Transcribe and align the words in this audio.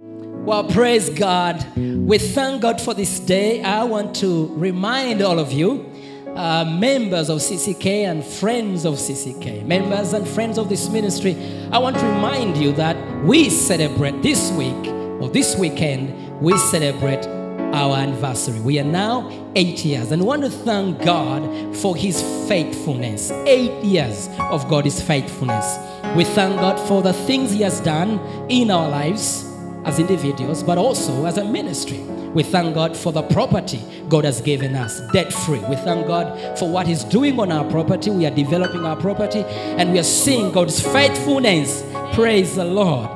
Well, 0.00 0.62
praise 0.62 1.10
God. 1.10 1.66
We 1.76 2.18
thank 2.18 2.62
God 2.62 2.80
for 2.80 2.94
this 2.94 3.18
day. 3.18 3.64
I 3.64 3.82
want 3.82 4.14
to 4.16 4.46
remind 4.54 5.22
all 5.22 5.40
of 5.40 5.50
you, 5.50 5.90
uh, 6.36 6.64
members 6.64 7.28
of 7.28 7.38
CCK 7.38 8.08
and 8.08 8.24
friends 8.24 8.84
of 8.84 8.94
CCK, 8.94 9.66
members 9.66 10.12
and 10.12 10.26
friends 10.26 10.56
of 10.56 10.68
this 10.68 10.88
ministry, 10.88 11.36
I 11.72 11.78
want 11.78 11.98
to 11.98 12.06
remind 12.06 12.56
you 12.58 12.72
that 12.74 12.96
we 13.24 13.50
celebrate 13.50 14.22
this 14.22 14.52
week 14.52 14.86
or 15.20 15.28
this 15.28 15.56
weekend, 15.56 16.40
we 16.40 16.56
celebrate 16.56 17.26
our 17.74 17.96
anniversary. 17.96 18.60
We 18.60 18.78
are 18.78 18.84
now 18.84 19.50
eight 19.56 19.84
years 19.84 20.12
and 20.12 20.22
we 20.22 20.28
want 20.28 20.44
to 20.44 20.50
thank 20.50 21.02
God 21.02 21.76
for 21.76 21.96
His 21.96 22.22
faithfulness. 22.48 23.32
Eight 23.48 23.84
years 23.84 24.28
of 24.38 24.68
God's 24.68 25.02
faithfulness. 25.02 25.76
We 26.16 26.22
thank 26.22 26.60
God 26.60 26.78
for 26.86 27.02
the 27.02 27.12
things 27.12 27.50
He 27.50 27.62
has 27.62 27.80
done 27.80 28.20
in 28.48 28.70
our 28.70 28.88
lives 28.88 29.47
as 29.84 29.98
individuals, 29.98 30.62
but 30.62 30.78
also 30.78 31.24
as 31.24 31.38
a 31.38 31.44
ministry. 31.44 31.98
We 32.34 32.42
thank 32.42 32.74
God 32.74 32.96
for 32.96 33.12
the 33.12 33.22
property 33.22 33.80
God 34.08 34.24
has 34.24 34.40
given 34.40 34.74
us, 34.74 35.00
debt 35.12 35.32
free. 35.32 35.60
We 35.60 35.76
thank 35.76 36.06
God 36.06 36.58
for 36.58 36.68
what 36.68 36.86
He's 36.86 37.04
doing 37.04 37.38
on 37.40 37.50
our 37.50 37.68
property. 37.70 38.10
We 38.10 38.26
are 38.26 38.34
developing 38.34 38.84
our 38.84 38.96
property 38.96 39.40
and 39.40 39.92
we 39.92 39.98
are 39.98 40.04
seeing 40.04 40.52
God's 40.52 40.80
faithfulness. 40.80 41.84
Praise 42.14 42.56
the 42.56 42.64
Lord. 42.64 43.08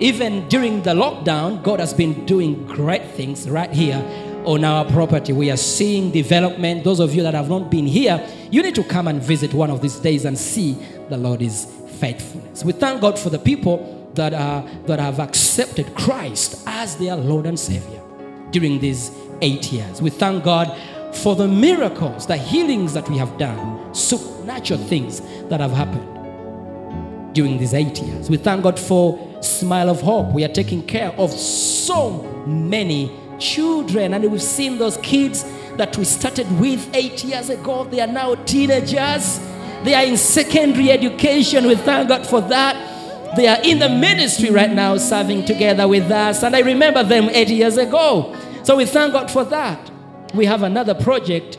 Even 0.00 0.48
during 0.48 0.82
the 0.82 0.92
lockdown, 0.92 1.62
God 1.62 1.80
has 1.80 1.92
been 1.92 2.24
doing 2.26 2.66
great 2.66 3.04
things 3.12 3.48
right 3.48 3.70
here 3.70 3.96
on 4.44 4.64
our 4.64 4.84
property. 4.84 5.32
We 5.32 5.50
are 5.50 5.56
seeing 5.56 6.10
development. 6.10 6.84
Those 6.84 7.00
of 7.00 7.14
you 7.14 7.22
that 7.22 7.34
have 7.34 7.48
not 7.48 7.70
been 7.70 7.86
here, 7.86 8.24
you 8.50 8.62
need 8.62 8.74
to 8.76 8.84
come 8.84 9.08
and 9.08 9.20
visit 9.20 9.52
one 9.52 9.70
of 9.70 9.82
these 9.82 9.96
days 9.96 10.24
and 10.24 10.38
see 10.38 10.74
the 11.08 11.16
Lord's 11.16 11.64
faithfulness. 11.98 12.64
We 12.64 12.72
thank 12.72 13.00
God 13.00 13.18
for 13.18 13.30
the 13.30 13.38
people 13.38 13.97
that, 14.14 14.34
are, 14.34 14.62
that 14.86 14.98
have 14.98 15.20
accepted 15.20 15.94
Christ 15.94 16.62
as 16.66 16.96
their 16.96 17.16
Lord 17.16 17.46
and 17.46 17.58
Savior 17.58 18.02
during 18.50 18.80
these 18.80 19.10
eight 19.40 19.72
years. 19.72 20.02
We 20.02 20.10
thank 20.10 20.44
God 20.44 20.76
for 21.14 21.36
the 21.36 21.48
miracles, 21.48 22.26
the 22.26 22.36
healings 22.36 22.92
that 22.94 23.08
we 23.08 23.16
have 23.18 23.36
done, 23.38 23.94
supernatural 23.94 24.80
things 24.80 25.20
that 25.48 25.60
have 25.60 25.72
happened 25.72 27.34
during 27.34 27.58
these 27.58 27.74
eight 27.74 28.00
years. 28.00 28.28
We 28.28 28.36
thank 28.36 28.62
God 28.62 28.78
for 28.78 29.18
Smile 29.42 29.90
of 29.90 30.00
Hope. 30.00 30.32
We 30.34 30.44
are 30.44 30.52
taking 30.52 30.82
care 30.82 31.10
of 31.12 31.30
so 31.30 32.22
many 32.46 33.12
children, 33.38 34.14
and 34.14 34.30
we've 34.30 34.42
seen 34.42 34.78
those 34.78 34.96
kids 34.98 35.44
that 35.76 35.96
we 35.96 36.04
started 36.04 36.46
with 36.58 36.88
eight 36.94 37.22
years 37.24 37.50
ago. 37.50 37.84
They 37.84 38.00
are 38.00 38.06
now 38.06 38.34
teenagers. 38.34 39.38
They 39.84 39.94
are 39.94 40.04
in 40.04 40.16
secondary 40.16 40.90
education. 40.90 41.66
We 41.66 41.76
thank 41.76 42.08
God 42.08 42.26
for 42.26 42.40
that. 42.42 42.97
They 43.36 43.46
are 43.46 43.60
in 43.62 43.78
the 43.78 43.88
ministry 43.88 44.50
right 44.50 44.70
now, 44.70 44.96
serving 44.96 45.44
together 45.44 45.86
with 45.86 46.10
us. 46.10 46.42
And 46.42 46.56
I 46.56 46.60
remember 46.60 47.02
them 47.02 47.28
eight 47.30 47.48
years 47.48 47.76
ago. 47.76 48.34
So 48.62 48.76
we 48.76 48.84
thank 48.86 49.12
God 49.12 49.30
for 49.30 49.44
that. 49.44 49.90
We 50.34 50.44
have 50.46 50.62
another 50.62 50.94
project 50.94 51.58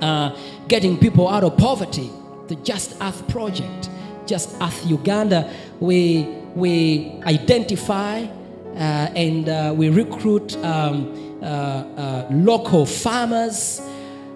uh, 0.00 0.36
getting 0.68 0.98
people 0.98 1.28
out 1.28 1.44
of 1.44 1.56
poverty, 1.56 2.10
the 2.48 2.56
Just 2.56 2.96
Earth 3.00 3.26
Project. 3.28 3.90
Just 4.26 4.56
Earth 4.60 4.86
Uganda. 4.86 5.52
We, 5.80 6.22
we 6.54 7.20
identify 7.24 8.22
uh, 8.22 8.76
and 8.76 9.48
uh, 9.48 9.72
we 9.76 9.90
recruit 9.90 10.56
um, 10.58 11.40
uh, 11.42 11.46
uh, 11.46 12.28
local 12.30 12.86
farmers 12.86 13.80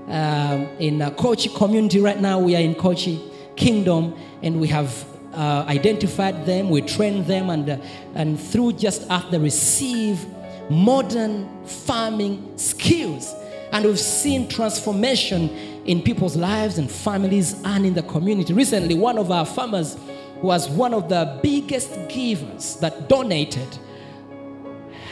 um, 0.08 0.68
in 0.78 1.00
Kochi 1.16 1.48
community 1.50 2.00
right 2.00 2.20
now. 2.20 2.38
We 2.38 2.54
are 2.54 2.60
in 2.60 2.74
Kochi 2.74 3.20
Kingdom 3.56 4.14
and 4.42 4.60
we 4.60 4.68
have 4.68 5.06
uh, 5.38 5.64
identified 5.68 6.44
them, 6.44 6.68
we 6.68 6.82
trained 6.82 7.26
them, 7.26 7.48
and, 7.48 7.70
uh, 7.70 7.78
and 8.16 8.40
through 8.40 8.72
just 8.72 9.08
after 9.08 9.38
receive 9.38 10.26
modern 10.68 11.48
farming 11.64 12.58
skills. 12.58 13.32
And 13.70 13.84
we've 13.84 14.00
seen 14.00 14.48
transformation 14.48 15.48
in 15.84 16.02
people's 16.02 16.36
lives 16.36 16.78
and 16.78 16.90
families 16.90 17.62
and 17.64 17.86
in 17.86 17.94
the 17.94 18.02
community. 18.02 18.52
Recently, 18.52 18.96
one 18.96 19.16
of 19.16 19.30
our 19.30 19.46
farmers 19.46 19.96
was 20.42 20.68
one 20.68 20.92
of 20.92 21.08
the 21.08 21.38
biggest 21.40 21.96
givers 22.08 22.76
that 22.80 23.08
donated 23.08 23.78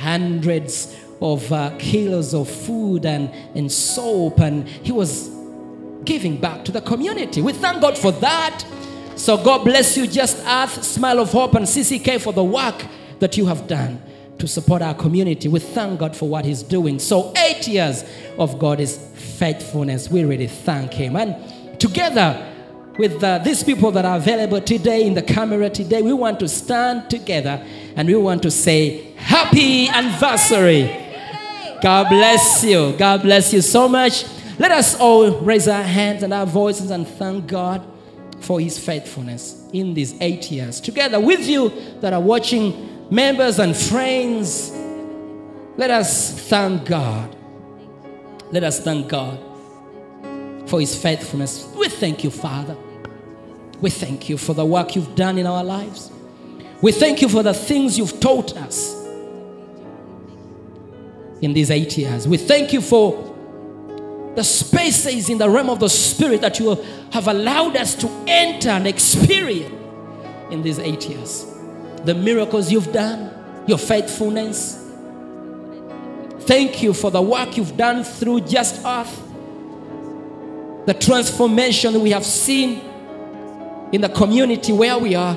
hundreds 0.01 0.97
of 1.21 1.51
uh, 1.53 1.71
kilos 1.79 2.35
of 2.35 2.51
food 2.51 3.07
and, 3.07 3.31
and 3.57 3.71
soap, 3.71 4.41
and 4.41 4.69
he 4.69 4.91
was 4.91 5.31
giving 6.05 6.37
back 6.37 6.65
to 6.65 6.73
the 6.73 6.81
community. 6.81 7.41
We 7.43 7.53
thank 7.53 7.81
God 7.81 7.97
for 7.97 8.11
that. 8.11 8.65
So 9.17 9.43
God 9.43 9.65
bless 9.65 9.97
you, 9.97 10.07
Just 10.07 10.39
Earth, 10.47 10.85
Smile 10.85 11.21
of 11.21 11.33
Hope, 11.33 11.55
and 11.55 11.65
CCK 11.65 12.21
for 12.21 12.35
the 12.35 12.45
work 12.45 12.85
that 13.19 13.39
you 13.39 13.47
have 13.47 13.67
done 13.67 14.01
to 14.39 14.47
support 14.47 14.83
our 14.83 14.95
community. 14.95 15.49
We 15.49 15.59
thank 15.59 15.99
God 15.99 16.15
for 16.15 16.29
what 16.29 16.45
He's 16.45 16.63
doing. 16.63 16.99
So, 16.99 17.33
eight 17.39 17.67
years 17.67 18.05
of 18.39 18.59
God's 18.59 18.99
faithfulness. 19.39 20.11
We 20.11 20.25
really 20.25 20.49
thank 20.49 20.93
Him. 20.93 21.17
And 21.17 21.81
together 21.81 22.53
with 22.99 23.25
uh, 23.25 23.39
these 23.39 23.65
people 23.65 23.91
that 23.93 24.05
are 24.05 24.19
available 24.19 24.61
today 24.61 25.07
in 25.07 25.15
the 25.15 25.23
camera 25.23 25.71
today, 25.71 26.03
we 26.03 26.13
want 26.13 26.39
to 26.41 26.49
stand 26.49 27.09
together 27.09 27.65
and 27.97 28.07
we 28.07 28.17
want 28.17 28.43
to 28.43 28.51
say, 28.51 29.15
Happy 29.17 29.89
anniversary. 29.89 31.05
God 31.81 32.11
bless 32.11 32.63
you. 32.63 32.95
God 32.99 33.23
bless 33.23 33.55
you 33.55 33.63
so 33.63 33.89
much. 33.89 34.27
Let 34.59 34.73
us 34.73 34.95
all 35.01 35.41
raise 35.41 35.69
our 35.69 35.83
hands 35.83 36.23
and 36.23 36.35
our 36.35 36.47
voices 36.47 36.91
and 36.91 37.09
thank 37.09 37.47
God 37.47 37.96
for 38.41 38.61
his 38.61 38.79
faithfulness 38.79 39.69
in 39.73 39.95
these 39.95 40.15
eight 40.21 40.51
years. 40.51 40.81
Together 40.81 41.21
with 41.21 41.47
you 41.47 41.71
that 42.01 42.13
are 42.13 42.21
watching, 42.21 43.09
members 43.11 43.59
and 43.59 43.77
friends, 43.77 44.71
let 45.77 45.91
us 45.91 46.39
thank 46.49 46.87
God. 46.87 47.37
Let 48.53 48.63
us 48.63 48.81
thank 48.81 49.09
God 49.09 49.39
for 50.69 50.81
his 50.81 51.01
faithfulness. 51.01 51.71
We 51.77 51.89
thank 51.89 52.25
you, 52.25 52.31
Father. 52.31 52.77
We 53.81 53.91
thank 53.91 54.29
you 54.29 54.39
for 54.39 54.55
the 54.55 54.65
work 54.65 54.97
you've 54.97 55.15
done 55.15 55.39
in 55.39 55.47
our 55.47 55.63
lives. 55.63 56.11
We 56.81 56.93
thank 56.93 57.23
you 57.23 57.29
for 57.29 57.43
the 57.43 57.55
things 57.55 57.99
you've 57.99 58.21
taught 58.21 58.57
us 58.57 58.95
in 61.43 61.53
these 61.53 61.71
eight 61.71 61.97
years. 61.99 62.27
We 62.27 62.39
thank 62.39 62.73
you 62.73 62.81
for 62.81 63.36
the 64.37 64.45
spaces 64.45 65.31
in 65.31 65.39
the 65.39 65.49
realm 65.49 65.71
of 65.71 65.81
the 65.81 65.89
spirit 65.89 66.43
that 66.43 66.61
you 66.61 66.75
have 67.11 67.27
allowed 67.27 67.75
us 67.75 67.95
to 67.95 68.07
enter 68.27 68.69
and 68.69 68.87
experience 68.87 69.73
in 70.51 70.63
these 70.63 70.79
eight 70.79 71.09
years. 71.09 71.47
The 72.05 72.15
miracles 72.15 72.71
you've 72.71 72.93
done, 72.93 73.65
your 73.67 73.79
faithfulness. 73.79 74.83
Thank 76.41 76.83
you 76.83 76.93
for 76.93 77.11
the 77.11 77.23
work 77.23 77.57
you've 77.57 77.79
done 77.79 78.05
through 78.05 78.43
Just 78.43 78.85
Earth, 78.85 79.23
the 80.85 80.95
transformation 80.95 82.01
we 82.03 82.11
have 82.11 82.25
seen 82.25 82.81
in 83.91 84.03
the 84.03 84.11
community 84.11 84.73
where 84.73 84.99
we 84.99 85.15
are. 85.15 85.37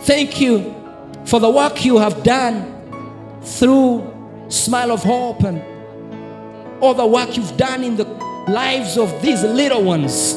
Thank 0.00 0.40
you 0.40 0.74
for 1.24 1.38
the 1.38 1.48
work 1.48 1.84
you 1.84 1.98
have 1.98 2.24
done 2.24 3.40
through 3.42 4.12
Smile 4.48 4.90
of 4.90 5.04
Hope 5.04 5.44
and 5.44 5.75
all 6.80 6.94
the 6.94 7.06
work 7.06 7.36
you've 7.36 7.56
done 7.56 7.82
in 7.82 7.96
the 7.96 8.04
lives 8.48 8.96
of 8.98 9.22
these 9.22 9.42
little 9.42 9.82
ones. 9.82 10.34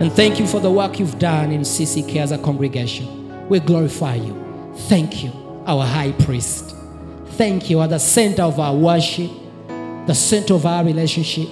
And 0.00 0.12
thank 0.12 0.40
you 0.40 0.46
for 0.46 0.60
the 0.60 0.70
work 0.70 0.98
you've 0.98 1.18
done 1.18 1.52
in 1.52 1.60
CCK 1.60 2.16
as 2.16 2.32
a 2.32 2.38
congregation. 2.38 3.48
We 3.48 3.60
glorify 3.60 4.14
you. 4.14 4.72
Thank 4.88 5.22
you, 5.22 5.30
our 5.66 5.84
high 5.84 6.12
priest. 6.12 6.74
Thank 7.32 7.70
you 7.70 7.80
at 7.80 7.90
the 7.90 7.98
center 7.98 8.42
of 8.42 8.58
our 8.58 8.74
worship, 8.74 9.30
the 10.06 10.14
center 10.14 10.54
of 10.54 10.66
our 10.66 10.84
relationship, 10.84 11.48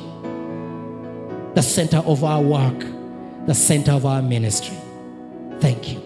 the 1.55 1.63
center 1.63 1.99
of 1.99 2.25
our 2.25 2.41
work, 2.41 2.79
the 3.47 3.55
center 3.55 3.93
of 3.93 4.07
our 4.07 4.23
ministry. 4.23 4.77
Thank 5.61 5.93
you. 5.93 6.03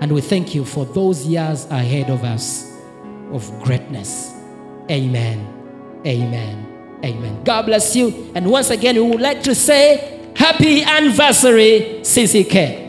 And 0.00 0.12
we 0.12 0.20
thank 0.20 0.54
you 0.54 0.64
for 0.64 0.84
those 0.84 1.26
years 1.26 1.66
ahead 1.66 2.10
of 2.10 2.24
us 2.24 2.70
of 3.32 3.48
greatness. 3.62 4.32
Amen. 4.90 5.46
Amen. 6.04 6.71
Amen. 7.04 7.42
God 7.44 7.66
bless 7.66 7.96
you. 7.96 8.30
And 8.34 8.50
once 8.50 8.70
again, 8.70 8.94
we 8.96 9.02
would 9.02 9.20
like 9.20 9.42
to 9.44 9.54
say 9.54 10.20
happy 10.36 10.82
anniversary, 10.82 12.00
CCK. 12.02 12.81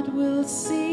Heart 0.00 0.14
will 0.14 0.44
sing 0.44 0.89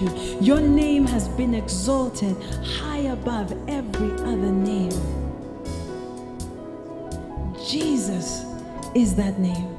you. 0.00 0.08
Your 0.40 0.60
name 0.60 1.06
has 1.06 1.28
been 1.28 1.54
exalted 1.54 2.36
high 2.64 3.10
above 3.12 3.52
every 3.68 4.12
other 4.22 4.52
name. 4.52 4.92
Jesus 7.68 8.44
is 8.94 9.14
that 9.16 9.38
name. 9.38 9.74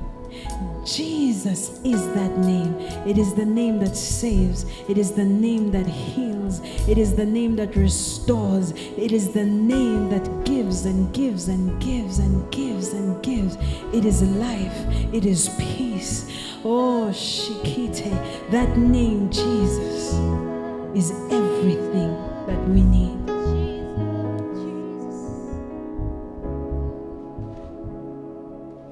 Jesus 0.85 1.79
is 1.83 2.05
that 2.13 2.37
name. 2.39 2.73
It 3.05 3.17
is 3.17 3.33
the 3.33 3.45
name 3.45 3.79
that 3.79 3.95
saves. 3.95 4.65
It 4.87 4.97
is 4.97 5.11
the 5.11 5.25
name 5.25 5.71
that 5.71 5.85
heals. 5.85 6.61
It 6.87 6.97
is 6.97 7.15
the 7.15 7.25
name 7.25 7.55
that 7.57 7.75
restores. 7.75 8.71
It 8.71 9.11
is 9.11 9.31
the 9.31 9.45
name 9.45 10.09
that 10.09 10.45
gives 10.45 10.85
and 10.85 11.13
gives 11.13 11.47
and 11.47 11.79
gives 11.81 12.19
and 12.19 12.51
gives 12.51 12.93
and 12.93 13.21
gives. 13.23 13.57
It 13.93 14.05
is 14.05 14.23
life. 14.23 15.13
It 15.13 15.25
is 15.25 15.49
peace. 15.59 15.78
Oh, 16.61 17.09
Shikite, 17.13 18.11
that 18.51 18.77
name, 18.77 19.29
Jesus, 19.29 20.13
is 20.93 21.11
everything 21.31 22.11
that 22.47 22.59
we 22.67 22.81
need. 22.81 23.17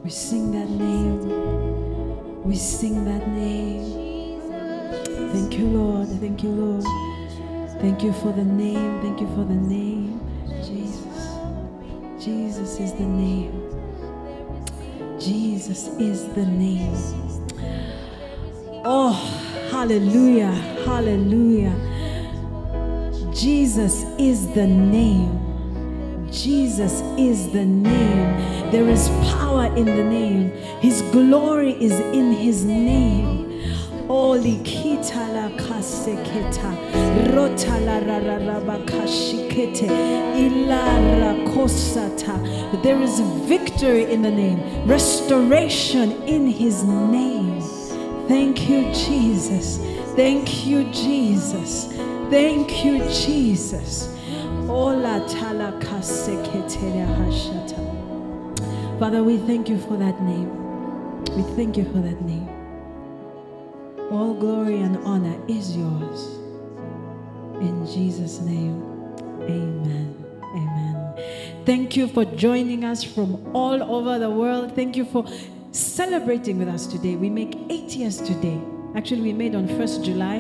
We 0.02 0.10
sing 0.10 0.52
that 0.54 0.70
name. 0.70 2.44
We 2.46 2.56
sing 2.56 3.04
that 3.04 3.28
name. 3.28 4.40
Thank 5.34 5.60
you, 5.60 5.66
Lord. 5.68 6.08
Thank 6.08 6.44
you, 6.44 6.52
Lord. 6.52 6.86
Thank 7.82 8.02
you 8.02 8.14
for 8.14 8.32
the 8.32 8.46
name. 8.46 9.02
Thank 9.02 9.20
you 9.20 9.28
for 9.36 9.44
the 9.44 9.56
name. 9.56 10.22
Jesus. 10.64 11.36
Jesus 12.24 12.80
is 12.80 12.94
the 12.94 13.04
name. 13.04 13.52
Jesus 15.20 15.88
is 16.00 16.30
the 16.30 16.46
name. 16.46 17.27
Oh, 18.90 19.12
hallelujah. 19.70 20.54
Hallelujah. 20.86 21.76
Jesus 23.34 24.06
is 24.18 24.48
the 24.54 24.66
name. 24.66 26.32
Jesus 26.32 27.02
is 27.18 27.52
the 27.52 27.66
name. 27.66 28.72
There 28.72 28.88
is 28.88 29.10
power 29.36 29.66
in 29.76 29.84
the 29.84 30.06
name. 30.06 30.52
His 30.80 31.02
glory 31.12 31.74
is 31.84 32.00
in 32.16 32.32
his 32.32 32.64
name. 32.64 33.62
Oli 34.08 34.62
kita 34.64 35.28
la 35.36 35.50
kaseketa, 35.58 36.72
rota 37.36 37.78
la 37.82 38.00
rararabakashikete, 38.00 39.90
ilara 40.46 41.36
kosata. 41.54 42.40
There 42.84 43.02
is 43.02 43.20
victory 43.50 44.06
in 44.06 44.22
the 44.22 44.32
name, 44.32 44.62
restoration 44.88 46.14
in 46.24 46.48
his 46.48 46.86
name. 46.86 47.47
Thank 48.28 48.70
you, 48.70 48.84
Jesus. 48.94 49.78
Thank 50.16 50.66
you, 50.66 50.84
Jesus. 50.92 51.88
Thank 52.30 52.84
you, 52.84 53.00
Jesus. 53.10 54.14
Father, 59.00 59.24
we 59.24 59.38
thank 59.38 59.70
you 59.70 59.78
for 59.80 59.96
that 59.96 60.22
name. 60.22 61.24
We 61.36 61.44
thank 61.56 61.78
you 61.78 61.86
for 61.86 62.00
that 62.00 62.22
name. 62.22 62.50
All 64.12 64.34
glory 64.34 64.82
and 64.82 64.98
honor 65.06 65.40
is 65.48 65.76
yours. 65.78 66.38
In 67.62 67.86
Jesus' 67.86 68.40
name, 68.42 68.82
amen. 69.44 70.16
Amen. 70.44 71.64
Thank 71.66 71.96
you 71.96 72.08
for 72.08 72.26
joining 72.26 72.84
us 72.84 73.04
from 73.04 73.56
all 73.56 73.82
over 73.84 74.20
the 74.20 74.30
world. 74.30 74.74
Thank 74.76 74.96
you 74.96 75.06
for 75.06 75.26
celebrating 75.78 76.58
with 76.58 76.68
us 76.68 76.88
today. 76.88 77.16
We 77.16 77.30
make 77.30 77.58
eight 77.70 77.96
years 77.96 78.18
today. 78.18 78.60
Actually, 78.96 79.22
we 79.22 79.34
made 79.34 79.56
on 79.56 79.68
1st 79.68 80.04
July, 80.04 80.38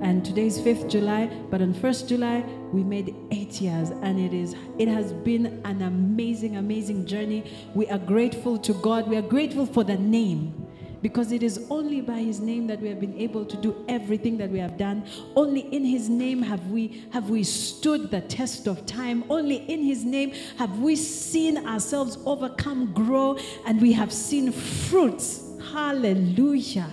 and 0.00 0.24
today 0.24 0.46
is 0.46 0.58
5th 0.58 0.88
July, 0.88 1.26
but 1.50 1.60
on 1.60 1.74
1st 1.74 2.08
July, 2.08 2.44
we 2.72 2.84
made 2.84 3.14
eight 3.30 3.60
years, 3.60 3.90
and 3.90 4.18
it 4.18 4.32
is 4.32 4.54
it 4.78 4.88
has 4.88 5.12
been 5.12 5.60
an 5.64 5.82
amazing, 5.82 6.56
amazing 6.56 7.06
journey. 7.06 7.44
We 7.74 7.88
are 7.88 7.98
grateful 7.98 8.58
to 8.58 8.72
God. 8.74 9.08
We 9.08 9.16
are 9.16 9.22
grateful 9.22 9.66
for 9.66 9.84
the 9.84 9.96
name 9.96 10.67
because 11.02 11.32
it 11.32 11.42
is 11.42 11.66
only 11.70 12.00
by 12.00 12.18
his 12.18 12.40
name 12.40 12.66
that 12.66 12.80
we 12.80 12.88
have 12.88 13.00
been 13.00 13.16
able 13.18 13.44
to 13.44 13.56
do 13.56 13.84
everything 13.88 14.36
that 14.38 14.50
we 14.50 14.58
have 14.58 14.76
done. 14.76 15.04
Only 15.36 15.60
in 15.60 15.84
his 15.84 16.08
name 16.08 16.42
have 16.42 16.64
we 16.70 17.04
have 17.12 17.30
we 17.30 17.44
stood 17.44 18.10
the 18.10 18.20
test 18.22 18.66
of 18.66 18.84
time. 18.86 19.24
Only 19.30 19.56
in 19.70 19.82
his 19.82 20.04
name 20.04 20.32
have 20.56 20.78
we 20.78 20.96
seen 20.96 21.66
ourselves 21.66 22.18
overcome 22.24 22.92
grow 22.92 23.38
and 23.66 23.80
we 23.80 23.92
have 23.92 24.12
seen 24.12 24.52
fruits. 24.52 25.44
Hallelujah. 25.72 26.90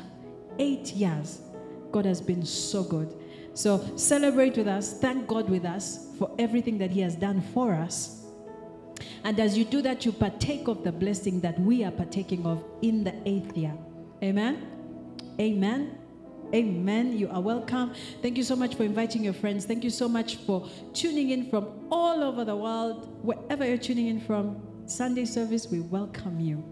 8 0.57 0.93
years 0.93 1.41
god 1.91 2.05
has 2.05 2.21
been 2.21 2.45
so 2.45 2.83
good. 2.83 3.13
So 3.53 3.81
celebrate 3.95 4.57
with 4.57 4.67
us. 4.67 4.99
Thank 4.99 5.27
god 5.27 5.49
with 5.49 5.65
us 5.65 6.09
for 6.17 6.29
everything 6.37 6.77
that 6.79 6.91
he 6.91 7.01
has 7.01 7.15
done 7.15 7.41
for 7.53 7.73
us. 7.73 8.25
And 9.23 9.39
as 9.39 9.57
you 9.57 9.65
do 9.65 9.81
that, 9.81 10.05
you 10.05 10.11
partake 10.11 10.67
of 10.67 10.83
the 10.83 10.91
blessing 10.91 11.39
that 11.41 11.59
we 11.59 11.83
are 11.83 11.91
partaking 11.91 12.45
of 12.45 12.63
in 12.81 13.03
the 13.03 13.15
eighth 13.25 13.57
year. 13.57 13.73
Amen. 14.23 14.67
Amen. 15.39 15.97
Amen. 16.53 17.17
You 17.17 17.29
are 17.29 17.41
welcome. 17.41 17.93
Thank 18.21 18.37
you 18.37 18.43
so 18.43 18.55
much 18.55 18.75
for 18.75 18.83
inviting 18.83 19.23
your 19.23 19.33
friends. 19.33 19.65
Thank 19.65 19.83
you 19.83 19.89
so 19.89 20.07
much 20.07 20.37
for 20.37 20.69
tuning 20.93 21.31
in 21.31 21.49
from 21.49 21.87
all 21.91 22.23
over 22.23 22.45
the 22.45 22.55
world. 22.55 23.17
Wherever 23.23 23.65
you're 23.65 23.77
tuning 23.77 24.07
in 24.07 24.21
from, 24.21 24.61
Sunday 24.85 25.25
service, 25.25 25.67
we 25.67 25.79
welcome 25.79 26.39
you. 26.39 26.63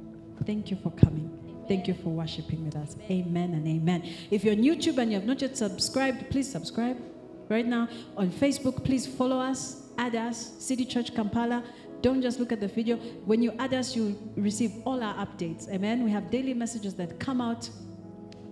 Thank 0.46 0.70
you 0.70 0.78
for 0.78 0.92
coming. 0.92 1.30
Thank 1.68 1.88
you 1.88 1.94
for 1.96 2.10
worshiping 2.10 2.64
with 2.66 2.76
us. 2.76 2.96
Amen 3.10 3.54
and 3.54 3.68
amen. 3.68 4.04
If 4.30 4.44
you're 4.44 4.54
on 4.54 4.62
YouTube 4.62 4.98
and 4.98 5.12
you 5.12 5.18
have 5.18 5.26
not 5.26 5.42
yet 5.42 5.58
subscribed, 5.58 6.30
please 6.30 6.50
subscribe 6.50 7.02
right 7.50 7.66
now. 7.66 7.88
On 8.18 8.30
Facebook, 8.30 8.84
please 8.84 9.08
follow 9.08 9.40
us, 9.40 9.88
add 9.98 10.16
us, 10.16 10.54
City 10.60 10.86
Church 10.86 11.16
Kampala. 11.16 11.64
Don't 12.04 12.22
just 12.22 12.38
look 12.38 12.52
at 12.52 12.60
the 12.60 12.68
video. 12.68 12.98
When 13.26 13.42
you 13.42 13.54
add 13.58 13.74
us, 13.74 13.96
you 13.96 14.20
receive 14.36 14.74
all 14.84 15.02
our 15.02 15.16
updates. 15.26 15.70
Amen. 15.70 16.04
We 16.04 16.12
have 16.12 16.30
daily 16.30 16.54
messages 16.54 16.94
that 16.96 17.18
come 17.18 17.40
out 17.40 17.70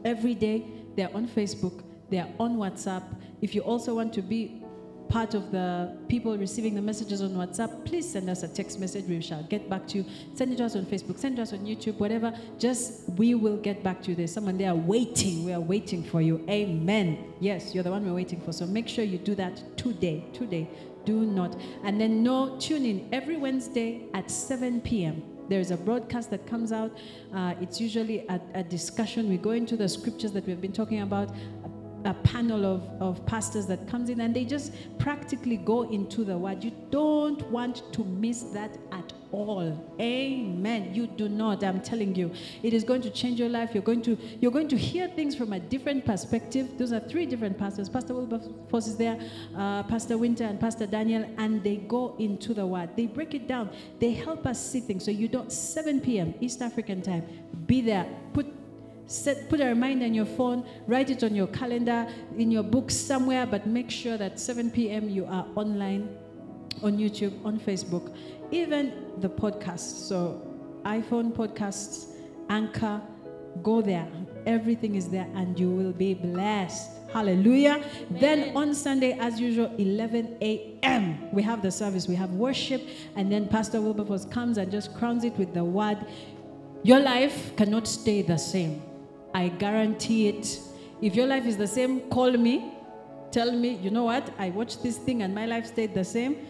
every 0.05 0.33
day. 0.33 0.65
They're 0.95 1.13
on 1.13 1.27
Facebook, 1.27 1.83
they're 2.09 2.31
on 2.39 2.55
WhatsApp. 2.55 3.03
If 3.41 3.53
you 3.53 3.61
also 3.61 3.93
want 3.93 4.13
to 4.13 4.21
be 4.21 4.63
part 5.09 5.33
of 5.33 5.51
the 5.51 5.97
people 6.07 6.37
receiving 6.37 6.73
the 6.73 6.81
messages 6.81 7.21
on 7.21 7.31
WhatsApp, 7.31 7.85
please 7.85 8.09
send 8.09 8.29
us 8.29 8.43
a 8.43 8.47
text 8.47 8.79
message. 8.79 9.03
We 9.05 9.19
shall 9.19 9.43
get 9.43 9.69
back 9.69 9.85
to 9.89 9.97
you. 9.97 10.05
Send 10.33 10.53
it 10.53 10.57
to 10.57 10.65
us 10.65 10.77
on 10.77 10.85
Facebook, 10.85 11.19
send 11.19 11.33
it 11.33 11.35
to 11.37 11.41
us 11.41 11.51
on 11.51 11.65
YouTube, 11.65 11.99
whatever. 11.99 12.33
Just 12.57 13.09
we 13.17 13.35
will 13.35 13.57
get 13.57 13.83
back 13.83 14.01
to 14.03 14.11
you. 14.11 14.15
There's 14.15 14.31
someone 14.31 14.57
there 14.57 14.73
waiting. 14.73 15.43
We 15.43 15.51
are 15.51 15.59
waiting 15.59 16.03
for 16.03 16.21
you. 16.21 16.45
Amen. 16.49 17.33
Yes, 17.41 17.75
you're 17.75 17.83
the 17.83 17.91
one 17.91 18.05
we're 18.05 18.13
waiting 18.13 18.39
for. 18.39 18.53
So 18.53 18.65
make 18.65 18.87
sure 18.87 19.03
you 19.03 19.17
do 19.17 19.35
that 19.35 19.77
today. 19.77 20.23
Today. 20.31 20.69
Do 21.05 21.21
not. 21.21 21.57
And 21.83 21.99
then 21.99 22.23
no, 22.23 22.57
tune 22.59 22.85
in 22.85 23.09
every 23.11 23.37
Wednesday 23.37 24.03
at 24.13 24.29
7 24.29 24.81
p.m. 24.81 25.23
There's 25.49 25.71
a 25.71 25.77
broadcast 25.77 26.29
that 26.29 26.47
comes 26.47 26.71
out. 26.71 26.97
Uh, 27.33 27.55
it's 27.59 27.81
usually 27.81 28.19
a, 28.27 28.39
a 28.53 28.63
discussion. 28.63 29.27
We 29.27 29.37
go 29.37 29.51
into 29.51 29.75
the 29.75 29.89
scriptures 29.89 30.31
that 30.31 30.45
we've 30.45 30.61
been 30.61 30.71
talking 30.71 31.01
about, 31.01 31.35
a, 32.05 32.09
a 32.11 32.13
panel 32.13 32.65
of, 32.65 32.83
of 33.01 33.25
pastors 33.25 33.65
that 33.67 33.87
comes 33.87 34.09
in, 34.09 34.21
and 34.21 34.33
they 34.33 34.45
just 34.45 34.73
practically 34.99 35.57
go 35.57 35.81
into 35.81 36.23
the 36.23 36.37
word. 36.37 36.63
You 36.63 36.71
don't 36.89 37.41
want 37.51 37.91
to 37.93 38.03
miss 38.03 38.43
that 38.53 38.77
at 38.91 39.11
all. 39.31 39.95
Amen. 39.99 40.93
You 40.93 41.07
do 41.07 41.29
not. 41.29 41.63
I'm 41.63 41.81
telling 41.81 42.15
you, 42.15 42.31
it 42.63 42.73
is 42.73 42.83
going 42.83 43.01
to 43.01 43.09
change 43.09 43.39
your 43.39 43.49
life. 43.49 43.71
You're 43.73 43.83
going 43.83 44.01
to 44.03 44.17
you're 44.39 44.51
going 44.51 44.67
to 44.69 44.77
hear 44.77 45.07
things 45.07 45.35
from 45.35 45.53
a 45.53 45.59
different 45.59 46.05
perspective. 46.05 46.77
Those 46.77 46.91
are 46.91 46.99
three 46.99 47.25
different 47.25 47.57
pastors. 47.57 47.89
Pastor 47.89 48.13
Wilberforce 48.13 48.87
is 48.87 48.97
there, 48.97 49.19
uh, 49.57 49.83
Pastor 49.83 50.17
Winter, 50.17 50.45
and 50.45 50.59
Pastor 50.59 50.87
Daniel, 50.87 51.25
and 51.37 51.63
they 51.63 51.77
go 51.77 52.15
into 52.19 52.53
the 52.53 52.65
word. 52.65 52.89
They 52.95 53.07
break 53.07 53.33
it 53.33 53.47
down. 53.47 53.69
They 53.99 54.11
help 54.11 54.45
us 54.45 54.63
see 54.63 54.79
things. 54.79 55.05
So 55.05 55.11
you 55.11 55.27
don't. 55.27 55.51
7 55.51 56.01
p.m. 56.01 56.33
East 56.39 56.61
African 56.61 57.01
time. 57.01 57.23
Be 57.65 57.81
there. 57.81 58.07
Put 58.33 58.47
Set, 59.07 59.49
put 59.49 59.59
a 59.59 59.65
reminder 59.65 60.05
on 60.05 60.13
your 60.13 60.25
phone, 60.25 60.65
write 60.87 61.09
it 61.09 61.21
on 61.21 61.35
your 61.35 61.47
calendar, 61.47 62.07
in 62.37 62.49
your 62.49 62.63
book 62.63 62.89
somewhere, 62.89 63.45
but 63.45 63.67
make 63.67 63.91
sure 63.91 64.17
that 64.17 64.39
7 64.39 64.71
p.m. 64.71 65.09
you 65.09 65.25
are 65.25 65.45
online 65.55 66.17
on 66.81 66.97
YouTube, 66.97 67.33
on 67.45 67.59
Facebook, 67.59 68.15
even 68.51 68.93
the 69.19 69.29
podcasts. 69.29 70.07
So, 70.07 70.41
iPhone 70.83 71.33
podcasts, 71.33 72.13
Anchor, 72.49 73.01
go 73.63 73.81
there. 73.81 74.07
Everything 74.45 74.95
is 74.95 75.09
there 75.09 75.27
and 75.35 75.59
you 75.59 75.69
will 75.69 75.93
be 75.93 76.13
blessed. 76.13 76.89
Hallelujah. 77.13 77.83
Then 78.09 78.55
on 78.55 78.73
Sunday, 78.73 79.17
as 79.19 79.39
usual, 79.39 79.73
11 79.77 80.37
a.m., 80.41 81.29
we 81.33 81.43
have 81.43 81.61
the 81.61 81.71
service, 81.71 82.07
we 82.07 82.15
have 82.15 82.31
worship, 82.31 82.81
and 83.15 83.31
then 83.31 83.47
Pastor 83.47 83.81
Wilberforce 83.81 84.25
comes 84.25 84.57
and 84.57 84.71
just 84.71 84.95
crowns 84.95 85.23
it 85.23 85.37
with 85.37 85.53
the 85.53 85.63
word. 85.63 85.97
Your 86.83 86.99
life 86.99 87.55
cannot 87.57 87.87
stay 87.87 88.21
the 88.21 88.37
same. 88.37 88.81
I 89.33 89.49
guarantee 89.49 90.29
it. 90.29 90.59
If 91.01 91.15
your 91.15 91.27
life 91.27 91.45
is 91.45 91.57
the 91.57 91.67
same, 91.67 92.01
call 92.09 92.31
me. 92.31 92.73
Tell 93.31 93.51
me, 93.51 93.75
you 93.75 93.91
know 93.91 94.05
what? 94.05 94.29
I 94.39 94.49
watched 94.49 94.81
this 94.83 94.97
thing 94.97 95.21
and 95.21 95.33
my 95.35 95.45
life 95.45 95.65
stayed 95.65 95.93
the 95.93 96.03
same. 96.03 96.47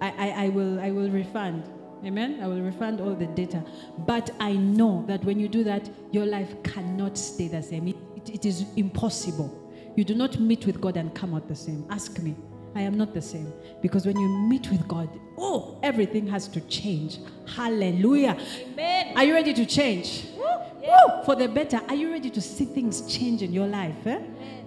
I, 0.00 0.10
I, 0.10 0.44
I 0.44 0.48
will 0.48 0.80
I 0.80 0.90
will 0.90 1.10
refund. 1.10 1.64
Amen. 2.04 2.40
I 2.42 2.46
will 2.46 2.60
refund 2.60 3.00
all 3.00 3.14
the 3.14 3.26
data. 3.26 3.64
But 3.98 4.30
I 4.38 4.52
know 4.52 5.04
that 5.08 5.24
when 5.24 5.40
you 5.40 5.48
do 5.48 5.64
that, 5.64 5.88
your 6.12 6.26
life 6.26 6.62
cannot 6.62 7.16
stay 7.16 7.48
the 7.48 7.62
same. 7.62 7.88
It, 7.88 7.96
it, 8.16 8.34
it 8.34 8.46
is 8.46 8.66
impossible. 8.76 9.72
You 9.96 10.04
do 10.04 10.14
not 10.14 10.38
meet 10.38 10.66
with 10.66 10.80
God 10.80 10.98
and 10.98 11.14
come 11.14 11.34
out 11.34 11.48
the 11.48 11.56
same. 11.56 11.86
Ask 11.90 12.18
me. 12.18 12.36
I 12.74 12.82
am 12.82 12.98
not 12.98 13.14
the 13.14 13.22
same. 13.22 13.50
Because 13.80 14.04
when 14.04 14.18
you 14.20 14.28
meet 14.28 14.70
with 14.70 14.86
God, 14.86 15.08
oh, 15.38 15.78
everything 15.82 16.26
has 16.26 16.46
to 16.48 16.60
change. 16.68 17.18
Hallelujah. 17.46 18.36
Amen. 18.72 19.16
Are 19.16 19.24
you 19.24 19.32
ready 19.32 19.54
to 19.54 19.64
change? 19.64 20.26
Woo! 20.36 21.24
For 21.24 21.34
the 21.34 21.48
better. 21.48 21.80
Are 21.88 21.94
you 21.94 22.12
ready 22.12 22.28
to 22.28 22.40
see 22.42 22.66
things 22.66 23.00
change 23.12 23.40
in 23.40 23.54
your 23.54 23.66
life? 23.66 24.06
Eh? 24.06 24.20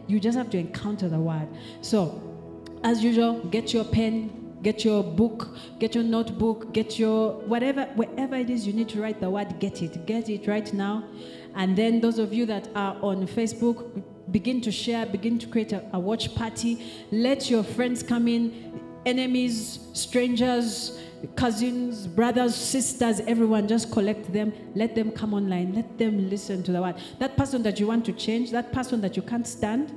You 0.07 0.19
just 0.19 0.35
have 0.35 0.49
to 0.49 0.57
encounter 0.57 1.07
the 1.07 1.19
word. 1.19 1.47
So, 1.81 2.19
as 2.83 3.03
usual, 3.03 3.41
get 3.51 3.73
your 3.73 3.85
pen, 3.85 4.48
get 4.61 4.83
your 4.83 5.03
book, 5.03 5.55
get 5.79 5.95
your 5.95 6.03
notebook, 6.03 6.73
get 6.73 6.99
your 6.99 7.33
whatever, 7.41 7.85
wherever 7.95 8.35
it 8.35 8.49
is 8.49 8.67
you 8.67 8.73
need 8.73 8.89
to 8.89 9.01
write 9.01 9.19
the 9.19 9.29
word, 9.29 9.59
get 9.59 9.81
it. 9.81 10.05
Get 10.05 10.29
it 10.29 10.47
right 10.47 10.71
now. 10.73 11.05
And 11.55 11.75
then 11.75 11.99
those 12.01 12.19
of 12.19 12.33
you 12.33 12.45
that 12.45 12.69
are 12.75 12.95
on 13.01 13.27
Facebook, 13.27 14.03
begin 14.31 14.61
to 14.61 14.71
share, 14.71 15.05
begin 15.05 15.39
to 15.39 15.47
create 15.47 15.71
a, 15.71 15.83
a 15.93 15.99
watch 15.99 16.35
party. 16.35 16.83
Let 17.11 17.49
your 17.49 17.63
friends 17.63 18.03
come 18.03 18.27
in, 18.27 18.79
enemies, 19.05 19.79
strangers, 19.93 20.99
cousins, 21.35 22.07
brothers, 22.07 22.55
sisters, 22.55 23.19
everyone, 23.21 23.67
just 23.67 23.91
collect 23.91 24.31
them. 24.31 24.53
Let 24.75 24.95
them 24.95 25.11
come 25.11 25.33
online. 25.33 25.73
Let 25.73 25.97
them 25.97 26.29
listen 26.29 26.63
to 26.63 26.71
the 26.71 26.81
word. 26.81 26.95
That 27.19 27.35
person 27.35 27.63
that 27.63 27.79
you 27.79 27.87
want 27.87 28.05
to 28.05 28.13
change, 28.13 28.51
that 28.51 28.71
person 28.71 29.01
that 29.01 29.15
you 29.15 29.21
can't 29.21 29.47
stand, 29.47 29.93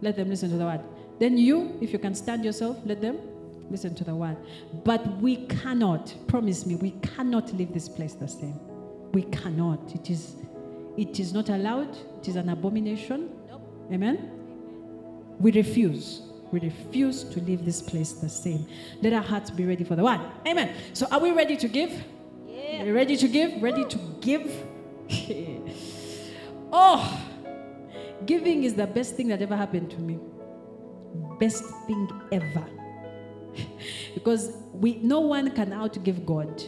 let 0.00 0.16
them 0.16 0.28
listen 0.28 0.50
to 0.50 0.56
the 0.56 0.64
word. 0.64 0.80
Then 1.18 1.38
you, 1.38 1.78
if 1.80 1.92
you 1.92 1.98
can 1.98 2.14
stand 2.14 2.44
yourself, 2.44 2.78
let 2.84 3.00
them 3.00 3.18
listen 3.70 3.94
to 3.94 4.04
the 4.04 4.14
word. 4.14 4.36
But 4.84 5.06
we 5.20 5.46
cannot, 5.46 6.14
promise 6.26 6.66
me, 6.66 6.76
we 6.76 6.90
cannot 7.02 7.52
leave 7.54 7.72
this 7.72 7.88
place 7.88 8.14
the 8.14 8.28
same. 8.28 8.58
We 9.12 9.22
cannot. 9.22 9.94
It 9.94 10.10
is 10.10 10.36
it 10.96 11.20
is 11.20 11.32
not 11.32 11.50
allowed. 11.50 11.94
It 12.20 12.28
is 12.28 12.36
an 12.36 12.48
abomination. 12.48 13.30
Amen. 13.92 14.30
We 15.38 15.52
refuse. 15.52 16.22
We 16.50 16.60
refuse 16.60 17.24
to 17.24 17.40
leave 17.40 17.64
this 17.64 17.82
place 17.82 18.12
the 18.12 18.28
same. 18.28 18.66
Let 19.02 19.12
our 19.12 19.22
hearts 19.22 19.50
be 19.50 19.66
ready 19.66 19.84
for 19.84 19.94
the 19.94 20.02
word. 20.02 20.20
Amen. 20.46 20.74
So 20.94 21.06
are 21.10 21.20
we 21.20 21.32
ready 21.32 21.56
to 21.56 21.68
give? 21.68 21.92
Yeah. 22.48 22.90
Ready 22.90 23.16
to 23.16 23.28
give? 23.28 23.62
Ready 23.62 23.84
to 23.84 23.98
give? 24.20 24.66
oh, 26.72 27.20
giving 28.24 28.64
is 28.64 28.74
the 28.74 28.86
best 28.86 29.16
thing 29.16 29.28
that 29.28 29.42
ever 29.42 29.56
happened 29.56 29.90
to 29.90 29.98
me. 29.98 30.18
Best 31.38 31.64
thing 31.86 32.08
ever. 32.32 32.64
because 34.14 34.56
we 34.72 34.96
no 34.96 35.20
one 35.20 35.50
can 35.52 35.70
outgive 35.70 36.24
God. 36.24 36.62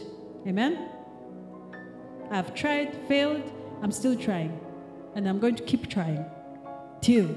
Amen. 0.47 0.89
I've 2.31 2.53
tried, 2.53 2.95
failed, 3.07 3.51
I'm 3.81 3.91
still 3.91 4.15
trying. 4.15 4.59
And 5.15 5.27
I'm 5.27 5.39
going 5.39 5.55
to 5.55 5.63
keep 5.63 5.89
trying 5.89 6.25
till 7.01 7.35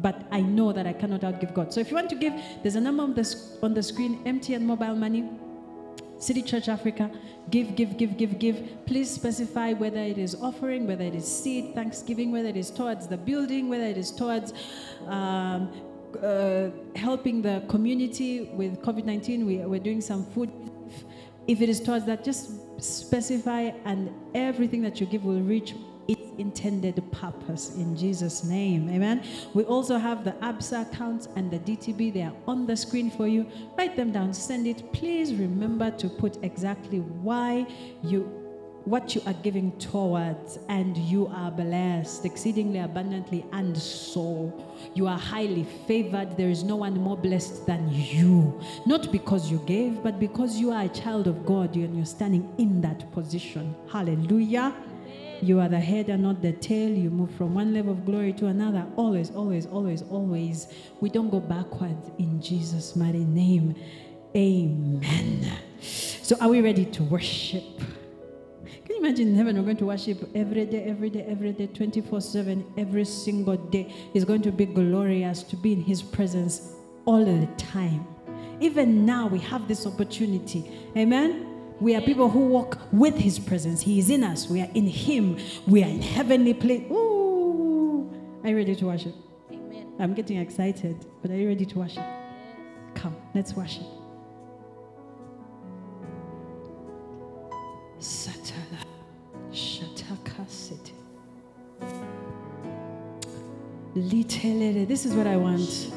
but 0.00 0.26
I 0.30 0.40
know 0.40 0.72
that 0.72 0.86
I 0.86 0.92
cannot 0.92 1.20
outgive 1.20 1.54
God. 1.54 1.72
So 1.72 1.80
if 1.80 1.90
you 1.90 1.94
want 1.94 2.10
to 2.10 2.16
give, 2.16 2.34
there's 2.62 2.74
a 2.74 2.80
number 2.80 3.02
on 3.02 3.14
the, 3.14 3.36
on 3.62 3.74
the 3.74 3.82
screen, 3.82 4.22
MTN 4.24 4.62
mobile 4.62 4.96
money, 4.96 5.28
City 6.18 6.42
Church 6.42 6.68
Africa. 6.68 7.10
Give, 7.50 7.76
give, 7.76 7.96
give, 7.96 8.16
give, 8.16 8.38
give. 8.38 8.86
Please 8.86 9.10
specify 9.10 9.72
whether 9.72 9.98
it 9.98 10.18
is 10.18 10.34
offering, 10.36 10.86
whether 10.86 11.04
it 11.04 11.14
is 11.14 11.26
seed, 11.26 11.74
thanksgiving, 11.74 12.32
whether 12.32 12.48
it 12.48 12.56
is 12.56 12.70
towards 12.70 13.06
the 13.06 13.16
building, 13.16 13.68
whether 13.68 13.84
it 13.84 13.98
is 13.98 14.10
towards 14.10 14.52
um, 15.06 15.70
uh, 16.16 16.70
helping 16.96 17.42
the 17.42 17.64
community 17.68 18.50
with 18.54 18.80
COVID 18.82 19.04
19. 19.04 19.46
We, 19.46 19.56
we're 19.58 19.80
doing 19.80 20.00
some 20.00 20.24
food. 20.24 20.50
If 21.46 21.60
it 21.60 21.68
is 21.68 21.80
towards 21.80 22.06
that, 22.06 22.24
just 22.24 22.50
specify, 22.82 23.70
and 23.84 24.10
everything 24.34 24.82
that 24.82 25.00
you 25.00 25.06
give 25.06 25.24
will 25.24 25.40
reach 25.40 25.74
its 26.08 26.22
intended 26.38 27.00
purpose 27.12 27.76
in 27.76 27.96
Jesus' 27.96 28.44
name. 28.44 28.90
Amen. 28.90 29.22
We 29.54 29.64
also 29.64 29.98
have 29.98 30.24
the 30.24 30.32
ABSA 30.32 30.92
accounts 30.92 31.28
and 31.36 31.50
the 31.50 31.58
DTB. 31.58 32.12
They 32.12 32.22
are 32.22 32.34
on 32.46 32.66
the 32.66 32.76
screen 32.76 33.10
for 33.10 33.26
you. 33.26 33.46
Write 33.76 33.96
them 33.96 34.12
down, 34.12 34.34
send 34.34 34.66
it. 34.66 34.92
Please 34.92 35.34
remember 35.34 35.90
to 35.92 36.08
put 36.08 36.42
exactly 36.42 36.98
why 37.00 37.66
you 38.02 38.43
what 38.84 39.14
you 39.14 39.22
are 39.26 39.32
giving 39.34 39.72
towards, 39.78 40.58
and 40.68 40.96
you 40.96 41.26
are 41.28 41.50
blessed 41.50 42.24
exceedingly 42.24 42.80
abundantly, 42.80 43.44
and 43.52 43.76
so 43.76 44.52
you 44.94 45.06
are 45.06 45.18
highly 45.18 45.64
favored. 45.86 46.36
There 46.36 46.50
is 46.50 46.62
no 46.62 46.76
one 46.76 46.94
more 46.94 47.16
blessed 47.16 47.66
than 47.66 47.88
you. 47.90 48.60
Not 48.86 49.10
because 49.10 49.50
you 49.50 49.58
gave, 49.66 50.02
but 50.02 50.20
because 50.20 50.58
you 50.58 50.70
are 50.70 50.84
a 50.84 50.88
child 50.88 51.26
of 51.26 51.46
God 51.46 51.74
and 51.76 51.96
you're 51.96 52.04
standing 52.04 52.52
in 52.58 52.80
that 52.82 53.10
position. 53.12 53.74
Hallelujah. 53.90 54.74
You 55.40 55.60
are 55.60 55.68
the 55.68 55.80
head 55.80 56.08
and 56.08 56.22
not 56.22 56.42
the 56.42 56.52
tail. 56.52 56.90
You 56.90 57.10
move 57.10 57.30
from 57.34 57.54
one 57.54 57.74
level 57.74 57.92
of 57.92 58.04
glory 58.06 58.32
to 58.34 58.46
another. 58.46 58.86
Always, 58.96 59.30
always, 59.30 59.66
always, 59.66 60.02
always. 60.02 60.68
We 61.00 61.08
don't 61.08 61.30
go 61.30 61.40
backwards 61.40 62.10
in 62.18 62.40
Jesus' 62.40 62.96
mighty 62.96 63.24
name. 63.24 63.74
Amen. 64.36 65.58
So, 65.80 66.36
are 66.40 66.48
we 66.48 66.60
ready 66.60 66.84
to 66.86 67.02
worship? 67.04 67.64
You 68.94 69.00
imagine 69.00 69.26
in 69.26 69.34
heaven 69.34 69.56
we're 69.56 69.64
going 69.64 69.76
to 69.78 69.86
worship 69.86 70.30
every 70.36 70.66
day, 70.66 70.84
every 70.84 71.10
day, 71.10 71.24
every 71.28 71.50
day, 71.50 71.66
24 71.66 72.20
7, 72.20 72.64
every 72.76 73.04
single 73.04 73.56
day? 73.56 73.92
It's 74.14 74.24
going 74.24 74.42
to 74.42 74.52
be 74.52 74.66
glorious 74.66 75.42
to 75.42 75.56
be 75.56 75.72
in 75.72 75.80
His 75.80 76.00
presence 76.00 76.74
all 77.04 77.24
the 77.24 77.48
time. 77.56 78.06
Even 78.60 79.04
now, 79.04 79.26
we 79.26 79.40
have 79.40 79.66
this 79.66 79.84
opportunity. 79.84 80.70
Amen. 80.96 81.74
We 81.80 81.96
are 81.96 82.00
people 82.02 82.30
who 82.30 82.46
walk 82.46 82.78
with 82.92 83.16
His 83.16 83.36
presence. 83.40 83.82
He 83.82 83.98
is 83.98 84.10
in 84.10 84.22
us. 84.22 84.48
We 84.48 84.60
are 84.60 84.70
in 84.74 84.86
Him. 84.86 85.38
We 85.66 85.82
are 85.82 85.88
in 85.88 86.00
heavenly 86.00 86.54
place. 86.54 86.88
Ooh. 86.88 88.08
Are 88.44 88.50
you 88.50 88.56
ready 88.56 88.76
to 88.76 88.86
worship? 88.86 89.14
Amen. 89.50 89.92
I'm 89.98 90.14
getting 90.14 90.36
excited, 90.36 91.04
but 91.20 91.32
are 91.32 91.36
you 91.36 91.48
ready 91.48 91.66
to 91.66 91.78
worship? 91.80 92.04
Come, 92.94 93.16
let's 93.34 93.54
worship. 93.54 93.86
Satala 98.04 98.24
Shataka 98.24 98.44
City. 98.44 98.54
Litelere. 98.54 98.63
This 104.88 105.06
is 105.06 105.14
what 105.14 105.28
I 105.28 105.36
want. 105.36 105.92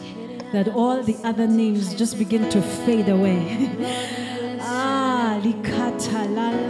That 0.54 0.67
all 0.67 1.02
the 1.02 1.15
other 1.24 1.48
names 1.48 1.96
just 1.96 2.20
begin 2.20 2.48
to 2.52 2.62
fade 2.62 3.10
away. 3.10 3.39
ah, 4.62 5.39
likata 5.43 6.30
la 6.36 6.52
la. 6.52 6.67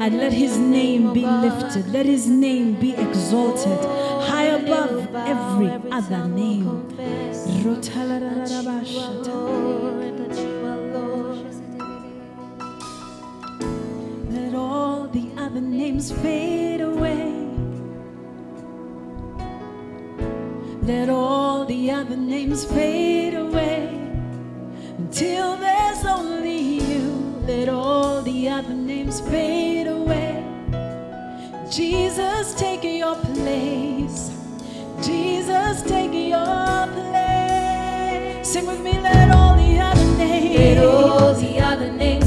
And 0.00 0.18
let 0.18 0.32
his 0.32 0.58
name 0.58 1.12
be 1.12 1.24
lifted. 1.24 1.86
Let 1.92 2.06
his 2.06 2.26
name 2.26 2.74
be 2.74 2.94
exalted 2.96 3.78
high 4.26 4.46
above 4.46 5.14
every 5.14 5.70
other 5.92 6.26
name. 6.26 6.82
The 15.56 15.62
names 15.62 16.12
fade 16.12 16.82
away. 16.82 17.32
Let 20.82 21.08
all 21.08 21.64
the 21.64 21.90
other 21.90 22.14
names 22.14 22.66
fade 22.66 23.32
away 23.32 23.88
until 24.98 25.56
there's 25.56 26.04
only 26.04 26.58
you. 26.58 27.06
Let 27.46 27.70
all 27.70 28.20
the 28.20 28.50
other 28.50 28.74
names 28.74 29.22
fade 29.22 29.86
away. 29.86 30.44
Jesus, 31.70 32.52
take 32.52 32.84
your 32.84 33.16
place. 33.16 34.30
Jesus, 35.02 35.80
take 35.84 36.12
your 36.12 36.86
place. 36.98 38.46
Sing 38.46 38.66
with 38.66 38.82
me, 38.82 39.00
let 39.00 39.30
all 39.34 39.56
the 39.56 39.80
other 39.80 40.18
names. 40.18 40.58
Let 40.58 40.84
all 40.84 41.32
the 41.32 41.60
other 41.60 41.90
names 41.90 42.25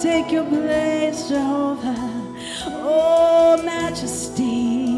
Take 0.00 0.32
your 0.32 0.44
place, 0.46 1.28
Jehovah, 1.28 2.34
oh 2.68 3.62
majesty. 3.62 4.96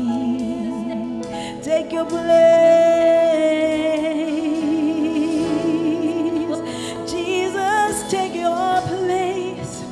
Take 1.60 1.90
your 1.92 2.04
place. 2.06 2.30
Jesus, 7.10 8.10
take 8.12 8.34
your 8.36 8.80
place. 8.82 9.82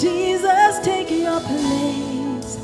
Jesus, 0.00 0.78
take 0.82 1.10
your 1.10 1.40
place. 1.40 2.58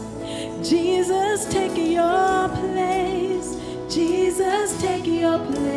Jesus, 0.67 1.45
take 1.53 1.77
your 1.77 2.49
place. 2.49 3.57
Jesus, 3.91 4.81
take 4.81 5.07
your 5.07 5.39
place. 5.39 5.70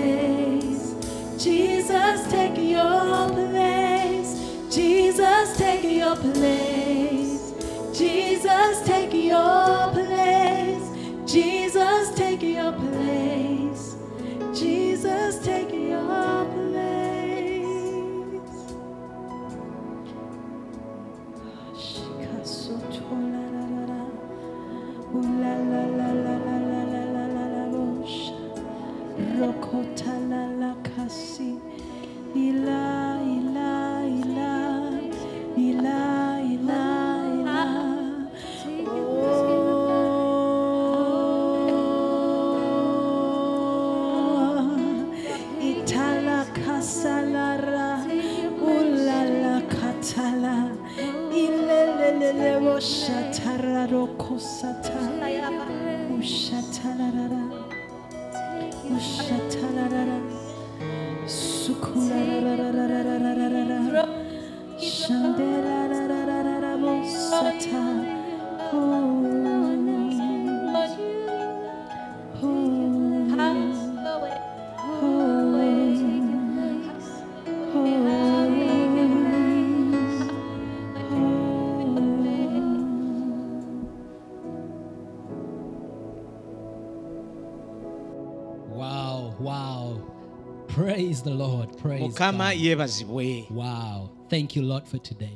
place. 6.15 6.72
the 91.23 91.29
Lord. 91.31 91.77
Praise 91.77 92.01
God. 92.31 92.37
Wow. 93.51 94.09
Thank 94.29 94.55
you, 94.55 94.61
Lord, 94.63 94.87
for 94.87 94.97
today. 94.99 95.31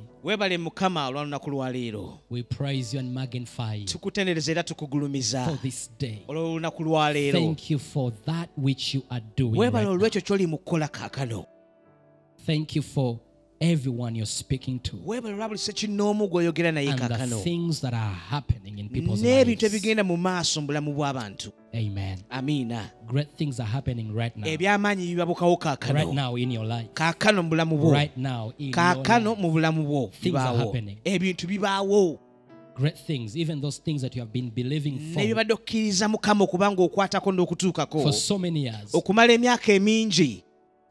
We 2.29 2.43
praise 2.43 2.93
you 2.93 2.99
and 2.99 3.13
magnify 3.13 3.75
you 3.75 3.85
for 5.45 5.57
this 5.61 5.89
day. 5.99 6.23
Thank 7.39 7.69
you 7.69 7.79
for 7.79 8.11
that 8.25 8.49
which 8.57 8.93
you 8.95 9.03
are 9.09 9.21
doing. 9.35 9.55
Thank 12.45 12.75
you 12.75 12.81
for 12.81 13.19
everyone 13.59 14.15
you're 14.15 14.25
speaking 14.25 14.79
to 14.79 14.95
buli 14.97 15.21
gw'oyogera 16.27 16.71
naye 16.71 16.89
and 16.91 16.99
the 16.99 17.35
things 17.43 17.81
that 17.81 17.93
are 17.93 18.13
happening 18.29 18.77
in 18.79 18.89
people's 18.89 19.21
n'ebintu 19.21 19.61
lives. 19.61 19.73
ebigenda 19.73 20.03
mu 20.03 20.17
maaso 20.17 20.61
mu 20.61 20.67
bulamu 20.67 20.93
bw'abantu 20.93 21.51
Amen. 21.75 22.17
Amina. 22.29 22.91
Great 23.07 23.27
things 23.37 23.59
are 23.59 23.69
happening 23.69 24.13
right 24.15 24.35
now. 24.37 24.47
ebyamaanyi 24.47 25.07
bibabukawo 25.15 25.57
Right 25.93 26.13
now 26.13 26.35
in 26.35 26.51
your 26.51 26.65
life. 26.65 26.89
kaakano 26.93 27.43
mu 27.43 27.49
bulamu 27.49 27.77
bwo 27.77 27.91
Right 27.93 28.17
now 28.17 28.53
in 28.57 28.71
kaakano 28.71 29.35
mu 29.35 29.51
bulamu 29.51 29.83
bwo 29.83 30.11
Things 30.11 30.35
are 30.35 30.57
happening. 30.57 30.97
ebintu 31.03 31.47
bibaawo 31.47 32.19
Great 32.75 32.97
things, 33.07 33.35
even 33.35 33.59
those 33.59 33.79
things 33.81 34.01
that 34.03 34.15
you 34.15 34.21
have 34.21 34.31
been 34.31 34.51
believing 34.51 34.99
for 35.13 35.23
for 38.03 38.13
so 38.13 38.37
many 38.37 38.59
years. 38.65 38.93
okumala 38.93 39.33
emyaka 39.33 39.73
emingi 39.73 40.43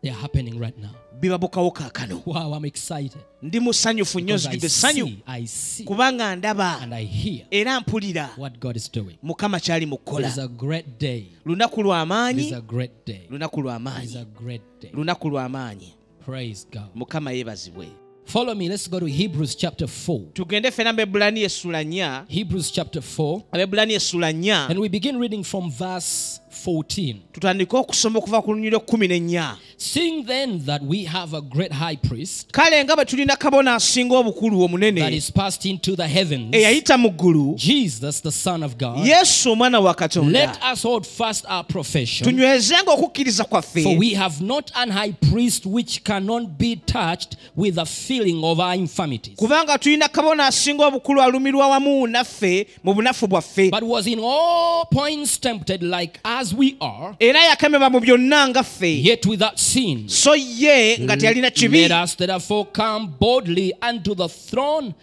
They 0.02 0.10
are 0.10 0.20
happening 0.20 0.58
right 0.58 0.76
now. 0.78 0.94
Bibabukawo 1.20 1.70
kaakano 1.70 2.22
Wow, 2.26 2.54
I'm 2.54 2.64
excited. 2.64 3.20
ndi 3.42 3.60
musanyufu 3.60 4.20
nnyo 4.20 4.26
Because 4.34 4.46
I 4.48 4.50
nzijudde 4.56 4.66
essanyu 4.66 5.06
see, 5.06 5.18
I 5.26 5.46
see 5.46 5.84
kubanga 5.84 6.36
ndaba 6.36 6.78
and 6.80 6.94
I 6.94 7.04
hear 7.04 7.46
era 7.50 7.80
mpulira 7.80 8.30
what 8.38 8.58
God 8.58 8.76
is 8.76 8.92
doing. 8.92 9.18
mukama 9.22 9.60
kyali 9.60 9.86
mu 9.86 9.94
It 9.94 10.00
kukola 10.00 10.28
is 10.28 10.38
a 10.38 10.48
great 10.48 10.86
day. 11.00 11.24
lunaku 11.44 11.74
It 11.80 11.86
is 11.86 11.86
lw'amaanyi 11.86 12.54
a 12.54 12.60
great 12.60 12.92
day. 13.06 13.20
lunaku 13.30 13.60
It 13.60 13.64
is 13.66 13.70
lw'amaanyi 13.70 14.16
a 14.18 14.24
great 14.42 14.62
day. 14.80 14.90
lunaku 14.94 15.28
lw'amaanyi 15.30 15.92
Praise 16.26 16.66
God. 16.72 16.88
mukama 16.94 17.32
yeebazibwe 17.32 17.88
Follow 18.28 18.54
me. 18.56 18.68
Let's 18.68 18.90
go 18.90 18.98
to 18.98 19.06
Hebrews 19.06 19.54
chapter 19.56 19.86
4. 19.88 20.20
tugende 20.32 20.70
ffena 20.70 20.92
mu 20.92 21.00
ebulani 21.00 21.42
essula 21.42 21.84
nnya 21.84 22.24
Hebrews 22.28 22.72
chapter 22.72 23.02
4. 23.02 23.40
abebulani 23.52 23.94
essula 23.94 24.32
nnya 24.32 24.66
And 24.68 24.78
we 24.78 24.88
begin 24.88 25.18
reading 25.20 25.44
from 25.44 25.70
verse 25.70 26.40
14. 26.66 27.14
tutandike 27.32 27.76
okusoma 27.76 28.18
okuva 28.18 28.42
ku 28.42 28.52
lunyiro 28.52 28.80
kkumi 28.80 29.08
n'ennya 29.08 29.56
Seeing 29.78 30.24
then 30.24 30.64
that 30.64 30.82
we 30.82 31.04
have 31.04 31.34
a 31.34 31.40
great 31.40 31.72
high 31.72 31.96
priest 31.96 32.52
kale 32.52 32.84
nga 32.84 32.96
bwe 32.96 33.04
tulina 33.04 33.36
kabona 33.36 33.74
asinga 33.74 34.16
obukulu 34.16 34.68
that 34.96 35.12
is 35.12 35.30
passed 35.30 35.66
into 35.66 35.96
the 35.96 36.08
heavens, 36.08 36.54
eyayita 36.54 36.98
mu 36.98 37.10
ggulu 37.10 37.56
Jesus, 37.56 38.20
the 38.20 38.32
Son 38.32 38.62
of 38.62 38.78
God, 38.78 39.06
yesu 39.06 39.52
omwana 39.52 39.80
wa 39.80 39.94
katonda 39.94 40.32
let 40.32 40.58
us 40.72 40.82
hold 40.82 41.06
fast 41.06 41.44
our 41.48 41.64
profession. 41.64 42.26
tunywezenga 42.26 42.92
okukkiriza 42.92 43.44
For 43.44 43.96
we 43.98 44.14
have 44.14 44.40
not 44.40 44.70
an 44.74 44.90
high 44.90 45.12
priest 45.12 45.66
which 45.66 46.04
cannot 46.04 46.58
be 46.58 46.76
touched 46.76 47.36
with 47.54 47.74
the 47.74 47.84
feeling 47.84 48.42
of 48.42 48.60
our 48.60 48.74
infirmities, 48.74 49.36
kubanga 49.36 49.78
tulina 49.78 50.08
kabona 50.08 50.46
asinga 50.46 50.86
obukulu 50.86 51.22
alumirwa 51.22 51.68
wamu 51.68 52.06
naffe 52.06 52.66
mu 52.84 52.94
bunafu 52.94 53.26
bwaffe 53.26 53.70
but 53.70 53.82
was 53.82 54.06
in 54.06 54.18
all 54.18 54.86
points 54.90 55.38
tempted 55.40 55.82
like 55.82 56.20
as 56.46 56.54
we 56.54 56.76
are, 56.80 57.16
era 57.20 57.40
yakemebwa 57.40 57.90
mu 57.90 58.00
byonna 58.00 58.48
nga 58.48 58.62
ffe. 58.62 59.02
yet 59.04 59.26
without 59.26 59.58
sin. 59.58 60.08
so 60.08 60.34
ye 60.34 60.96
nga 60.98 61.16
teyalina 61.16 61.50
kibi. 61.50 61.88
Let 61.88 61.90
us 62.04 62.14
therefore 62.14 62.66
come 62.66 63.14
boldly 63.18 63.72
unto 63.82 64.14
the 64.14 64.28
throne 64.28 64.94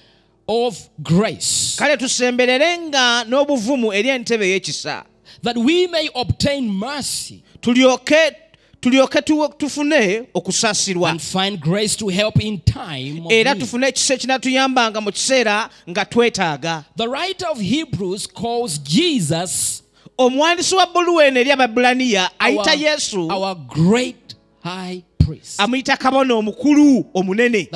of 0.47 0.89
grace, 1.01 1.75
kale 1.77 1.97
tusembererenga 1.97 3.25
n'obuvumu 3.27 3.93
eri 3.93 4.09
entebe 4.09 4.45
ey'ekisa 4.45 5.03
that 5.41 5.57
we 5.57 5.87
may 5.87 6.09
obtain 6.15 6.69
mercy 6.69 7.43
tulyoke 7.61 8.35
tulyoke 8.81 9.21
tu- 9.25 9.47
tufune 9.57 10.27
okusaasirwa 10.35 11.09
and 11.11 11.21
find 11.21 11.59
grace 11.61 11.95
to 11.95 12.07
help 12.09 12.39
in 12.41 12.59
time 12.59 13.25
of 13.25 13.31
era 13.31 13.53
need. 13.53 13.59
tufune 13.63 13.87
ekisa 13.87 14.13
ekinaatuyambanga 14.13 15.01
mu 15.01 15.11
kiseera 15.11 15.69
nga 15.89 16.05
twetaaga. 16.05 16.85
The 16.97 17.07
writer 17.07 17.47
of 17.51 17.59
Hebrews 17.59 18.27
calls 18.27 18.77
Jesus 18.79 19.82
omuwandiisi 20.17 20.75
wa 20.75 20.85
bbuluwa 20.85 21.25
eno 21.27 21.39
eri 21.39 21.51
ababulaniya 21.51 22.29
ayita 22.39 22.73
yesu. 22.73 23.27
amuyita 25.57 25.97
kabona 25.97 26.33
omukulu 26.35 27.05
omunene 27.13 27.69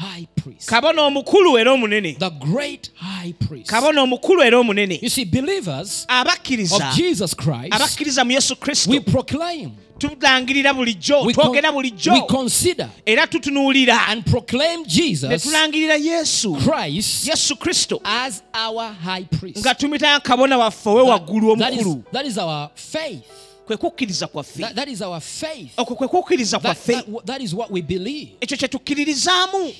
The 0.00 0.06
great 0.06 0.10
high 0.16 0.26
priest. 0.36 0.68
kabona 0.68 1.02
omukulu 1.02 1.58
era 1.58 1.72
omunene. 1.72 2.18
The 2.18 2.30
great 2.30 2.90
high 2.96 3.32
priest. 3.32 3.70
kabona 3.70 4.02
omukulu 4.02 4.42
era 4.42 4.58
omunene. 4.58 4.98
You 5.02 5.10
see, 5.10 5.24
believers 5.24 6.06
abakkiriza. 6.08 6.76
of 6.76 6.96
Jesus 6.96 7.34
Christ, 7.34 7.72
abakkiriza 7.72 8.24
mu 8.24 8.32
yesu 8.32 8.54
we 8.54 8.60
kristo 8.60 9.00
proclaim, 9.00 9.72
tulangirira 9.98 10.74
bulijjo 10.74 11.32
twogera 11.32 11.72
bulijjo. 11.72 12.26
consider 12.28 12.88
era 13.06 13.26
tutunuulira. 13.26 14.08
and 14.08 14.24
proclaim 14.24 14.84
ne 14.84 15.38
tulangirira 15.38 15.96
yesu. 15.96 16.56
Christ 16.56 17.26
yesu 17.28 17.56
kristo. 17.56 18.00
as 18.04 18.42
our 18.54 18.92
high 18.92 19.24
priest. 19.24 19.58
nga 19.58 19.74
tumuyita 19.74 20.20
kabona 20.20 20.56
waffe 20.58 20.88
owe 20.88 21.02
waggulu 21.02 21.50
omukulu 21.50 22.04
kwe 25.96 26.08
kukkiriza 26.08 26.58
kwaffe 26.58 26.94
ekyo 28.40 28.56
kye 28.56 28.68
tukkiririzaamu. 28.68 29.72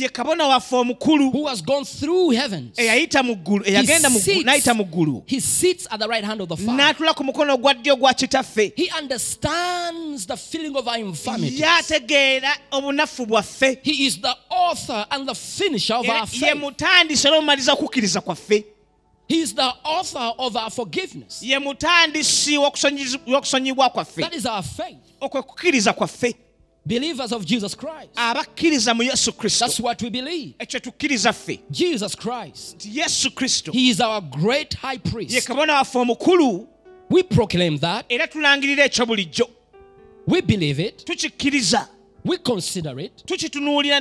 Ye 0.00 0.08
kabona 0.08 0.46
waffe 0.46 0.76
omukulu. 0.76 1.30
eyayita 2.76 3.22
muggulu 3.22 3.64
eyagenda 3.66 4.08
n'ayita 4.44 4.74
mu 4.74 4.84
ggulu. 4.84 5.22
N'atula 6.76 7.14
ku 7.14 7.24
mukono 7.24 7.54
ogwa 7.54 7.74
ddyo 7.74 7.96
gwa 7.96 8.14
kitaffe. 8.14 8.72
Obunafu 12.70 13.26
bwaffe. 13.26 13.78
Ye 16.46 16.54
mutandisi 16.54 17.26
era 17.26 17.36
omumaliza 17.36 17.72
okukkiriza 17.72 18.20
kwaffe. 18.20 18.64
He 19.28 19.40
is 19.40 19.54
the 19.54 19.72
author 19.84 20.32
of 20.38 20.56
our 20.56 20.70
forgiveness. 20.70 21.42
ye 21.42 21.58
mutandisi 21.58 22.58
w'okusonyibwa 22.58 23.90
kwaffe 23.90 24.20
That 24.22 24.34
is 24.34 24.46
our 24.46 24.62
faith. 24.62 24.98
okwe 25.20 25.42
kukkiriza 25.42 25.92
kwaffe 25.92 26.34
Believers 26.86 27.32
of 27.32 27.44
Jesus 27.46 27.74
Christ. 27.76 28.10
abakkiriza 28.16 28.94
mu 28.94 29.02
yesu 29.02 29.32
kristo 29.32 29.64
That's 29.64 29.80
what 29.80 30.02
we 30.02 30.10
believe. 30.10 30.54
ekyo 30.58 30.80
tukkiriza 30.80 31.32
ffe 31.32 31.60
Jesus 31.70 32.16
Christ. 32.16 32.74
nti 32.74 32.98
yesu 32.98 33.30
kristo 33.30 33.72
He 33.72 33.88
is 33.88 34.00
our 34.00 34.20
great 34.20 34.74
high 34.76 34.92
ye 35.04 35.10
priest. 35.10 35.46
kabona 35.46 35.74
waffe 35.74 35.98
omukulu 35.98 36.68
We 37.10 37.22
proclaim 37.22 37.78
that. 37.78 38.06
era 38.08 38.26
tulangirira 38.26 38.84
ekyo 38.84 39.06
bulijjo 39.06 39.48
We 40.26 40.42
believe 40.42 40.82
it. 40.86 41.04
tukikkiriza 41.04 41.88
We 42.24 42.38
consider 42.38 42.98
it. 43.00 43.22
tukitunuulira 43.26 44.00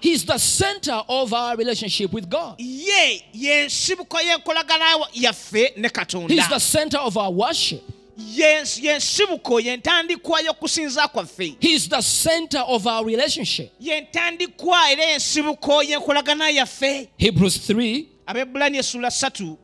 He 0.00 0.10
is 0.12 0.24
the 0.24 0.38
center 0.38 1.02
of 1.08 1.32
our 1.32 1.56
relationship 1.56 2.12
with 2.12 2.28
God. 2.28 2.56
ye 2.58 3.22
yensibuko 3.32 4.18
y'enkolagana 4.20 4.84
yaffe 5.14 5.76
ne 5.76 5.88
He 6.28 6.34
is 6.38 6.48
the 6.48 6.58
center 6.58 6.98
of 6.98 7.16
our 7.16 7.30
worship. 7.30 7.82
Ye- 8.16 8.64
yensibuko 8.82 9.60
yentandikwa 9.60 10.40
y'okusinza 10.40 11.06
kwaffe 11.08 11.56
He 11.60 11.74
is 11.74 11.88
the 11.88 12.00
center 12.02 12.58
of 12.66 12.84
our 12.86 13.04
relationship. 13.06 13.70
yentandikwa 13.80 14.90
era 14.90 15.04
yensibuko 15.04 15.82
y'enkolagana 15.84 16.50
yaffe 16.50 17.08
Hebrews 17.16 17.58
3, 17.70 18.04
abebulani 18.26 18.78
essula 18.78 19.10
ssatu 19.10 19.56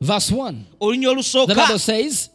verse 0.00 0.30
1. 0.30 0.64
The 1.46 1.54
Bible 1.54 1.78
says, 1.78 2.30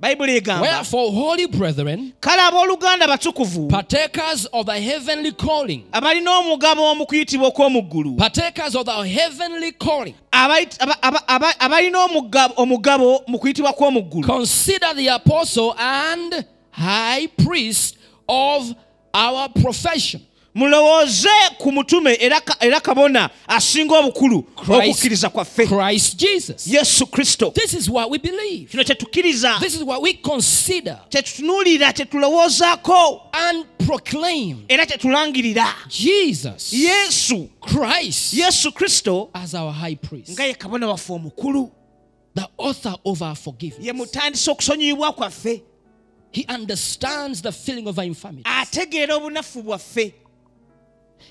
bayibuli 0.00 0.36
egamba. 0.36 0.60
Wherefore, 0.62 1.12
holy 1.12 1.46
brethren, 1.46 2.12
kale 2.20 2.40
abooluganda 2.42 3.06
batukuvu 3.06 3.68
partakers 3.68 4.46
of 4.52 4.66
the 4.66 4.80
heavenly 4.80 5.32
calling, 5.32 5.84
abalina 5.92 6.38
omugabo 6.38 6.82
omu 6.90 7.06
kuyitibwa 7.06 7.48
okw'omu 7.48 7.82
ggulu 7.82 8.16
partakers 8.16 8.74
of 8.74 8.84
the 8.86 9.02
heavenly 9.08 9.72
calling, 9.72 10.14
Abayit- 10.32 10.76
aba- 10.80 11.02
aba- 11.02 11.28
aba- 11.28 11.60
abalina 11.60 11.98
omugabo- 12.06 12.54
omugabo 12.56 13.22
mu 13.28 13.38
kuyitibwa 13.38 13.72
kw'omu 13.72 14.02
ggulu 14.02 14.26
consider 14.26 14.94
the 14.96 15.08
apostle 15.08 15.74
and 15.78 16.44
high 16.70 17.26
priest 17.44 17.96
of 18.28 18.74
our 19.14 19.48
profession, 19.50 20.20
mulowooze 20.54 21.28
ku 21.58 21.72
mutume 21.72 22.16
era 22.20 22.40
ka- 22.40 22.56
era 22.60 22.80
kabona 22.80 23.30
asinga 23.48 23.98
obukulu 23.98 24.44
okukkiriza 24.56 25.30
kwaffe. 25.30 25.66
Christ 25.66 26.16
Jesus. 26.16 26.66
yesu 26.66 27.06
kristo. 27.06 27.50
This 27.54 27.74
is 27.74 27.88
what 27.88 28.10
we 28.10 28.18
believe. 28.18 28.70
kino 28.70 28.84
kye 28.84 28.94
tukkiriza. 28.94 29.58
This 29.60 29.74
is 29.74 29.82
what 29.82 30.02
we 30.02 30.12
consider. 30.14 30.98
Kye 31.10 31.22
tutunuulira 31.22 31.92
kye 31.92 32.04
tulowoozaako. 32.04 33.20
And 33.32 33.64
proclaim 33.86 34.64
era 34.68 34.86
kye 34.86 34.98
tulangirira. 34.98 35.66
Jesus 35.88 36.72
yesu. 36.72 37.48
Christ 37.60 38.34
yesu 38.34 38.72
kristo 38.72 39.30
as 39.34 39.54
our 39.54 39.72
high 39.72 39.94
priest, 39.96 40.32
nga 40.32 40.44
ye 40.44 40.54
kabona 40.54 40.86
waffe 40.88 41.12
omukulu. 41.12 41.70
The 42.34 42.46
author 42.58 42.94
of 43.04 43.20
our 43.22 43.34
forgiveness. 43.36 43.84
ye 43.86 43.92
mutandisa 43.92 44.50
okusonyiyibwa 44.52 45.12
kwaffe. 45.12 45.62
He 46.32 46.46
understands 46.48 47.42
the 47.42 47.52
feeling 47.52 47.86
of 47.86 47.98
our 47.98 48.06
infirmity. 48.06 48.44
ategeera 48.44 49.16
obunafu 49.16 49.62
bwaffe 49.62 50.14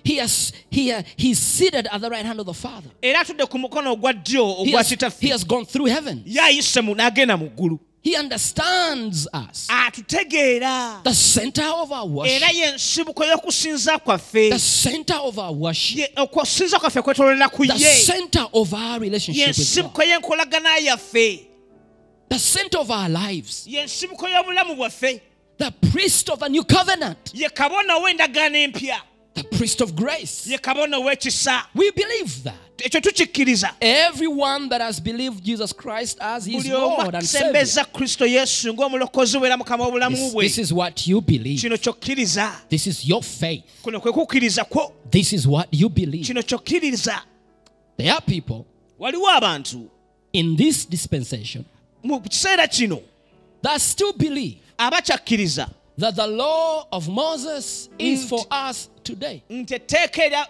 He 0.04 0.17
has 0.17 0.51
he 0.69 0.91
uh, 0.91 1.04
he's 1.17 1.39
seated 1.39 1.88
at 1.91 2.01
the 2.01 2.10
right 2.10 2.25
hand 2.25 2.39
of 2.39 2.45
the 2.45 2.54
Father. 2.54 2.89
era 3.01 3.19
atudde 3.19 3.45
ku 3.49 3.58
mukono 3.58 3.91
ogwa 3.95 4.13
ddyo 4.13 4.45
He 4.65 4.71
ogwa 4.71 4.77
has, 4.77 4.89
he 4.89 4.95
kitaffe 4.95 5.30
has 5.32 5.43
gone 5.43 5.65
through 5.65 5.88
heaven. 5.89 6.23
ye 6.25 6.39
ayise 6.41 6.82
mu 6.84 6.95
n'agenda 6.95 7.38
mu 7.38 7.49
ggulu 7.49 7.80
He 8.04 8.15
understands 8.17 9.27
us. 9.32 9.67
atutegeera 9.69 11.01
The 11.04 11.13
center 11.13 11.63
of 11.65 11.91
our 11.91 12.25
era 12.25 12.47
worship. 12.47 12.56
yensibuko 12.56 13.23
y'okusinza 13.25 13.99
kwaffe 13.99 14.49
The 14.49 14.60
center 14.60 15.15
of 15.21 15.38
our 15.38 15.54
worship. 15.54 15.97
Ye- 15.97 16.10
okusinza 16.17 16.80
kwaffe 16.80 17.01
kwetololera 17.01 17.49
ku 17.49 17.65
The 17.65 17.73
ye 17.77 17.93
center 18.06 18.47
of 18.54 18.73
our 18.73 18.99
relationship 18.99 19.58
with 19.58 19.93
God. 19.93 20.06
y'enkolagana 20.08 20.77
yaffe 20.82 21.47
The 22.30 22.39
center 22.39 22.80
of 22.80 22.89
our 22.89 23.10
lives. 23.10 23.67
yensibuko 23.67 24.27
y'obulamu 24.27 24.75
bwaffe 24.75 25.21
The 25.58 25.71
priest 25.91 26.27
of 26.30 26.39
the 26.39 26.49
new 26.49 26.63
covenant. 26.63 27.32
ye 27.36 27.47
kabona 27.49 27.95
ow'endagaano 27.99 28.58
empya 28.58 28.97
The 29.34 29.44
priest 29.44 29.82
of 29.82 29.96
grace. 29.96 30.48
ye 30.48 30.58
kabona 30.58 30.98
ow'ekisa 30.98 31.63
We 31.76 31.91
believe 31.91 32.44
that. 32.44 32.56
Everyone 33.80 34.70
that 34.70 34.82
has 34.82 35.00
believed 35.00 35.44
Jesus 35.44 35.72
Christ 35.72 36.17
as 36.20 36.46
his 36.46 36.67
Lord 36.67 37.13
and 37.15 37.24
Savior. 37.24 37.50
akusembeza 37.50 37.86
kristo 37.86 38.26
yesu 38.26 38.74
ng'omulokozi 38.74 39.38
we 39.38 39.48
era 39.48 39.58
mukama 39.58 39.86
w'obulamu 39.86 40.15
This, 40.17 40.34
this 40.34 40.58
is 40.58 40.74
what 40.74 41.08
you 41.08 41.22
believe. 41.22 41.62
This 42.70 42.88
is 42.88 43.06
your 43.06 43.24
faith. 43.24 43.63
kuno 43.84 44.00
kwe 44.02 44.12
kukkiriza 44.12 44.65
kwo 44.65 44.94
This 45.10 45.34
is 45.34 45.48
what 45.48 45.67
you 45.72 45.89
believe. 45.89 46.26
There 47.98 48.12
are 48.12 48.22
people 48.22 48.65
in 50.34 50.56
this 50.56 50.86
dispensation 50.86 51.65
mu 52.04 52.20
kiseera 52.20 52.67
kino 52.67 53.02
that 53.62 53.80
still 53.80 54.13
believe 54.13 54.58
that 54.78 56.15
the 56.15 56.28
law 56.28 56.88
of 56.91 57.08
Moses 57.08 57.89
is 58.00 58.28
for 58.28 58.44
us 58.50 58.89
today. 59.04 59.42
nti 59.50 59.74
etteeka 59.76 60.26
erya- 60.26 60.48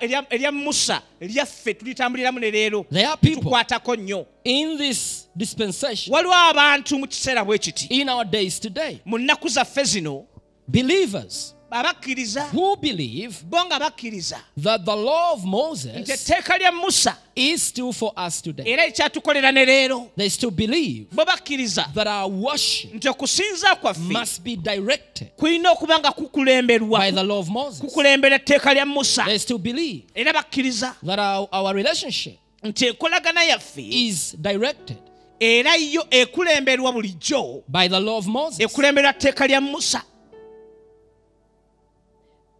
musa 0.51 1.01
lyaffe 1.21 1.73
tulitambuliramu 1.73 2.39
ne 2.39 2.51
leero 2.51 2.85
There 2.91 3.07
are 3.07 3.17
people 3.17 3.49
nnyo 3.95 4.25
in 4.43 4.77
this 4.77 5.27
dispensation, 5.35 6.13
waliwo 6.15 6.33
abantu 6.35 6.99
mu 6.99 7.07
kiseera 7.07 7.45
bwe 7.45 7.57
kiti 7.57 7.85
in 8.01 8.09
our 8.09 8.25
days 8.25 8.59
today, 8.59 8.97
mu 9.05 9.17
nnaku 9.17 9.47
zaffe 9.49 9.83
zino 9.83 10.25
believers 10.67 11.55
abakkiriza 11.71 12.43
who 12.53 12.75
believe 12.75 13.35
bo 13.43 13.57
bakkiriza 13.79 14.37
that 14.63 14.85
the 14.85 14.95
law 14.95 15.33
of 15.33 15.39
nti 15.39 15.47
Moses 15.47 16.09
etteeka 16.09 16.57
lya 16.57 16.71
musa 16.71 17.17
is 17.35 17.61
still 17.67 17.93
for 17.93 18.11
us 18.27 18.41
today. 18.41 18.65
era 18.73 18.85
ekyatukolera 18.85 19.51
ne 19.51 19.65
leero 19.65 20.07
They 20.17 20.29
still 20.29 20.51
believe 20.51 21.05
bo 21.11 21.25
bakkiriza 21.25 21.85
that 21.93 22.07
our 22.07 22.31
worship 22.31 22.93
nti 22.93 23.09
okusinza 23.09 23.75
kwaffe 23.75 23.99
must 23.99 24.41
be 24.41 24.55
directed 24.55 25.27
kulina 25.37 25.71
okuba 25.71 25.99
nga 25.99 26.11
kukulemberwa 26.11 26.99
by 26.99 27.11
the 27.11 27.23
law 27.23 27.39
of 27.39 27.47
Moses. 27.49 27.79
kukulembera 27.81 28.35
etteeka 28.35 28.73
lya 28.73 28.85
musa 28.85 29.23
They 29.25 29.39
still 29.39 29.57
believe 29.59 30.03
era 30.15 30.33
bakkiriza 30.33 30.95
that 31.05 31.19
our, 31.19 31.47
our 31.51 31.75
relationship 31.75 32.37
nti 32.63 32.85
enkolagana 32.87 33.43
yaffe 33.43 33.81
is 33.89 34.35
directed 34.37 34.97
era 35.39 35.75
yo 35.75 36.05
ekulemberwa 36.09 36.91
bulijjo 36.91 37.63
by 37.67 37.87
the 37.89 37.99
law 37.99 38.17
of 38.17 38.27
Moses. 38.27 38.59
ekulemberwa 38.59 39.13
tteeka 39.13 39.47
lya 39.47 39.61
musa 39.61 40.03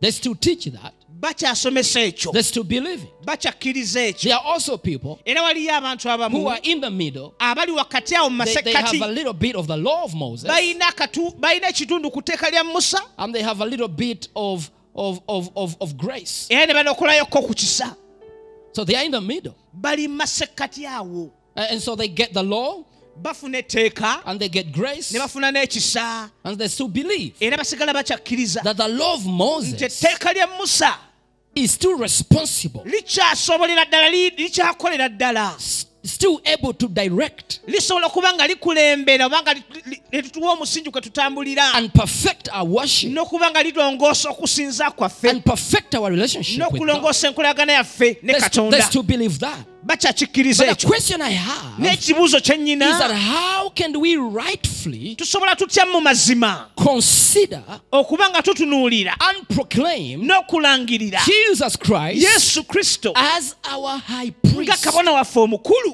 They 0.02 0.12
still 0.12 0.36
teach 0.36 0.66
that. 0.72 0.94
bakyasomesa 1.22 2.00
ekyo 2.02 2.32
They 2.34 2.42
still 2.44 2.64
believe 2.64 3.04
it. 3.04 3.10
bakyakkiriza 3.26 4.02
ekyo 4.08 4.30
There 4.30 4.34
are 4.36 4.54
also 4.54 4.78
people 4.78 5.20
era 5.26 5.42
waliyo 5.44 5.76
abantu 5.76 6.08
who 6.08 6.14
abamu 6.14 6.50
are 6.50 6.60
in 6.64 6.82
the 6.82 6.90
middle. 6.90 7.32
abali 7.40 7.72
wakati 7.72 8.16
awo 8.16 8.30
mu 8.30 8.44
They, 8.44 8.56
they 8.64 8.74
have 8.74 9.02
a 9.02 9.08
little 9.08 9.34
bit 9.34 9.56
of 9.56 9.68
the 9.68 9.78
law 9.78 10.04
of 10.04 10.14
Moses 10.14 10.50
balina 10.50 11.70
ekitundu 11.70 12.12
ku 12.12 12.22
tteeka 12.22 12.50
lya 12.50 12.64
musa 12.64 13.00
and 13.18 13.34
they 13.36 13.44
have 13.44 13.62
a 13.62 13.66
little 13.66 13.88
bit 13.88 14.30
of, 14.36 14.70
of, 14.96 15.20
of, 15.28 15.50
of, 15.56 15.76
of 15.80 15.96
grace. 15.96 16.48
era 16.50 16.66
ne 16.66 16.74
banokolayokko 16.74 17.48
ku 17.48 17.54
kisa 17.54 17.96
So 18.74 18.84
they 18.86 18.96
are 18.96 19.06
in 19.06 19.12
the 19.12 19.22
middle. 19.22 19.54
bali 19.74 20.08
mu 20.08 20.16
masekkati 20.18 20.86
awo 20.88 21.32
Uh, 21.54 21.68
And 21.70 21.82
so 21.82 21.96
they 21.98 22.08
get 22.08 22.34
the 22.34 22.42
law 22.42 22.86
bafuna 23.22 23.58
etteeka 23.58 24.22
and 24.26 24.40
they 24.40 24.50
get 24.50 24.72
grace. 24.72 25.12
ne 25.14 25.20
bafuna 25.20 25.52
n'ekisa. 25.52 26.30
And 26.44 26.58
they 26.58 26.68
still 26.68 26.88
believe 26.88 27.34
era 27.42 27.58
basigala 27.58 27.94
bakyakkiriza 27.94 28.62
that 28.64 28.78
the 28.78 28.88
law 28.88 29.16
of 29.16 29.22
nti 29.22 29.30
Moses 29.32 29.82
etteeka 29.82 30.34
lya 30.34 30.48
musa 30.58 30.96
is 31.56 31.72
still 31.74 31.98
responsible, 31.98 32.82
likyasobolera 32.86 33.86
ddala 33.86 34.10
li- 34.10 34.30
likyakolera 34.38 35.10
ddala. 35.10 35.56
still 36.04 36.42
able 36.46 36.74
to 36.74 36.88
direct 36.88 37.60
lisobola 37.68 38.08
okuba 38.08 38.34
nga 38.34 38.48
likulembera 38.48 39.26
oba 39.26 39.42
nga 39.42 39.54
li- 39.54 39.64
li- 39.86 40.02
lituwa 40.22 40.54
omusingi 40.54 40.90
kwe 40.92 41.02
tutambulira. 41.02 41.76
and 41.76 41.94
perfect 41.94 42.50
our 42.54 42.66
worship 42.68 43.12
n'okuba 43.12 43.52
nga 43.52 43.62
lirongoosa 43.64 44.30
okusinza 44.30 44.92
kwaffe. 44.92 45.30
and 45.30 45.44
perfect 45.46 45.94
our 45.96 46.10
relationship 46.10 46.58
n'okulongoosa 46.58 47.28
enkolagana 47.28 47.74
yaffe 47.74 48.18
ne 48.24 48.34
They, 48.34 48.40
st- 48.40 48.52
they 48.54 48.62
katonda. 48.62 48.82
still 48.82 49.04
believe 49.04 49.38
that. 49.40 49.60
bakyakikkiriza 49.84 50.66
n'ekibuuzo 51.80 52.40
kyennyina 52.42 52.86
tusobola 55.18 55.56
tutya 55.56 55.86
mu 55.86 56.02
mazima? 56.02 56.68
okuba 57.92 58.30
nga 58.30 58.42
tutunuulira 58.42 59.16
n'okulangirira 60.26 61.20
yesu 62.22 62.64
kristo 62.64 63.14
nga 64.64 64.78
kabona 64.78 65.12
waffe 65.12 65.40
omukulu. 65.40 65.94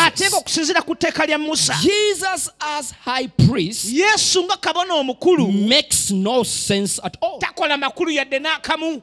Ate 0.00 0.28
ng'okusinziira 0.30 0.82
ku 0.82 0.94
tteeka 0.94 1.26
lya 1.26 1.38
musa. 1.38 1.74
Yesu 3.92 4.42
nga 4.44 4.56
kabona 4.56 4.94
omukulu. 4.94 5.46
takola 7.40 7.76
makulu 7.76 8.10
yadde 8.10 8.38
n'akamu. 8.38 9.02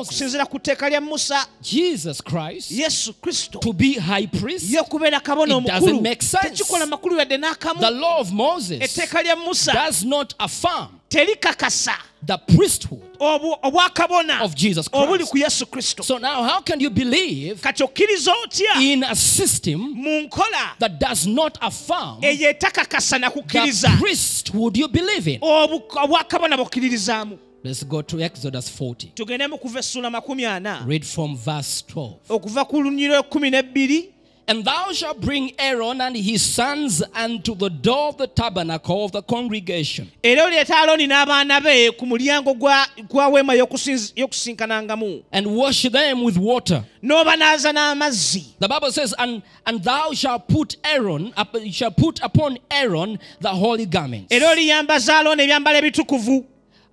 Okusinziira 0.00 0.46
ku 0.46 0.58
tteeka 0.58 0.88
lya 0.90 1.00
musa. 1.00 1.46
Jesus 1.64 2.20
Christ 2.20 2.70
yesu 2.70 3.12
kristo. 3.14 3.60
to 3.60 3.72
be 3.72 3.94
high 3.94 4.26
priest 4.26 4.70
ye 4.70 4.78
okubeera 4.80 5.20
kabona 5.20 5.58
It 5.58 5.66
doesn't 5.66 5.88
omukulu 5.88 6.02
make 6.02 6.22
sense. 6.22 6.44
tekikola 6.62 6.86
makulu 6.86 7.18
yadde 7.18 7.40
the 7.80 7.90
law 7.90 8.18
of 8.20 8.30
Moses 8.32 8.80
etteeka 8.82 9.22
lya 9.22 9.36
musa. 9.36 9.72
does 9.72 10.04
not 10.04 10.34
affirm 10.38 10.88
terikakasa 11.08 11.94
the 12.26 12.36
priesthood 12.38 13.00
obu- 13.18 13.56
obwakabona 13.62 14.40
of 14.42 14.54
Jesus 14.54 14.88
obuli 14.92 15.24
ku 15.30 15.38
yesu 15.38 15.66
kristo. 15.66 16.02
So 16.04 16.18
now 16.18 16.42
how 16.42 16.60
can 16.60 16.80
you 16.80 16.90
believe 16.90 17.60
kati 17.60 17.82
okkiriza 17.82 18.32
otya 18.44 18.80
in 18.80 19.04
a 19.04 19.14
system 19.14 19.80
mu 19.80 20.20
nkola 20.28 20.78
that 20.78 20.98
does 21.00 21.26
not 21.26 21.56
affirm 21.62 22.18
eyo 22.22 22.50
etakakasa 22.50 23.18
na 23.18 23.30
kukkiriza 23.30 23.88
the 23.88 23.96
priesthood 23.98 24.76
you 24.76 24.88
believe 24.88 25.26
in? 25.28 25.40
Obu- 25.40 25.82
obwakabona 26.02 26.56
bukkiririzaamu 26.56 27.38
let's 27.64 27.82
go 27.82 28.02
to 28.02 28.20
Exodus 28.20 28.68
40 28.68 29.12
tugende 29.14 29.48
mu 29.48 29.58
kuva 29.58 29.78
essula 29.78 30.10
makumi 30.10 30.44
ana. 30.46 30.84
Read 30.86 31.04
from 31.04 31.36
verse 31.36 31.82
12 31.88 32.14
okuva 32.28 32.64
ku 32.68 32.82
lunyiro 32.82 33.14
ekumi 33.22 33.50
n'ebbiri. 33.50 34.10
And 34.46 34.62
thou 34.62 34.92
shalt 34.92 35.22
bring 35.22 35.52
Aaron 35.58 36.02
and 36.02 36.14
his 36.14 36.42
sons 36.42 37.02
unto 37.14 37.54
the 37.54 37.70
door 37.70 38.08
of 38.08 38.18
the 38.18 38.26
tabernacle 38.26 39.06
of 39.06 39.12
the 39.12 39.22
congregation. 39.22 40.10
era 40.22 40.42
oleeta 40.42 40.74
alooni 40.74 41.08
n'abaana 41.08 41.62
be 41.62 41.90
ku 41.92 42.04
mulyango 42.04 42.54
gwa 42.54 42.86
gwa 43.08 43.28
weema 43.28 43.54
y'okusinkanangamu. 43.54 45.22
And 45.32 45.46
wash 45.46 45.84
them 45.84 46.22
with 46.22 46.36
water. 46.36 46.84
n'obanaaza 47.02 47.72
n'amazzi. 47.72 48.44
The 48.58 48.68
Bible 48.68 48.92
says, 48.92 49.14
and, 49.18 49.42
and 49.64 49.82
thou 49.82 50.12
shalt 50.12 50.46
put 50.46 50.76
Aaron, 50.84 51.32
shall 51.70 51.92
put 51.92 52.20
upon 52.22 52.58
Aaron 52.70 53.18
the 53.40 53.48
holy 53.48 53.86
garments, 53.86 54.30
era 54.30 54.50
oliyambaza 54.50 55.18
alooni 55.20 55.42
ebyambalo 55.44 55.78
ebitukuvu 55.78 56.44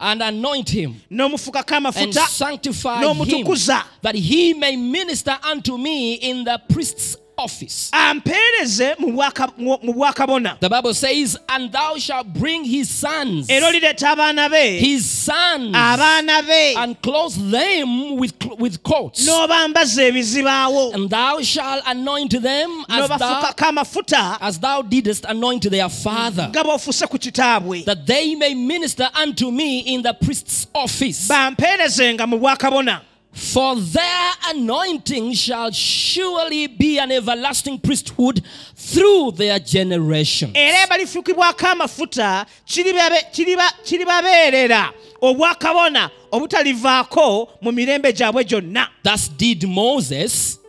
and 0.02 0.22
anoint 0.24 0.70
him, 0.70 0.96
n'omufukako 1.12 1.72
and 1.78 1.86
amafuta 1.86 2.28
sanctify 2.28 3.02
him, 3.02 3.18
n'omutukuza. 3.18 3.84
that 4.02 4.16
he 4.16 4.54
may 4.54 4.76
minister 4.76 5.38
unto 5.44 5.78
me 5.78 6.16
in 6.16 6.44
the 6.44 6.60
priest's 6.74 7.16
office. 7.44 7.90
ampeereze 7.94 8.96
mu 9.00 9.12
bwaka- 9.14 9.52
mu 9.58 9.78
mu 9.84 9.94
bwakabona. 9.94 10.60
The 10.60 10.70
Bible 10.70 10.94
says, 10.94 11.38
and 11.50 11.72
thou 11.72 11.98
shalt 11.98 12.28
bring 12.34 12.64
his 12.64 12.90
sons, 12.90 13.50
era 13.50 13.66
olireeta 13.68 14.16
abaana 14.16 14.50
be. 14.50 14.80
His 14.80 15.10
sons, 15.10 15.76
abaana 15.76 16.46
be. 16.48 16.76
And 16.78 17.02
clothe 17.02 17.52
them 17.52 18.18
with, 18.18 18.34
with 18.58 18.84
coats. 18.84 19.28
n'obambaza 19.28 20.04
ebizibaawo. 20.12 20.94
And 20.94 21.10
thou 21.10 21.42
shalt 21.42 21.84
anoint 21.86 22.42
them 22.42 22.86
as 22.90 23.08
thou, 23.10 24.38
as 24.42 24.60
thou 24.60 24.82
didst 24.82 25.26
anoint 25.26 25.70
their 25.70 25.90
father, 25.90 26.50
nga 26.52 26.64
bw'ofuuse 26.64 27.10
ku 27.10 27.18
kitaabwe. 27.18 27.86
that 27.86 28.06
they 28.06 28.36
may 28.36 28.54
minister 28.54 29.10
unto 29.16 29.52
me 29.52 29.80
in 29.80 30.02
the 30.02 30.14
priest's 30.14 30.68
office. 30.74 31.28
bampeerezenga 31.28 32.28
mu 32.28 32.38
bwakabona 32.40 33.02
For 33.34 33.76
their 33.76 34.32
anointing 34.50 35.34
shall 35.34 35.72
surely 35.72 36.68
be 36.68 37.00
an 37.00 37.12
everlasting 37.12 37.80
priesthood 37.80 38.44
through 38.76 39.32
their 39.38 39.60
generation. 39.60 40.52
era 40.54 40.88
balifukibwako 40.88 41.68
amafuta 41.68 42.46
kiribabe- 42.66 43.26
kiriba- 43.32 43.74
kiribabeerera 43.84 44.94
obwakabona 45.22 46.10
obutalivaako 46.32 47.50
mu 47.62 47.72
mirembe 47.72 48.14
gyabwe 48.14 48.44
gyonna 48.46 48.88
Thus 49.04 49.30
did 49.38 49.64
Moses, 49.68 50.60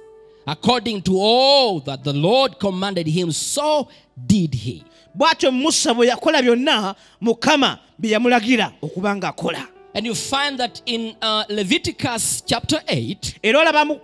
according 0.46 1.02
to 1.02 1.12
all 1.20 1.80
that 1.80 2.04
the 2.04 2.12
Lord 2.12 2.58
commanded 2.60 3.06
him, 3.06 3.32
so 3.32 3.88
did 4.26 4.54
he. 4.54 4.84
bw'atyo 5.18 5.50
musa 5.52 5.94
bwe 5.94 6.06
yakola 6.06 6.42
byonna 6.42 6.94
mukama 7.20 7.78
bye 7.98 8.10
yamulagira 8.10 8.72
okuba 8.82 9.16
ng'akola 9.16 9.66
And 9.94 10.06
you 10.06 10.14
find 10.14 10.58
that 10.58 10.80
in 10.86 11.14
uh, 11.20 11.44
Leviticus 11.50 12.42
chapter 12.46 12.80
8, 12.88 13.40
era 13.42 13.58
olaba 13.60 13.84
mu- 13.84 13.98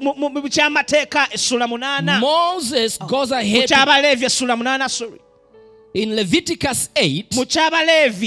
essula 1.32 1.66
munaana 1.66 2.20
Moses 2.20 2.98
goes 2.98 3.32
ahead 3.32 3.70
essula 3.70 4.54
munaana 4.56 4.88
sorry. 4.90 5.18
in 5.94 6.14
Leviticus 6.14 6.90
8. 6.94 7.34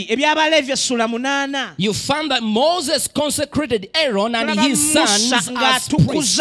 ebyabaleevi 0.09 0.71
essula 0.71 1.07
munaana 1.07 1.75
You 1.77 1.93
find 1.93 2.31
that 2.31 2.41
Moses 2.41 3.07
consecrated 3.07 3.89
Aaron 3.93 4.33
and 4.35 4.59
his 4.59 4.93
sons 4.93 5.31
as 5.55 5.87
priests, 5.87 6.39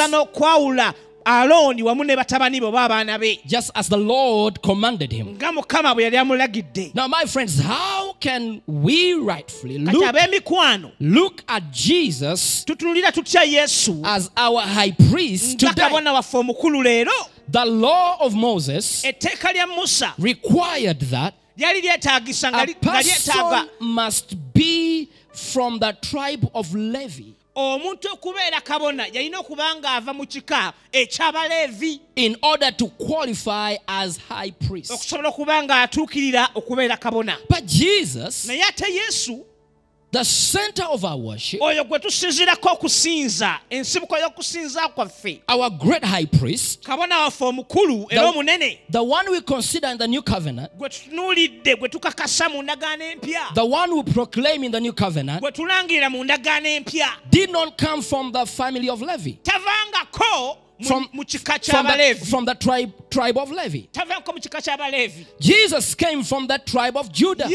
alooni 1.39 1.83
wamu 1.83 2.05
ne 2.05 2.17
batabani 2.17 2.61
be 2.61 2.67
oba 2.67 2.89
abaana 2.89 3.19
be. 3.19 3.41
Just 3.47 3.71
as 3.75 3.89
the 3.89 3.97
Lord 3.97 4.61
commanded 4.63 5.13
him. 5.13 5.37
nga 5.37 5.53
mukama 5.53 5.95
bwe 5.95 6.05
yali 6.05 6.17
amulagidde. 6.17 6.95
Now, 6.95 7.09
my 7.09 7.25
friends, 7.25 7.61
how 7.61 8.13
can 8.21 8.61
we 8.67 9.15
rightfully 9.15 9.79
look, 9.79 10.03
ab'emikwano 10.03 10.93
look 11.01 11.43
at 11.49 11.71
Jesus 11.73 12.65
tutunulira 12.65 13.13
tutya 13.13 13.43
yesu? 13.45 14.01
as 14.05 14.31
our 14.37 14.61
high 14.61 14.91
priest 15.11 15.63
nga 15.63 15.75
kabona 15.75 16.13
waffe 16.13 16.37
omukulu 16.39 16.83
leero 16.83 17.13
The 17.49 17.65
law 17.65 18.17
of 18.21 18.35
Moses 18.35 19.03
etteeka 19.05 19.53
lya 19.53 19.67
musa 19.67 20.15
required 20.19 21.01
that 21.11 21.35
lyali 21.57 21.81
lyetaagisa 21.81 22.51
nga 22.51 22.63
a 22.63 22.67
lyetaaga 22.67 22.93
person 23.13 23.69
must 23.81 24.37
be 24.55 25.09
from 25.33 25.79
the 25.79 25.93
tribe 26.03 26.49
of 26.55 26.75
Levi 26.75 27.35
omuntu 27.61 28.09
okubeera 28.13 28.61
kabona 28.61 29.07
yalina 29.07 29.39
okuba 29.39 29.75
ng'ava 29.75 30.13
mu 30.15 30.27
kika 30.27 30.73
eky'abaleevi 30.93 32.01
in 32.17 32.37
order 32.43 32.71
to 32.77 32.87
qualify 32.87 33.77
as 33.87 34.19
high 34.29 34.51
priest. 34.51 34.91
okusobola 34.91 35.29
okuba 35.29 35.63
ng'atuukirira 35.63 36.49
okubeera 36.55 36.97
kabona 36.97 37.37
But 37.49 37.65
Jesus, 37.67 38.47
naye 38.47 38.63
ate 38.63 38.93
yesu 38.93 39.45
the 40.13 40.25
center 40.25 40.83
of 40.85 41.05
our 41.05 41.17
worship, 41.17 41.61
oyo 41.61 41.85
gwe 41.85 41.99
okusinza 42.73 43.61
ensibuko 43.71 44.19
y'okusinza 44.19 44.89
kwaffe. 44.89 45.41
Our 45.49 45.71
great 45.71 46.05
high 46.05 46.27
priest, 46.27 46.83
kabona 46.83 47.19
waffe 47.19 47.45
omukulu 47.45 48.07
era 48.11 48.23
The- 48.23 48.29
omunene 48.29 48.79
the 48.91 49.03
one 49.03 49.31
we 49.31 49.41
consider 49.41 49.89
in 49.89 49.99
the 49.99 50.09
new 50.09 50.23
covenant, 50.23 50.73
gwe 50.79 50.89
tutunuulidde 50.89 51.77
gwe 51.77 51.89
tukakasa 51.89 52.49
mu 52.49 52.63
ndagaano 52.63 53.05
empya. 53.05 53.55
the 53.55 53.65
one 53.65 53.93
we 53.95 54.03
proclaim 54.03 54.65
in 54.65 54.73
the 54.73 54.81
new 54.81 54.93
covenant, 54.93 55.41
gwe 55.43 55.53
tulangirira 55.53 56.11
mu 56.11 56.25
ndagaano 56.25 56.67
empya. 56.69 57.09
did 57.31 57.51
not 57.51 57.79
come 57.79 58.03
from 58.03 58.33
the 58.33 58.45
family 58.47 58.89
of 58.91 59.01
Levi, 59.01 59.39
tavangako 59.45 60.57
from, 60.83 61.05
from, 61.09 61.19
the, 61.19 62.27
from 62.31 62.45
the 62.47 62.55
tribe, 62.55 62.93
tribe 63.11 63.37
of 63.37 63.51
Levi. 63.53 63.89
tavangako 63.93 64.33
mu 64.35 64.41
kika 64.41 64.61
ky'abaleevi 64.61 65.27
Jesus 65.39 65.95
came 65.95 66.25
from 66.25 66.47
the 66.49 66.59
tribe 66.59 66.97
of 66.97 67.13
Judah. 67.13 67.49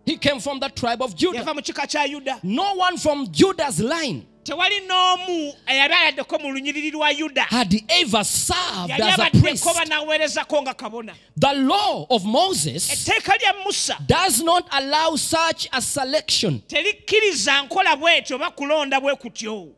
yuda 0.00 0.06
He 0.06 0.16
came 0.16 0.40
from 0.40 0.60
the 0.60 0.68
tribe 0.70 1.02
of 1.02 1.14
Judah. 1.14 1.38
yava 1.44 1.54
mu 1.54 1.62
kika 1.62 1.86
kya 1.86 2.06
yuda 2.08 2.40
No 2.42 2.74
one 2.74 2.96
from 2.96 3.26
Judah's 3.28 3.80
line 3.80 4.26
tewali 4.44 4.80
n'omu 4.86 5.54
eyali 5.66 5.94
ayaddeko 5.94 6.38
mu 6.40 6.48
lunyiriri 6.52 6.90
lwa 6.90 7.10
yuda 7.10 7.42
had 7.42 7.74
ever 7.88 8.24
served 8.24 8.88
yali 8.90 9.02
as 9.02 9.18
a 9.18 9.30
priest. 9.40 9.64
abaddeko 9.66 10.62
nga 10.62 10.74
kabona 10.74 11.14
The 11.36 11.52
law 11.52 12.06
of 12.10 12.24
Moses 12.24 12.88
etteeka 12.90 13.36
lya 13.38 13.64
musa 13.64 13.96
does 14.06 14.42
not 14.42 14.66
allow 14.72 15.16
such 15.16 15.68
a 15.72 15.80
selection. 15.82 16.62
terikkiriza 16.66 17.62
nkola 17.62 17.96
bwetyo 17.96 18.36
oba 18.36 18.50
kulonda 18.50 19.00
bwe 19.00 19.14
kutyo 19.16 19.68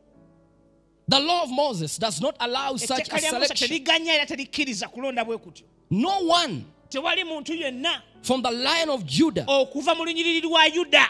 The 1.09 1.19
law 1.19 1.43
of 1.43 1.49
Moses 1.49 1.97
does 1.99 2.21
not 2.21 2.35
allow 2.39 2.77
such 2.77 3.09
a 3.11 3.19
selection. 3.19 3.67
teriganya 3.67 4.13
era 4.13 4.25
terikkiriza 4.25 4.87
kulonda 4.87 5.25
bwe 5.25 5.37
kutyo 5.37 5.65
No 5.91 6.19
one 6.19 6.63
tewali 6.93 7.23
muntu 7.23 7.53
yenna 7.53 8.01
from 8.21 8.41
the 8.43 8.51
line 8.51 8.89
of 8.89 9.03
Judah 9.05 9.45
okuva 9.47 9.95
mu 9.95 10.05
lunyiriri 10.05 10.41
lwa 10.41 10.65
yuda 10.67 11.09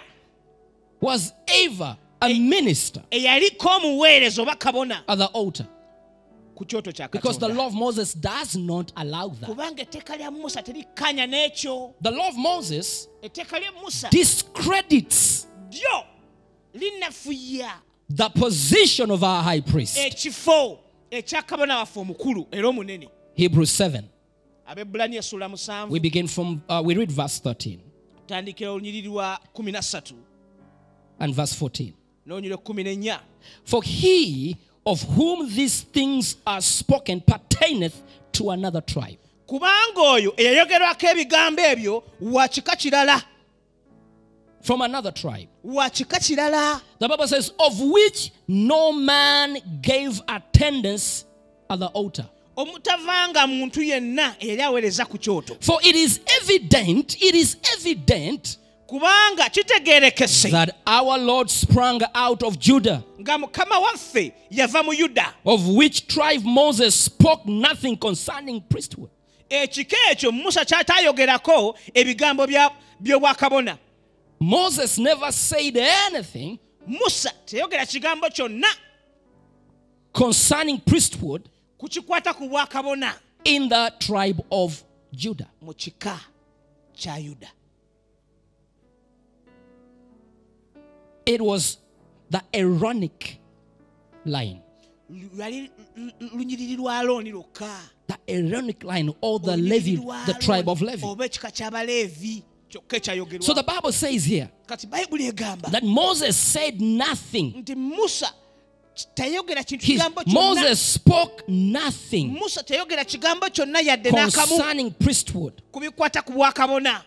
was 1.02 1.34
ever 1.48 1.98
a 2.22 2.30
minister 2.30 3.04
eyaliko 3.12 3.70
omuweereza 3.70 4.42
oba 4.42 4.56
kabona 4.56 5.04
at 5.08 5.20
the 5.20 5.26
altar 5.38 5.66
ku 6.56 6.66
kyoto 6.66 6.92
kya 6.92 7.12
because 7.12 7.38
the 7.38 7.50
law 7.50 7.68
of 7.68 7.74
Moses 7.74 8.14
does 8.14 8.56
not 8.56 8.94
allow 8.96 9.30
that. 9.30 9.50
kubanga 9.50 9.84
etteeka 9.84 10.18
lya 10.18 10.32
musa 10.32 10.62
terikkanya 10.62 11.28
n'ekyo 11.28 11.94
The 12.02 12.12
law 12.12 12.30
of 12.30 12.36
Moses 12.38 13.10
etteeka 13.22 13.60
lya 13.60 13.72
musa 13.82 14.10
discredits 14.10 15.48
the 18.10 18.30
position 18.30 19.12
of 19.12 19.24
our 19.24 19.44
high 19.44 19.62
priest. 19.62 19.98
ekifo 19.98 20.80
ekya 21.12 21.42
kabona 21.42 21.78
waffe 21.78 22.00
omukulu 22.00 22.48
era 22.52 22.70
omunene 22.70 23.10
Hebrews 23.36 23.80
7. 23.80 24.04
Abebulani 24.66 25.16
essuula 25.16 25.50
musanvu 25.50 25.94
We 25.94 26.00
begin 26.00 26.28
from, 26.28 26.62
uh, 26.70 26.82
we 26.86 26.94
read 26.94 27.12
verse 27.12 27.42
13 27.50 27.78
tutandikira 28.22 28.72
olunyiriri 28.72 29.08
lwa 29.08 29.40
13 29.54 30.14
and 31.20 31.34
verse 31.36 31.54
14. 31.56 31.94
For 33.66 33.84
he 33.84 34.56
of 34.86 35.04
whom 35.16 35.50
these 35.50 35.82
things 35.82 36.38
are 36.46 36.62
spoken 36.62 37.22
pertaineth 37.22 37.96
to 38.32 38.52
another 38.52 38.82
tribe. 38.82 39.20
kubanga 39.48 40.02
oyo 40.02 40.34
eyayogerwako 40.38 41.08
ebigambo 41.08 41.62
ebyo 41.62 42.04
wa 42.22 42.48
kika 42.48 42.76
kirala 42.76 43.24
From 44.62 44.82
another 44.82 45.12
tribe. 45.12 45.50
The 45.62 47.08
Bible 47.10 47.28
says, 47.28 47.52
of 47.60 47.82
which 47.82 48.32
no 48.48 48.94
man 48.94 49.58
gave 49.82 50.22
attendance 50.30 51.26
at 51.70 51.80
the 51.80 51.88
altar. 51.88 52.30
Omutavanga 52.56 53.48
muntu 53.48 53.82
yenna 53.84 54.36
eyali 54.40 54.62
aweereza 54.62 55.06
ku 55.06 55.18
kyoto. 55.18 55.58
For 55.62 55.80
it 55.84 55.96
is 55.96 56.20
evident, 56.42 57.22
it 57.22 57.36
is 57.36 57.58
evident 57.78 58.58
kubanga 58.88 59.50
kitegeerekese 59.50 60.52
that 60.52 60.76
our 60.86 61.18
Lord 61.18 61.50
sprang 61.50 62.02
out 62.14 62.44
of 62.44 62.60
Judah, 62.60 63.04
nga 63.20 63.38
mukama 63.38 63.80
waffe 63.80 64.34
yava 64.52 64.84
mu 64.84 64.94
yuda. 64.94 65.34
of 65.46 65.68
which 65.68 66.08
tribe 66.08 66.44
Moses 66.44 66.94
spoke 66.96 67.46
nothing 67.46 67.98
concerning 67.98 68.62
priesthood. 68.62 69.10
ekika 69.50 69.96
ekyo 70.12 70.32
musa 70.32 70.66
kyataayogerako 70.66 71.76
ebigambo 71.94 72.48
by'obwakabona 73.00 73.78
Moses 74.40 74.98
never 74.98 75.32
said 75.32 75.78
anything 75.78 76.60
musa 76.88 77.32
teyogera 77.46 77.86
kigambo 77.86 78.30
kyonna 78.30 78.68
concerning 80.14 80.80
priesthood 80.80 81.50
ku 81.84 81.90
kikwata 81.90 82.34
ku 82.34 82.48
bwakabona 82.48 83.14
in 83.44 83.68
the 83.68 83.92
tribe 84.00 84.40
of 84.50 84.84
Judah. 85.12 85.48
mu 85.62 85.74
kika 85.74 86.18
kya 86.96 87.18
yuda 87.20 87.48
It 91.26 91.42
was 91.42 91.78
the 92.30 92.42
Aaronic 92.54 93.40
line. 94.26 94.62
lwali 95.12 95.70
lu- 95.96 96.12
lu- 96.20 96.30
lunyiriri 96.38 96.76
lwa 96.78 96.98
alooni 97.00 97.32
lwokka 97.32 97.70
The 98.08 98.16
Aaronic 98.28 98.84
line 98.84 99.14
or 99.22 99.40
the 99.40 99.56
Levi, 99.58 99.96
the 100.26 100.34
tribe 100.40 100.68
of 100.70 100.80
Alooni 100.80 100.92
Levi. 100.92 101.06
oba 101.08 101.26
ekika 101.26 101.52
ky'abaleevi 101.52 102.44
kyokka 102.70 102.98
ekyayogerwa 102.98 103.44
So 103.44 103.54
the 103.54 103.64
Bible 103.64 103.92
says 103.92 104.24
here 104.26 104.50
kati 104.66 104.88
bayibuli 104.88 105.28
egamba 105.32 105.70
that 105.72 105.84
Moses 105.84 106.36
said 106.38 106.80
nothing. 106.82 107.54
nti 107.62 107.76
musa 107.76 108.34
His, 109.82 110.02
Moses 110.28 110.80
spoke 110.94 111.44
nothing 111.48 112.28
musa 112.34 112.64
teyogera 112.64 113.06
kigambo 113.06 113.50
kyonna 113.50 113.80
yadde 113.82 114.10
concerning 114.12 114.92
priesthood 114.92 115.54
ku 115.72 115.80
ku 115.82 116.32
bwakabona 116.34 117.02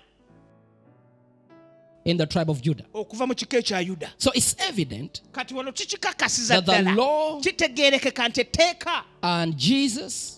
in 2.04 2.16
the 2.16 2.26
tribe 2.26 2.48
of 2.50 2.60
Judah. 2.62 2.84
okuva 2.94 3.26
mu 3.26 3.34
kika 3.34 3.58
ekya 3.58 3.80
yuda 3.80 4.10
So 4.18 4.30
it's 4.34 4.54
evident 4.68 5.22
kati 5.32 5.54
wano 5.54 5.72
kikikakasiza 5.72 6.62
That 6.62 6.66
the 6.84 6.90
law- 6.94 7.40
kitegeerekeka 7.40 8.28
nti 8.28 8.40
etteeka 8.40 9.04
and 9.22 9.56
Jesus 9.56 10.36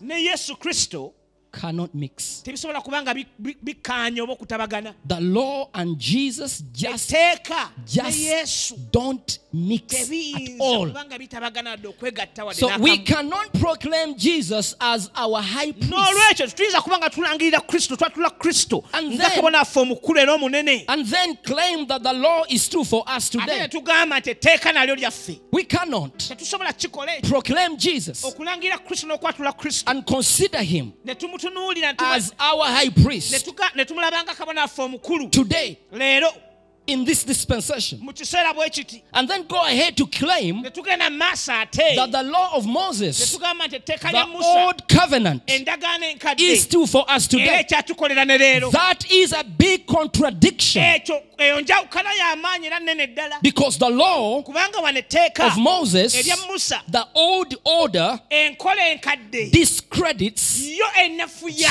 cannot 1.61 1.95
mix. 1.95 2.43
tebisobola 2.45 2.81
oba 4.21 4.33
okutabagana. 4.35 4.95
The 5.07 5.21
law 5.21 5.69
and 5.75 5.99
Jesus 5.99 6.63
just, 6.73 7.11
etteeka 7.11 7.71
just 7.87 8.19
yesu. 8.19 8.75
don't 8.93 9.39
mix 9.53 9.95
at 9.95 10.61
all. 10.61 10.87
kuba 10.87 11.05
bitabagana 11.19 11.71
wadde 11.71 11.87
okwegatta 11.89 12.45
wadde 12.45 12.59
So 12.59 12.79
we 12.79 12.99
cannot 12.99 13.53
proclaim 13.55 14.17
Jesus 14.17 14.75
as 14.81 15.11
our 15.17 15.41
high 15.43 15.73
priest. 15.73 15.91
N'olwekyo 15.91 16.47
tetuyinza 16.47 16.81
kuba 16.83 16.99
nga 16.99 17.11
tulangirira 17.11 17.61
kristo 17.61 17.97
twatula 17.97 18.31
kristo. 18.39 18.85
And 18.93 19.13
nga 19.13 19.29
then- 19.29 19.31
kabona 19.43 19.61
affe 19.61 19.81
omukulu 19.81 20.19
era 20.21 20.33
omunene. 20.37 20.85
And 20.89 21.07
then 21.07 21.37
claim 21.45 21.87
that 21.89 22.03
the 22.03 22.13
law 22.13 22.45
is 22.49 22.69
true 22.69 22.85
for 22.85 23.03
us 23.07 23.29
ate 23.35 23.39
ne 23.39 23.47
today. 23.47 23.69
tugamba 23.69 24.21
nti 24.21 24.31
etteeka 24.31 24.73
nalyo 24.73 24.95
lyaffe 24.97 25.41
We 25.51 25.65
cannot 25.65 26.19
tetusobola 26.19 26.73
kikola 26.73 27.17
ekyo. 27.17 27.29
proclaim 27.29 27.77
Jesus 27.77 28.25
okulangirira 28.25 28.79
kristo 28.79 29.07
n'okwatula 29.09 29.53
kristo. 29.57 29.91
and 29.91 30.05
consider 30.07 30.63
him. 30.63 30.93
Ne 31.05 31.15
as 31.99 32.33
our 32.39 32.65
high 32.67 32.91
priest 32.91 33.47
ne 33.75 33.85
tumulaba 33.85 34.23
nga 34.25 34.35
kabona 34.35 34.63
affe 34.63 34.83
omukulu 34.83 35.31
today. 35.31 35.77
leero 35.93 36.33
in 36.89 37.05
this 37.05 37.23
dispensation. 37.23 38.01
mu 38.03 38.13
kiseera 38.13 38.55
bwe 38.55 38.71
kiti. 38.71 39.03
And 39.13 39.29
then 39.29 39.47
go 39.47 39.61
ahead 39.63 39.97
to 39.97 40.07
claim 40.07 40.63
ne 40.63 40.71
tugenda 40.71 41.11
mu 41.11 41.19
maaso 41.19 41.53
ate. 41.53 41.97
that 41.97 42.11
the 42.11 42.23
law 42.23 42.57
of 42.57 42.67
Moses, 42.67 43.37
tugamba 43.37 43.67
nti 43.67 43.77
etteeka 43.77 44.11
lya 44.11 44.25
the 44.27 44.45
old 44.45 44.89
covenant, 44.89 45.43
is 46.39 46.63
still 46.63 46.87
for 46.87 47.05
us 47.09 47.29
today. 47.29 47.63
ekyatukolera 47.65 48.27
ne 48.27 48.39
leero. 48.39 48.71
That 48.73 49.11
is 49.11 49.33
a 49.33 49.45
big 49.45 49.87
contradiction. 49.87 50.83
Ekyo 50.83 51.23
eyo 51.39 51.61
njawukana 51.61 52.15
y'amaanyi 52.15 52.67
era 52.67 52.81
nnene 52.81 53.07
ddala. 53.07 53.43
Because 53.43 53.79
the 53.79 53.89
law 53.91 54.43
kubanga 54.43 54.79
wano 54.81 54.99
etteeka 54.99 55.47
of 55.47 55.57
Moses, 55.59 56.13
the 56.89 57.07
old 57.15 57.55
order, 57.65 58.19
discredits 59.51 60.69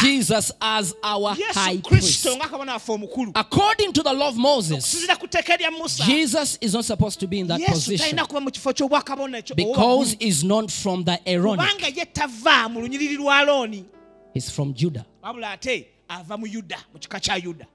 Jesus 0.01 0.51
as 0.61 0.93
our 1.03 1.35
high 1.53 1.77
priest. 1.77 2.27
nga 2.27 2.47
kabona 2.47 2.73
waffe 2.73 2.91
omukulu. 2.91 3.31
According 3.35 3.93
to 3.93 4.03
the 4.03 4.13
law 4.13 4.29
of 4.29 4.37
Moses, 4.37 5.06
okusinzira 5.07 5.19
ku 5.19 5.27
tteeka 5.27 5.53
erya 5.53 5.71
musa. 5.71 6.03
Jesus 6.03 6.57
is 6.61 6.73
not 6.73 6.85
supposed 6.85 7.19
to 7.19 7.27
be 7.27 7.39
in 7.39 7.47
that 7.47 7.61
position. 7.61 7.97
talina 7.97 8.27
kuba 8.27 8.41
mu 8.41 8.51
kifo 8.51 8.73
ky'obwakabona 8.73 9.41
ekyo 9.41 9.55
because 9.55 10.15
he's 10.19 10.43
not 10.43 10.71
from 10.71 11.03
the 11.03 11.19
Aaronic, 11.25 11.59
kubanga 11.59 11.95
ye 11.95 12.05
tava 12.05 12.69
mu 12.69 12.81
lunyiriri 12.81 13.17
lwa 13.17 13.45
looni 13.45 13.85
he's 14.33 14.49
from 14.49 14.73
Judah. 14.73 15.05
wabula 15.23 15.53
ate 15.53 15.87
ava 16.09 16.37
mu 16.37 16.47
yuda 16.47 16.77
mu 16.93 16.99
kika 16.99 17.19
kya 17.19 17.41
yuda. 17.41 17.65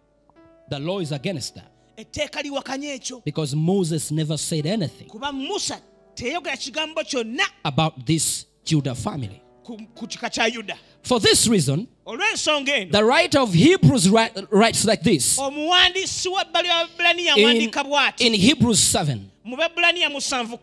The 0.69 0.79
law 0.79 1.01
is 1.01 1.13
against 1.13 1.55
that. 1.55 1.71
Etteeka 1.99 2.43
liwakanya 2.43 2.99
ekyo. 2.99 3.25
Because 3.25 3.55
Moses 3.55 4.11
never 4.11 4.37
said 4.37 4.67
anything 4.67 5.09
kuba 5.09 5.33
musa 5.33 5.81
teyogera 6.15 6.57
kigambo 6.57 7.03
kyonna 7.03 7.45
about 7.65 8.07
this 8.07 8.47
Judah 8.65 8.95
family. 8.95 9.41
ku 9.65 9.77
ku 9.95 10.07
kika 10.07 10.31
kya 10.31 10.51
yuda. 10.53 10.77
For 11.03 11.19
this 11.21 11.49
reason, 11.49 11.89
olw'ensonga 12.07 12.77
eno 12.77 12.91
the 12.93 13.05
writer 13.05 13.39
of 13.41 13.53
Hebrews 13.55 14.09
writes 14.51 14.85
like 14.85 15.03
this. 15.03 15.39
omuwandiisi 15.39 16.29
w'ebbali 16.29 16.69
w'ababulaniya 16.69 17.37
in, 17.37 17.45
awandiika 17.45 17.85
bw'ati? 17.85 18.27
in 18.27 18.35
Hebrews 18.35 18.81
7, 18.95 19.19
mu 19.45 19.57
babulaniya 19.57 20.11
musanvu 20.11 20.59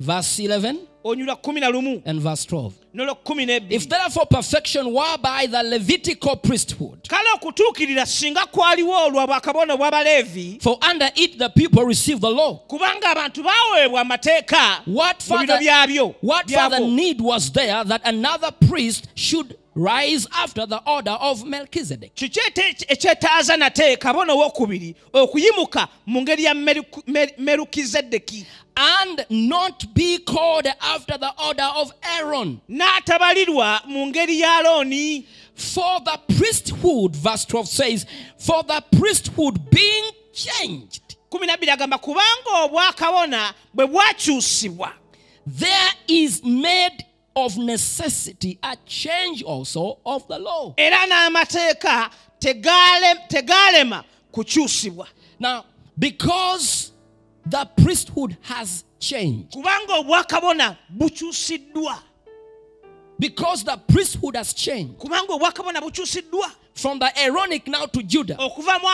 verse 0.00 0.42
11 0.42 0.76
onyulwa 1.04 1.36
kkumi 1.36 1.60
na 1.60 1.68
lumu. 1.68 2.02
and 2.06 2.20
verse 2.20 2.44
12. 2.46 2.72
n'olwa 2.94 3.14
kkumi 3.14 3.46
If 3.72 3.88
therefore 3.88 4.26
perfection 4.26 4.86
were 4.94 5.18
by 5.20 5.46
the 5.46 5.62
Levitical 5.62 6.36
priesthood, 6.36 7.08
kale 7.08 7.28
okutuukirira 7.34 8.06
singa 8.06 8.46
kwaliwo 8.46 9.04
olwa 9.06 9.24
obw'abaleevi 9.74 10.58
for 10.62 10.78
under 10.90 11.10
it 11.16 11.36
the 11.38 11.48
people 11.48 11.84
received 11.84 12.20
the 12.20 12.30
law, 12.30 12.58
kubanga 12.68 13.08
abantu 13.10 13.42
baaweebwa 13.42 14.00
amateeka 14.00 14.82
what 14.86 15.28
mu 15.28 15.38
bino 15.38 15.56
further, 15.56 15.58
what 16.22 16.48
further 16.50 16.78
byabo. 16.78 16.94
need 16.94 17.20
was 17.20 17.50
there 17.52 17.84
that 17.84 18.00
another 18.04 18.52
priest 18.68 19.08
should 19.16 19.56
rise 19.74 20.26
after 20.32 20.66
the 20.66 20.80
order 20.86 21.10
of 21.20 21.44
Melchizedek? 21.44 22.14
kiki 22.14 22.40
ekyetaaza 22.88 23.56
nate 23.56 23.96
kabona 23.96 24.32
owokubiri 24.32 24.94
okuyimuka 25.12 25.88
mu 26.06 26.22
ngeri 26.22 26.44
ya 26.44 26.54
merukizedeki 27.38 28.46
And 28.76 29.24
not 29.30 29.94
be 29.94 30.18
called 30.18 30.66
after 30.80 31.16
the 31.16 31.30
order 31.46 31.70
of 31.76 31.92
Aaron. 32.02 32.60
n'atabalirwa 32.68 33.86
mu 33.86 34.06
ngeri 34.06 34.40
ya 34.40 35.22
For 35.54 36.00
the 36.04 36.18
priesthood, 36.36 37.14
verse 37.14 37.44
12 37.44 37.68
says, 37.68 38.06
for 38.36 38.64
the 38.64 38.82
priesthood 38.98 39.70
being 39.70 40.10
changed, 40.32 41.16
12 41.30 41.70
agamba 41.70 41.98
kubanga 41.98 42.64
obwakabona 42.64 43.54
bwe 43.74 43.86
bwakyusibwa 43.86 44.92
there 45.46 45.92
is 46.08 46.42
made 46.42 47.04
of 47.36 47.56
necessity 47.56 48.58
a 48.62 48.76
change 48.86 49.42
also 49.42 49.98
of 50.06 50.26
the 50.28 50.38
law. 50.38 50.74
era 50.76 51.06
n'amateeka 51.06 52.10
tegalema 52.40 54.04
kukyusibwa. 54.32 55.06
Now, 55.38 55.64
because 55.98 56.92
the 57.46 57.64
priesthood 57.82 58.36
has 58.42 58.84
changed, 58.98 59.52
kubanga 59.52 59.94
obwakabona 59.98 60.76
bukyusiddwa. 60.96 61.98
because 63.18 63.64
the 63.64 63.76
priesthood 63.88 64.36
has 64.36 64.52
changed 64.54 64.98
kubanga 64.98 65.32
obwakabona 65.34 65.80
bukyusiddwa 65.80 66.50
from 66.74 66.98
the 66.98 67.06
Aaronic 67.20 67.68
now 67.68 67.86
to 67.86 68.02
Judah. 68.02 68.34
okuva 68.36 68.80
mu 68.80 68.88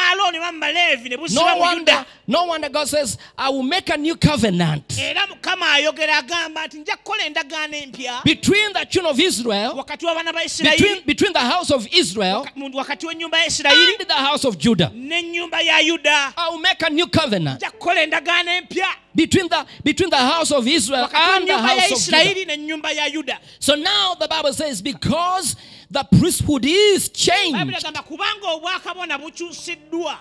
ne 1.08 1.16
busiba 1.16 1.34
No 1.34 1.54
mu 1.54 1.60
wonder, 1.60 1.92
yuda 1.92 2.06
no 2.26 2.44
wonder 2.44 2.68
God 2.68 2.88
says, 2.88 3.16
I 3.38 3.48
will 3.48 3.62
make 3.62 3.88
a 3.88 3.96
new 3.96 4.16
covenant 4.16 4.98
era 5.00 5.26
mukama 5.26 5.66
ayogera 5.72 6.18
agamba 6.22 6.66
nti 6.66 6.78
nja 6.78 6.96
kukola 6.96 7.24
endagaano 7.26 7.74
empya 7.76 8.22
between 8.24 8.72
the 8.74 8.84
children 8.84 9.12
of 9.14 9.18
Israel, 9.20 9.72
wakati 9.76 10.04
w'abaana 10.06 10.32
ba 10.32 10.40
between, 10.42 10.46
isirayiri 10.46 11.06
between 11.06 11.32
the 11.32 11.38
house 11.40 11.70
of 11.70 11.86
Israel 11.92 12.46
mu- 12.54 12.70
wakati 12.74 13.06
w'ennyumba 13.06 13.38
ya 13.38 13.46
isirayiri 13.46 13.96
and 13.98 14.08
the 14.08 14.14
house 14.14 14.44
of 14.44 14.58
Judah. 14.58 14.90
n'ennyumba 14.94 15.60
ya 15.62 15.78
yuda 15.80 16.34
I 16.36 16.48
will 16.50 16.58
make 16.60 16.82
a 16.82 16.90
new 16.90 17.06
covenant 17.06 17.60
nja 17.62 17.70
kukola 17.70 18.02
endagaano 18.02 18.50
empya 18.60 18.88
between 19.14 19.48
the 19.48 19.66
between 19.82 20.10
the 20.10 20.16
house 20.16 20.50
of 20.52 20.66
Israel 20.66 21.08
wakati 21.08 21.16
and 21.36 21.48
the 21.48 21.52
w'ennyumba 21.54 21.74
ya 21.74 21.80
house 21.80 21.92
of 21.92 21.98
Judah. 22.04 22.18
isirayiri 22.18 22.44
n'ennyumba 22.46 22.92
ya 22.92 23.06
yuda 23.06 23.38
So 23.58 23.74
now 23.74 24.14
the 24.14 24.28
Bible 24.28 24.52
says, 24.52 24.82
because 24.82 25.56
the 25.90 26.04
priesthood 26.18 26.64
is 26.64 27.08
bayibuli 27.08 27.12
changed 27.12 27.84
agamba 27.84 28.02
kubanga 28.02 28.48
obwakabona 28.54 29.18
bukyusiddwa. 29.18 30.16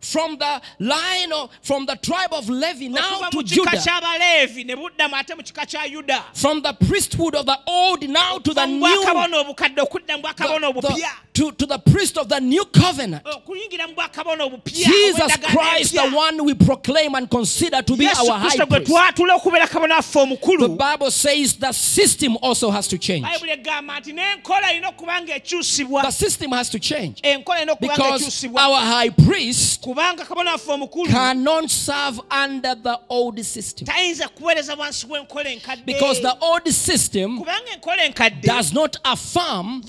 From 0.00 0.36
the 0.36 0.60
line 0.80 1.32
of 1.32 1.50
from 1.62 1.86
the 1.86 1.96
tribe 1.96 2.32
of 2.32 2.48
Levi 2.50 2.88
now 2.88 3.00
okuva 3.22 3.30
to 3.30 3.36
mu 3.38 3.42
kika 3.42 3.54
Judah, 3.54 3.70
ky'abaleevi 3.78 4.66
ne 4.66 4.74
buddamu 4.76 5.14
ate 5.18 5.34
mu 5.34 5.42
kika 5.42 5.64
kya 5.66 5.86
yuda. 5.90 6.22
From 6.34 6.60
the 6.60 6.74
priesthood 6.74 7.34
of 7.34 7.46
the 7.46 7.58
old 7.66 8.06
now 8.08 8.36
to 8.38 8.52
the 8.52 8.60
Okuva 8.60 8.68
mu 8.68 8.78
new, 8.86 9.02
bwakabona 9.02 9.36
obukadde 9.44 9.80
okudda 9.80 10.16
mu 10.16 10.22
bwakabona 10.22 10.60
the- 10.74 10.80
the- 10.80 10.88
obupya 10.88 11.10
to, 11.34 11.50
to 11.52 11.66
the 11.66 11.78
priest 11.78 12.16
of 12.16 12.28
the 12.28 12.38
new 12.40 12.64
covenant. 12.66 13.22
Oh, 13.26 13.38
okuyingira 13.38 13.88
mu 13.88 13.94
bwakabona 13.94 14.44
obupya 14.44 14.86
Jesus 14.86 15.36
Christ, 15.38 15.94
the 15.94 16.08
one 16.10 16.44
we 16.44 16.54
proclaim 16.54 17.14
and 17.16 17.28
consider 17.28 17.82
to 17.82 17.96
be 17.96 18.06
our 18.06 18.38
high 18.38 18.56
priest. 18.56 18.90
twatula 18.90 19.34
okubeera 19.34 19.66
kabona 19.66 19.96
waffe 19.96 20.58
The 20.58 20.68
Bible 20.68 21.10
says 21.10 21.54
the 21.54 21.72
system 21.72 22.36
also 22.40 22.70
has 22.70 22.86
to 22.88 22.98
change. 22.98 23.26
bayibuli 23.26 23.52
egamba 23.52 24.00
nti 24.00 24.12
n'enkola 24.12 24.72
erina 24.72 24.88
okuba 24.88 25.22
nga 25.22 25.34
ekyusibwa. 25.34 26.02
The 26.02 26.10
system 26.12 26.52
has 26.52 26.70
to 26.70 26.78
change. 26.78 27.20
Enkola 27.22 27.58
erina 27.58 27.72
okuba 27.72 27.94
nga 27.94 28.18
because 28.18 28.44
our 28.44 28.80
high 28.80 29.10
priest 29.10 29.82
kubanga 29.82 30.24
kabona 30.24 30.52
waffe 30.52 31.08
cannot 31.10 31.68
serve 31.68 32.20
under 32.30 32.76
the 32.76 33.00
old 33.08 33.44
system. 33.44 33.86
tayinza 33.86 34.28
kuweereza 34.28 34.74
wansi 34.76 35.06
w'enkola 35.06 35.50
enkadde. 35.50 35.84
Because 35.84 36.20
the 36.20 36.36
old 36.40 36.68
system 36.68 37.38
kubanga 37.38 37.72
enkola 37.74 38.04
enkadde 38.04 38.46
does 38.46 38.72
not 38.72 38.96
affirm 39.04 39.82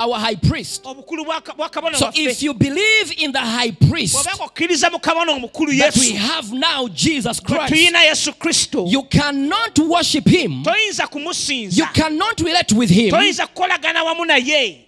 our 0.00 0.14
high 0.14 0.37
priest. 0.38 0.86
obukulu 0.86 1.24
bwa 1.24 1.40
bwa 1.56 1.68
kabona 1.68 1.96
So 1.98 2.10
if 2.14 2.42
you 2.42 2.54
believe 2.54 3.12
in 3.16 3.32
the 3.32 3.38
high 3.38 3.70
priest 3.70 4.14
bw'obanga 4.14 4.44
okkiriza 4.44 4.90
mu 4.90 4.98
kabona 4.98 5.32
omukulu 5.32 5.78
that 5.78 5.96
we 5.96 6.12
have 6.12 6.52
now, 6.52 6.88
Jesus 6.88 7.40
Christ, 7.40 7.72
tuyina 7.72 8.02
yesu 8.02 8.32
kristo 8.32 8.86
you 8.88 9.02
cannot 9.02 9.78
worship 9.78 10.26
him, 10.26 10.64
you 11.70 11.86
cannot 11.94 12.40
relate 12.40 12.72
with 12.72 12.90
him 12.90 13.10
toyinza 13.10 13.46
kukolagana 13.46 14.04
wamu 14.04 14.24
naye. 14.24 14.84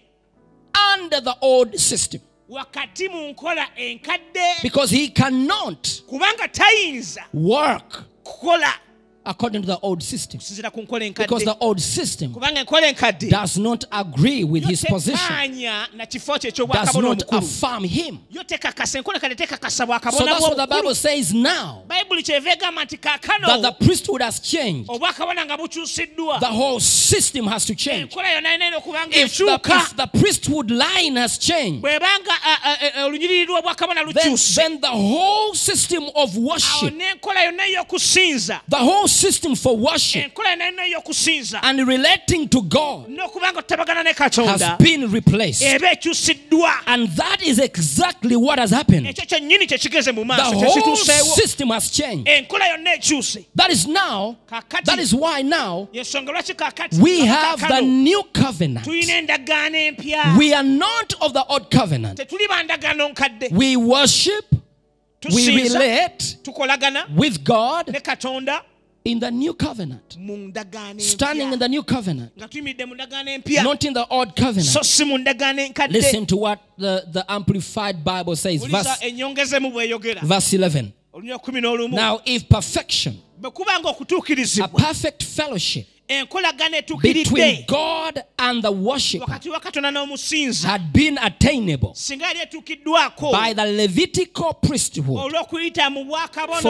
under 0.95 1.21
the 1.21 1.37
old 1.41 1.79
system. 1.79 2.21
Wakati 2.49 3.09
mu 3.09 3.29
nkola 3.29 3.67
enkadde 3.77 4.63
because 4.63 4.91
he 4.91 5.09
cannot 5.09 6.03
kubanga 6.09 6.49
tayinza 6.49 7.23
work 7.33 8.05
kukola 8.25 8.73
according 9.25 9.63
to 9.63 9.67
the 9.67 9.79
old 9.81 10.03
system. 10.03 10.41
Kusinzira 10.41 10.73
ku 10.73 10.81
nkola 10.83 11.15
because 11.15 11.43
enkadde 11.43 11.45
the 11.45 11.57
old 11.65 11.81
system 11.81 12.33
kubanga 12.35 12.65
enkola 12.65 12.93
enkadde 12.93 13.31
does 13.31 13.59
not 13.59 13.85
agree 13.93 14.45
with 14.45 14.63
yo 14.63 14.69
his 14.71 14.85
position, 14.85 15.19
tekaanya 15.19 15.87
na 15.95 16.07
kifo 16.07 16.39
kye 16.39 16.51
does 16.51 16.59
ekyobwakabona 16.59 17.03
not 17.09 17.19
omukulu. 17.29 17.39
affirm 17.39 17.85
him. 17.85 18.19
yo 18.31 18.43
tekakasa 18.43 18.99
enkola 18.99 19.19
enkadde 19.19 19.35
tekakasa 19.37 19.71
So 19.81 19.87
bwakabona 19.87 20.27
that's 20.27 20.41
what 20.43 20.57
the 20.57 20.67
Bible 20.67 20.91
bwomukulu 20.91 20.97
says 20.97 21.35
now. 21.35 21.83
Bayibuli 21.87 22.23
kyeva 22.23 22.53
egamba 22.57 22.85
nti 22.85 23.01
that 23.01 23.21
the 23.23 23.29
kaakano 23.29 23.79
priesthood 23.79 24.23
has 24.23 24.41
changed. 24.41 24.89
obwakabona 24.91 25.45
nga 25.47 25.57
bukyusiddwa. 25.57 26.41
The 26.41 26.47
whole 26.47 26.81
system 26.81 27.47
has 27.47 27.65
to 27.67 27.75
change. 27.75 28.11
enkola 28.13 28.29
yonna 28.35 28.55
erina 28.55 28.77
okuba 28.79 29.07
nga 29.07 29.17
If 29.17 29.37
the, 29.39 29.45
ekyuka. 29.45 29.77
if 29.83 29.97
the 29.97 30.07
priesthood 30.19 30.71
line 30.71 31.17
has 31.17 31.39
changed, 31.39 31.83
bw'ebanga 31.85 33.05
olunyiriri 33.05 33.47
lw'obwakabona 33.47 34.05
then, 34.13 34.33
lukyuse. 34.33 34.55
then 34.57 34.81
the 34.81 34.87
whole 34.89 35.55
system 35.55 36.05
of 36.15 36.31
awo 36.35 36.41
worship, 36.51 36.95
n'enkola 36.95 37.45
yonna 37.45 37.65
ey'okusinza 37.67 38.61
the 38.69 38.77
whole 38.77 39.09
system 39.11 39.55
for 39.55 39.77
worship 39.77 40.25
enkola 40.25 40.51
yonna 40.51 40.65
yonna 40.65 40.83
ey'okusinza 40.87 41.61
and 41.63 41.87
relating 41.87 42.49
to 42.49 42.63
God 42.63 43.09
n'okuba 43.09 43.53
nga 43.53 43.59
otabagana 43.61 44.05
ne 44.05 44.13
has 44.47 44.79
been 44.79 45.11
replaced. 45.11 45.63
And 45.63 47.09
that 47.09 47.43
is 47.43 47.59
exactly 47.59 48.37
what 48.37 48.59
has 48.59 48.71
happened. 48.71 49.07
ekyo 49.07 49.27
kyennyini 49.27 49.67
kyekigeze 49.67 50.13
mu 50.13 50.25
The 50.25 50.43
whole 50.43 50.97
system 50.97 51.69
has 51.71 51.91
changed. 51.91 52.27
enkola 52.29 52.67
yonna 52.67 52.95
ekyuse 52.95 53.45
That 53.55 53.71
is 53.71 53.87
now, 53.87 54.37
that 54.85 54.99
is 54.99 55.15
why 55.15 55.43
now 55.43 55.89
yensonga 55.93 56.33
lwaki 56.33 56.55
kaakati 56.55 57.01
we 57.01 57.27
have 57.27 57.61
the 57.61 57.81
new 57.81 58.23
covenant. 58.33 58.87
tulina 58.87 59.17
endagaano 59.19 59.77
empya 59.77 60.37
We 60.39 60.55
are 60.55 60.63
not 60.63 61.15
of 61.21 61.33
the 61.33 61.45
old 61.45 61.71
covenant. 61.71 62.19
tetuli 62.19 62.49
ba 62.49 62.63
ndagaano 62.63 63.09
nkadde 63.09 63.49
We 63.53 63.77
worship, 63.77 64.45
we 65.33 65.63
relate 65.63 66.37
with 67.17 67.45
God 67.45 67.87
in 69.11 69.21
the 69.21 69.31
new 69.31 69.55
covenant, 69.55 70.17
standing 70.99 71.53
in 71.53 71.59
the 71.59 71.69
new 71.69 71.83
covenant, 71.83 72.33
nga 72.37 72.49
tuyimiridde 72.49 72.87
mu 72.87 72.95
ndagaano 72.95 73.31
empya. 73.31 73.63
Not 73.63 73.85
in 73.85 73.93
the 73.93 74.07
old 74.09 74.37
covenant. 74.37 74.67
so 74.67 74.83
si 74.83 75.05
mu 75.05 75.19
ndagaano 75.19 75.61
enkadde 75.63 75.93
Listen 75.93 76.27
to 76.27 76.37
what 76.37 76.61
the, 76.79 77.05
the 77.13 77.25
Amplified 77.29 78.05
Bible 78.05 78.37
says, 78.37 78.65
verse, 78.65 78.87
verse 80.23 80.53
11. 80.53 80.93
olunya 81.13 81.39
kumi 81.39 81.61
n'olumu. 81.61 81.95
Now, 81.95 82.21
if 82.25 82.49
perfection, 82.49 83.19
bwe 83.41 83.51
kuba 83.51 83.79
nga 83.81 84.65
a 84.65 84.69
perfect 84.69 85.23
fellowship 85.23 85.87
enkolagana 86.11 86.83
between 86.83 87.01
etuukiridde 87.15 87.67
God 87.69 88.23
and 88.39 88.63
the 88.63 88.71
worshipper 88.73 89.25
wakati 89.27 89.51
wa 89.51 89.61
katonda 89.61 89.91
n'omusinza 89.91 90.69
had 90.69 90.83
been 90.93 91.19
attainable 91.19 91.91
singa 91.95 92.27
yali 92.27 92.41
etuukiddwako 92.41 93.31
by 93.33 93.55
the 93.55 93.65
Levitical 93.65 94.53
priesthood, 94.55 95.07
olw'okuyita 95.19 95.91
mu 95.91 96.05
bwakabona 96.05 96.61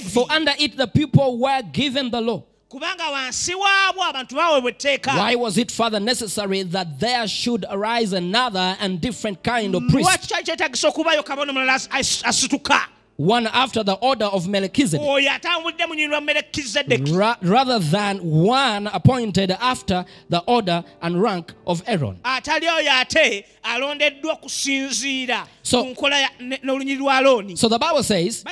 for 0.00 0.26
under, 0.30 0.54
it 0.58 0.76
the 0.76 0.86
people 0.86 1.38
were 1.38 1.62
given 1.72 2.10
the 2.10 2.20
law. 2.20 2.42
kubanga 2.68 3.10
wansi 3.10 3.54
waabwo 3.54 4.04
abantu 4.04 4.34
baweebwa 4.36 4.70
etteeka 4.70 5.12
Why 5.14 5.34
was 5.36 5.58
it 5.58 5.72
further 5.72 6.00
necessary 6.00 6.62
that 6.64 6.98
there 7.00 7.26
should 7.28 7.64
arise 7.70 8.12
another 8.16 8.76
and 8.80 9.00
different 9.00 9.42
kind 9.42 9.74
of 9.74 9.82
priest, 9.90 10.08
lwaki 10.08 10.26
kyali 10.28 10.44
kyetagisa 10.44 10.88
okubayo 10.88 11.22
kabona 11.22 11.50
omulala 11.52 11.74
as- 11.74 11.88
as- 11.90 12.22
asituka 12.28 12.88
one 13.20 13.48
after 13.48 13.82
the 13.82 13.94
order 14.00 14.26
of 14.26 14.46
Melchizedek, 14.46 15.00
oyo 15.06 15.30
atambulidde 15.32 15.86
mu 15.86 15.94
nyini 15.94 16.06
lwa 16.08 16.20
melekizedeki 16.20 17.12
ra- 17.16 17.36
rather 17.42 17.80
than 17.80 18.20
one 18.22 18.86
appointed 18.92 19.50
after 19.60 20.04
the 20.30 20.38
order 20.46 20.84
and 21.02 21.20
rank 21.22 21.52
of 21.66 21.82
Aaron? 21.88 22.16
atali 22.22 22.66
oyo 22.68 22.92
ate 23.00 23.44
alondeddwa 23.62 24.32
okusinziira 24.32 25.46
So- 25.62 25.82
ku 25.84 25.90
nkola 25.90 26.18
ya- 26.20 26.30
ne- 26.40 26.60
n'olunyiri 26.62 26.98
lwa 26.98 27.16
alooni 27.16 27.56
So 27.58 27.68
the 27.68 27.78
Bible 27.78 28.02
says, 28.04 28.44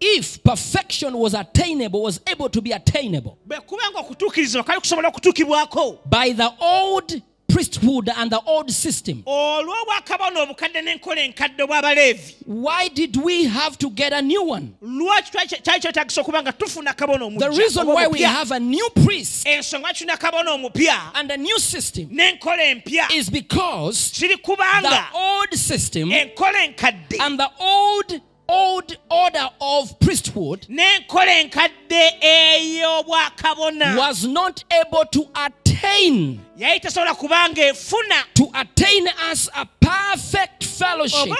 if 0.00 0.42
perfection 0.44 1.14
was 1.18 1.34
attainable, 1.34 2.02
was 2.02 2.20
able 2.26 2.48
to 2.48 2.60
be 2.62 2.70
attainable 2.72 3.36
bwe 3.46 3.60
kuba 3.66 3.82
nga 3.90 3.98
okutuukirizibwa 4.00 4.64
kali 4.64 4.80
kusobola 4.80 5.08
okutuukibwako 5.08 5.98
by 6.06 6.32
the 6.32 6.48
old 6.60 7.22
priesthood 7.52 8.08
and 8.16 8.30
the 8.30 8.40
old 8.46 8.70
system, 8.70 9.22
olw'obwakabona 9.26 10.40
obukadde 10.42 10.82
n'enkola 10.82 11.20
enkadde 11.24 11.62
obw'abaleevi 11.62 12.34
why 12.46 12.88
did 12.88 13.16
we 13.16 13.44
have 13.44 13.76
to 13.78 13.90
get 13.90 14.12
a 14.12 14.22
new 14.22 14.42
one? 14.42 14.74
lwaki 14.82 15.30
twali- 15.30 15.62
kyali 15.62 15.80
kyetagisa 15.80 16.20
okuba 16.20 16.42
nga 16.42 16.52
tufuna 16.52 16.92
kabona 16.94 17.38
The 17.38 17.50
reason 17.50 17.86
why 17.86 18.06
we 18.06 18.22
have 18.22 18.50
a 18.52 18.60
new 18.60 18.88
priest 19.04 19.46
ensonga 19.46 19.92
tulina 19.94 20.16
kabona 20.18 20.50
omupya. 20.52 21.12
and 21.14 21.30
a 21.30 21.36
new 21.36 21.58
system 21.58 22.08
is 23.14 23.30
because 23.30 24.10
the 24.12 25.04
old 25.14 25.54
system 25.54 26.12
and 26.12 27.38
the 27.38 27.50
old 27.60 28.20
old 28.48 28.96
order 29.10 29.48
of 29.60 29.98
priesthood 30.00 30.66
n'enkola 30.68 31.40
enkadde 31.44 32.10
ey'obwakabona. 32.22 33.96
was 33.96 34.24
not 34.24 34.64
able 34.80 35.04
to 35.12 35.26
attain 35.34 36.40
yali 36.60 36.80
tesobola 36.80 37.14
kubanga 37.14 37.66
efuna 37.66 38.24
to 38.34 38.50
attain 38.54 39.08
us 39.32 39.48
a 39.54 39.64
perfect 39.66 40.64
fellowship 40.64 41.18
oba 41.32 41.36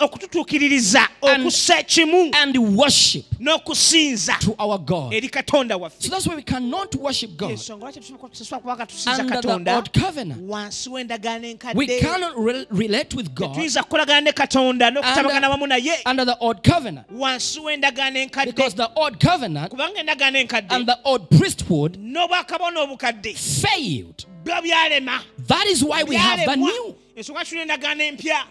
okututuukiririza- 0.00 1.08
And- 1.22 1.42
okussa 1.42 1.78
ekimu 1.78 2.30
and 2.34 2.56
worship 2.76 3.24
n'okusinza 3.40 4.38
to 4.40 4.54
our 4.58 4.78
God. 4.78 5.12
eri 5.14 5.28
katonda 5.28 5.76
So 5.98 6.08
that's 6.10 6.26
why 6.26 6.34
we 6.36 6.42
cannot 6.42 6.94
worship 6.96 7.36
God 7.36 7.50
ensonga 7.50 7.84
lwaki 7.84 8.00
tusobola 8.00 8.60
kubanga 8.60 8.86
tusinza 8.86 9.10
under 9.22 9.26
the 9.26 9.48
katonda 9.48 9.76
old 9.76 9.90
covenant. 9.92 10.40
wansi 10.50 10.88
w'endagaano 10.90 11.74
We 11.74 11.86
cannot 12.00 12.34
relate 12.70 13.16
with 13.16 13.30
God 13.34 13.54
tuyinza 13.54 13.82
kukolagana 13.82 14.20
ne 14.20 14.32
katonda 14.32 14.90
n'okutabagana 14.90 15.48
wamu 15.48 15.64
under, 15.64 15.78
naye. 15.78 16.02
under 16.06 16.24
the 16.26 16.36
old 16.40 16.62
covenant. 16.64 17.06
Wansi 17.12 17.60
w'endagaano 17.60 18.18
enkadde. 18.18 18.46
Because 18.54 18.74
the 18.74 18.88
old 18.96 19.20
covenant 19.20 19.70
kubanga 19.72 20.00
endagaano 20.00 20.38
and 20.70 20.86
the 20.86 20.98
old 21.04 21.28
priesthood 21.30 21.96
n'obwakabona 21.98 22.80
obukadde. 22.80 23.34
failed. 23.36 24.15
That 24.44 25.66
is 25.66 25.82
why 25.84 26.02
we 26.04 26.16
have 26.16 26.44
the 26.44 26.56
new. 26.56 26.94
ensonga 27.16 27.44
tulina 27.44 27.62
endagaano 27.62 28.02
empya 28.02 28.44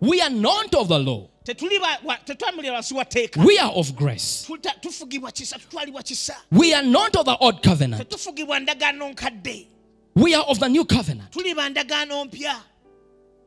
We 0.00 0.20
are 0.20 0.30
not 0.30 0.74
of 0.74 0.88
the 0.88 0.98
law. 0.98 1.28
tetuli 1.44 1.78
ba- 1.80 1.98
wa- 2.04 2.16
tetwamulira 2.24 2.74
wansi 2.74 2.94
wa 2.94 3.04
teeka 3.04 3.44
We 3.44 3.58
are 3.58 3.72
of 3.74 3.94
grace. 3.94 4.44
Tuta- 4.46 4.80
tufugibwa 4.80 5.32
kisa 5.32 5.58
tutwalibwa 5.58 6.02
kisa 6.02 6.36
We 6.50 6.72
are 6.74 6.86
not 6.86 7.16
of 7.16 7.24
the 7.26 7.36
old 7.40 7.62
covenant. 7.62 8.02
tetufugibwa 8.08 8.60
ndagaano 8.60 9.08
nkadde 9.10 9.66
We 10.14 10.34
are 10.34 10.44
of 10.48 10.58
the 10.58 10.68
new 10.68 10.84
covenant. 10.84 11.30
Tuli 11.32 11.54
ba 11.54 11.68
ndagaano 11.68 12.24
mpya 12.24 12.56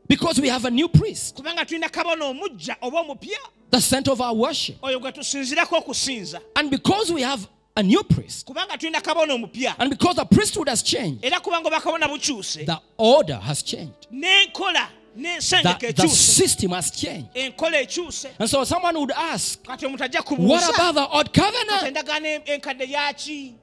because 0.07 0.39
we 0.41 0.49
have 0.49 0.65
a 0.65 0.71
new 0.71 0.87
priest, 0.87 1.35
kubanga 1.35 1.65
tulina 1.65 1.89
kabona 1.89 2.25
omujja 2.25 2.75
oba 2.81 2.99
omupya 3.01 3.37
the 3.71 3.81
center 3.81 4.11
of 4.11 4.21
our 4.21 4.33
worship. 4.35 4.75
oyo 4.83 4.99
gwe 4.99 5.11
tusinzirako 5.11 5.77
okusinza 5.77 6.39
And 6.55 6.69
because 6.69 7.11
we 7.13 7.21
have 7.21 7.47
a 7.77 7.83
new 7.83 8.03
priest, 8.03 8.47
kubanga 8.47 8.77
tulina 8.77 9.01
kabona 9.01 9.33
omupya. 9.33 9.75
And 9.77 9.89
because 9.89 10.15
the 10.15 10.25
priesthood 10.25 10.69
has 10.69 10.81
changed, 10.81 11.23
era 11.25 11.39
kubanga 11.39 11.65
obwakabona 11.69 12.07
bukyuse. 12.07 12.65
the 12.65 12.79
order 12.97 13.35
has 13.35 13.61
changed, 13.61 14.07
the, 14.11 15.93
the 15.95 16.07
system 16.07 16.71
has 16.71 16.91
changed. 16.91 17.29
And 17.35 18.49
so 18.49 18.63
someone 18.63 18.97
would 18.99 19.11
ask, 19.11 19.61
kati 19.63 19.85
omuntu 19.85 20.03
ajja 20.03 20.21
What 20.37 20.73
about 20.75 20.95
the 20.95 21.07
old 21.07 21.33
covenant? 21.33 21.95
endagaano 21.95 22.25
en- 22.25 22.41
enkadde 22.59 22.87
yaki 22.91 23.53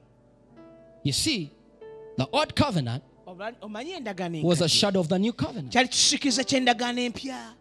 You 1.03 1.13
see, 1.13 1.51
the 2.17 2.27
old 2.31 2.55
covenant 2.55 3.03
Obula- 3.27 3.55
omanyi 3.61 3.93
endagaano 3.99 4.43
was 4.43 4.61
a 4.61 4.69
shadow 4.69 4.99
of 4.99 5.07
the 5.09 5.17
new 5.17 5.33
covenant. 5.33 5.71
kyali 5.73 5.87
kisikiza 5.89 6.43
ky'endagaano 6.43 7.01
empya. 7.11 7.53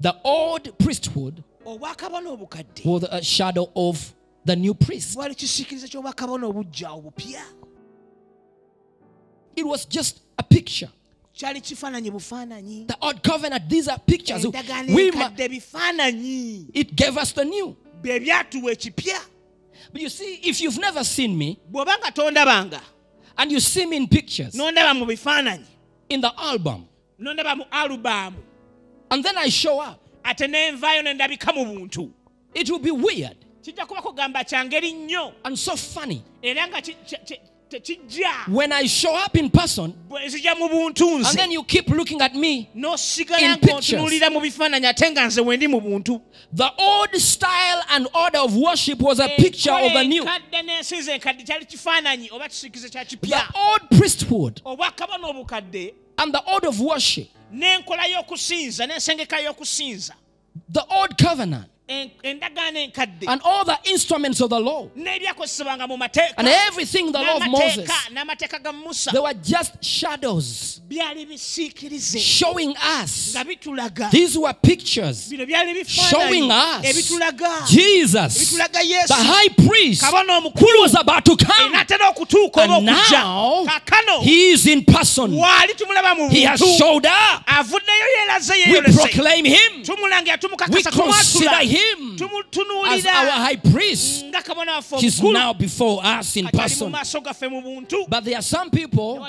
The 0.00 0.14
old 0.24 0.78
priesthood 0.78 1.42
was 1.64 3.02
a 3.10 3.22
shadow 3.22 3.70
of 3.76 4.14
the 4.44 4.56
new 4.56 4.74
priest. 4.74 5.14
bwali 5.16 5.34
kisiikiriza 5.34 5.88
ky'obwakabona 5.88 6.46
obujja 6.46 6.90
obupya 6.90 7.42
It 9.56 9.66
was 9.66 9.84
just 9.88 10.20
a 10.38 10.42
picture. 10.42 10.88
kyali 11.34 11.60
kifaananyi 11.60 12.10
bufaananyi 12.10 12.86
The 12.86 12.96
old 13.00 13.22
covenant, 13.22 13.68
these 13.68 13.88
are 13.88 13.98
pictures. 13.98 14.44
We 14.46 15.10
ma- 15.12 15.30
it 16.74 16.94
gave 16.96 17.16
us 17.16 17.32
the 17.32 17.44
new. 17.44 17.76
bye 18.02 18.18
byatuwa 18.20 18.72
ekipya 18.72 19.20
But 19.92 20.02
you 20.02 20.08
see, 20.10 20.34
if 20.42 20.60
you've 20.60 20.78
never 20.78 21.04
seen 21.04 21.36
me 21.38 21.58
bw'oba 21.70 21.98
nga 21.98 22.10
tondabanga 22.12 22.80
and 23.36 23.52
you 23.52 23.60
see 23.60 23.86
me 23.86 23.96
in 23.96 24.06
pictures 24.08 24.54
n'ondaba 24.54 24.94
mu 24.98 25.06
bifaananyi 25.06 25.64
in 26.08 26.20
the 26.20 26.30
album, 26.38 26.86
n'ondaba 27.18 27.56
mu 27.56 27.64
alubaamu 27.70 28.36
and 29.10 29.24
then 29.24 29.38
I 29.38 29.48
show 29.48 29.80
up, 29.80 30.00
ate 30.24 30.46
nenvaayo 30.46 31.02
ne 31.04 31.14
ndabika 31.14 31.52
mu 31.54 31.64
buntu. 31.64 32.10
it 32.54 32.68
will 32.70 32.78
be 32.80 32.90
weird 32.90 33.36
kijja 33.72 33.86
kuba 33.86 34.02
kugamba 34.02 34.44
kya 34.44 34.64
ngeri 34.64 34.92
nnyo. 34.92 35.32
And 35.44 35.58
so 35.58 35.76
funny. 35.76 36.22
era 36.42 36.66
nga 36.68 36.80
When 38.48 38.72
I 38.72 38.86
show 38.86 39.14
up 39.14 39.36
in 39.36 39.50
person, 39.50 39.92
bwe 40.08 40.26
nzija 40.26 40.58
mu 40.58 40.68
buntu 40.68 41.16
and 41.16 41.38
then 41.38 41.50
you 41.50 41.62
keep 41.64 41.88
looking 41.90 42.20
at 42.22 42.34
me, 42.34 42.70
in 42.74 42.82
ng'ontunuulira 42.82 44.32
mu 44.32 44.40
bifaananyi 44.40 44.86
ate 44.86 45.10
nga 45.10 45.26
nze 45.26 45.40
wendi 45.44 45.68
mu 45.68 45.80
buntu. 45.80 46.20
The 46.50 46.70
old 46.78 47.14
style 47.16 47.82
and 47.90 48.08
order 48.14 48.38
of 48.38 48.56
worship 48.56 49.00
was 49.00 49.20
a 49.20 49.28
picture 49.36 49.72
of 49.72 49.92
the 49.92 50.04
new. 50.04 50.22
enkadde 50.24 50.62
n'ensinza 50.62 51.12
enkadde 51.12 51.44
kyali 51.44 51.66
kifaananyi 51.66 52.30
oba 52.32 52.48
The 52.48 53.42
old 53.54 53.90
priesthood 53.90 54.62
and 54.64 56.34
the 56.34 56.42
order 56.50 56.68
of 56.68 56.80
worship, 56.80 57.28
n'enkola 57.52 58.06
y'okusinza 58.08 58.86
n'ensengeka 58.86 59.40
y'okusinza. 59.44 60.12
The 60.70 60.84
old 60.90 61.18
covenant, 61.18 61.66
en- 61.66 61.68
endagaano 61.68 61.76
enkadde 61.76 61.77
and 61.88 63.40
all 63.44 63.64
the 63.64 63.78
instruments 63.86 64.40
of 64.40 64.50
the 64.50 64.60
law, 64.60 64.88
n'ebyakozesebwanga 64.94 65.88
mu 65.88 65.96
mateeka. 65.96 66.34
And 66.36 66.46
everything 66.48 67.10
the 67.12 67.18
law 67.18 67.36
of 67.38 67.48
Moses, 67.48 67.88
n'amateeka 67.88 68.58
n'amateeka 68.58 68.62
ga 68.62 68.72
musa. 68.72 69.10
They 69.10 69.18
were 69.20 69.32
just 69.34 69.82
shadows 69.82 70.80
showing 72.18 72.74
us. 72.76 73.36
These 74.10 74.38
were 74.38 74.52
pictures 74.52 75.32
showing 75.86 76.50
us 76.50 76.94
Jesus, 77.70 78.56
the 78.58 79.14
high 79.14 79.48
priest, 79.48 80.04
who 80.04 80.80
was 80.80 80.94
about 80.94 81.24
to 81.24 81.36
come. 81.36 81.74
oba 81.74 82.60
And 82.60 82.84
now, 82.86 83.66
He 84.20 84.50
is 84.50 84.66
in 84.66 84.84
person. 84.84 85.30
waali 85.32 85.74
tumulaba 85.74 86.16
mu 86.16 86.28
He 86.28 86.42
has 86.42 86.60
showed 86.60 87.06
up. 87.06 87.44
We 87.68 88.80
proclaim 88.82 89.44
Him. 89.46 89.72
We 89.78 90.82
consider 90.82 90.90
tumwatula 90.90 91.60
Him 91.78 92.16
as 92.86 93.06
our 93.06 93.30
high 93.30 93.56
priest. 93.56 94.24
nga 94.26 94.42
kabona 94.42 94.72
waffe 94.76 95.00
He's 95.00 95.22
now 95.22 95.52
before 95.52 96.00
us 96.04 96.36
in 96.36 96.46
person. 96.48 96.92
maaso 96.92 97.20
gaffe 97.20 97.48
mu 97.50 97.60
buntu 97.62 98.08
But 98.08 98.24
there 98.24 98.36
are 98.36 98.42
some 98.42 98.70
people 98.70 99.24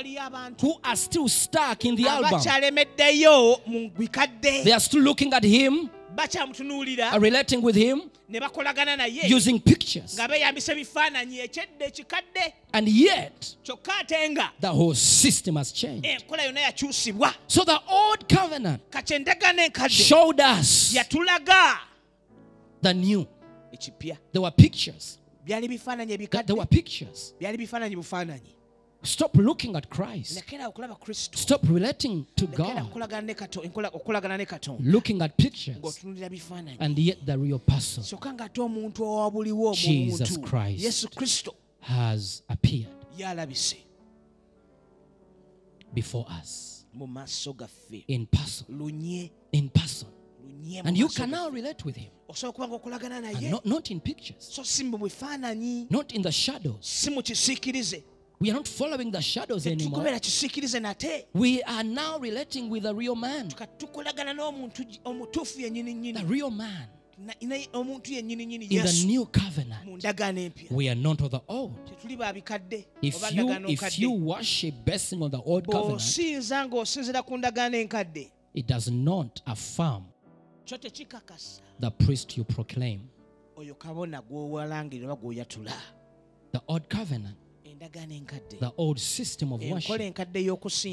who 0.61 0.73
are 0.83 0.95
still 0.95 1.27
stuck 1.27 1.85
in 1.85 1.95
the 1.95 2.07
album. 2.07 2.41
They 4.63 4.71
are 4.71 4.79
still 4.79 5.01
looking 5.01 5.33
at 5.33 5.43
Him, 5.43 5.89
are 6.17 7.15
uh, 7.15 7.19
relating 7.19 7.61
with 7.61 7.75
Him, 7.75 8.01
ne 8.29 8.39
bakolagana 8.39 8.97
naye 8.97 9.27
using 9.29 9.59
pictures. 9.59 10.15
nga 10.15 10.27
beeyambisa 10.27 10.73
ebifaananyi 10.73 11.39
ekyedde 11.39 11.85
ekikadde 11.85 12.53
And 12.73 12.87
yet, 12.87 13.55
kyokka 13.63 13.91
ate 14.01 14.29
nga 14.31 14.51
the 14.59 14.67
whole 14.69 14.93
system 14.95 15.55
has 15.55 15.71
changed. 15.71 16.05
enkola 16.05 16.43
yonna 16.43 16.61
yakyusibwa 16.61 17.33
So 17.47 17.63
the 17.63 17.79
old 17.87 18.27
covenant 18.29 18.81
kati 18.91 19.13
endagaano 19.15 19.61
enkadde 19.63 19.89
showed 19.91 20.39
us 20.39 20.93
the 22.81 22.93
new. 22.93 23.25
ekipya 23.71 24.17
There 24.31 24.41
were 24.41 24.51
pictures 24.51 25.19
byali 25.45 25.67
bifaananyi 25.67 26.29
That 26.29 26.47
there 26.47 26.55
were 26.57 26.65
pictures. 26.65 27.33
byali 27.39 27.57
bifaananyi 27.57 27.95
bufaananyi 27.95 28.55
Stop 29.01 29.35
looking 29.37 29.75
at 29.77 29.87
Christ. 29.89 30.35
lekera 30.35 30.67
okulaba 30.67 30.95
kristo 30.95 31.37
Stop 31.37 31.63
relating 31.69 32.25
to 32.35 32.47
God, 32.47 32.77
okulagana 32.77 33.21
ne 33.25 33.33
Kato- 33.33 33.61
enkola- 33.61 33.91
okulagana 33.93 34.37
ne 34.37 34.45
katonda 34.45 34.83
looking 34.91 35.21
at 35.21 35.37
pictures, 35.37 35.77
and 36.79 36.99
yet 36.99 37.25
the 37.25 37.37
real 37.37 37.59
person 37.59 38.03
kyokka 38.03 38.33
ng'ate 38.33 38.61
omuntu 38.61 39.03
owabuliwo 39.03 39.73
Jesus 39.75 40.37
Christ. 40.37 41.07
has 41.81 42.43
appeared 42.49 42.89
before 45.93 46.25
us 46.41 46.85
mu 46.93 47.07
maaso 47.07 47.53
gaffe 47.53 48.03
in 48.07 48.25
person. 48.25 48.65
In 49.51 49.69
person. 49.69 50.07
And 50.85 50.97
you 50.97 51.07
can 51.07 51.29
now 51.31 51.49
relate 51.49 51.83
with 51.85 51.95
him. 51.95 52.09
osobola 52.27 52.67
okuba 52.75 52.99
ng'okolagana 52.99 53.17
And 53.35 53.51
not, 53.51 53.65
not 53.65 53.91
in 53.91 53.99
pictures, 53.99 54.37
so 54.39 54.63
si 54.63 54.83
mu 54.83 54.97
not 55.89 56.11
in 56.13 56.21
the 56.21 56.31
shadows. 56.31 56.77
si 56.81 57.09
mu 57.09 57.21
kisiikirize 57.21 58.03
We 58.39 58.51
are 58.51 58.53
not 58.53 58.67
following 58.67 59.11
the 59.11 59.21
shadows 59.21 59.65
anymore. 59.67 60.03
tetugoberera 60.03 60.19
kisiikirize 60.19 60.79
nate 60.81 61.27
We 61.33 61.61
are 61.63 61.83
now 61.83 62.19
relating 62.19 62.69
with 62.69 62.83
the 62.83 62.93
real 62.93 63.15
man. 63.15 63.49
kati 63.51 63.77
tukolagana 63.85 64.33
n'omuntu 64.33 64.83
j- 64.87 64.99
omutuufu 65.05 65.61
yennyini 65.61 66.13
The 66.13 66.25
real 66.25 66.51
man. 66.51 66.87
Na- 67.17 67.33
na- 67.41 67.57
omuntu 67.73 68.13
yennyini 68.13 68.45
nnyini 68.45 68.65
In 68.65 68.83
the 68.85 69.05
new 69.05 69.25
covenant. 69.25 69.85
mu 69.85 69.97
ndagaano 69.97 70.39
empya 70.41 70.67
We 70.71 70.87
are 70.89 70.95
not 70.95 71.21
of 71.21 71.31
the 71.31 71.41
old. 71.47 71.73
tetuli 71.85 72.15
ba 72.17 72.31
bikadde 72.33 72.85
If 73.01 73.31
you 73.33 73.49
if 73.67 73.99
you 73.99 74.11
worship 74.11 74.75
basing 74.85 75.21
on 75.23 75.31
the 75.31 75.41
old 75.43 75.65
covenant, 75.65 75.99
bw'osinza 75.99 76.67
ng'osinzira 76.67 77.23
ku 77.25 77.37
ndagaano 77.37 77.75
enkadde 77.77 78.31
it 78.53 78.67
does 78.67 78.87
not 78.87 79.41
affirm 79.45 80.03
the 81.79 81.91
priest 81.91 82.37
you 82.37 82.43
proclaim. 82.43 83.01
oyo 83.57 83.75
kabona 83.75 84.21
gw'owalangirira 84.21 85.15
gw'oyatula 85.15 85.71
The 86.51 86.61
old 86.67 86.87
covenant, 86.89 87.37
the 87.79 88.71
old 88.77 88.99
system 88.99 89.53
of 89.53 89.61
worship 89.61 90.15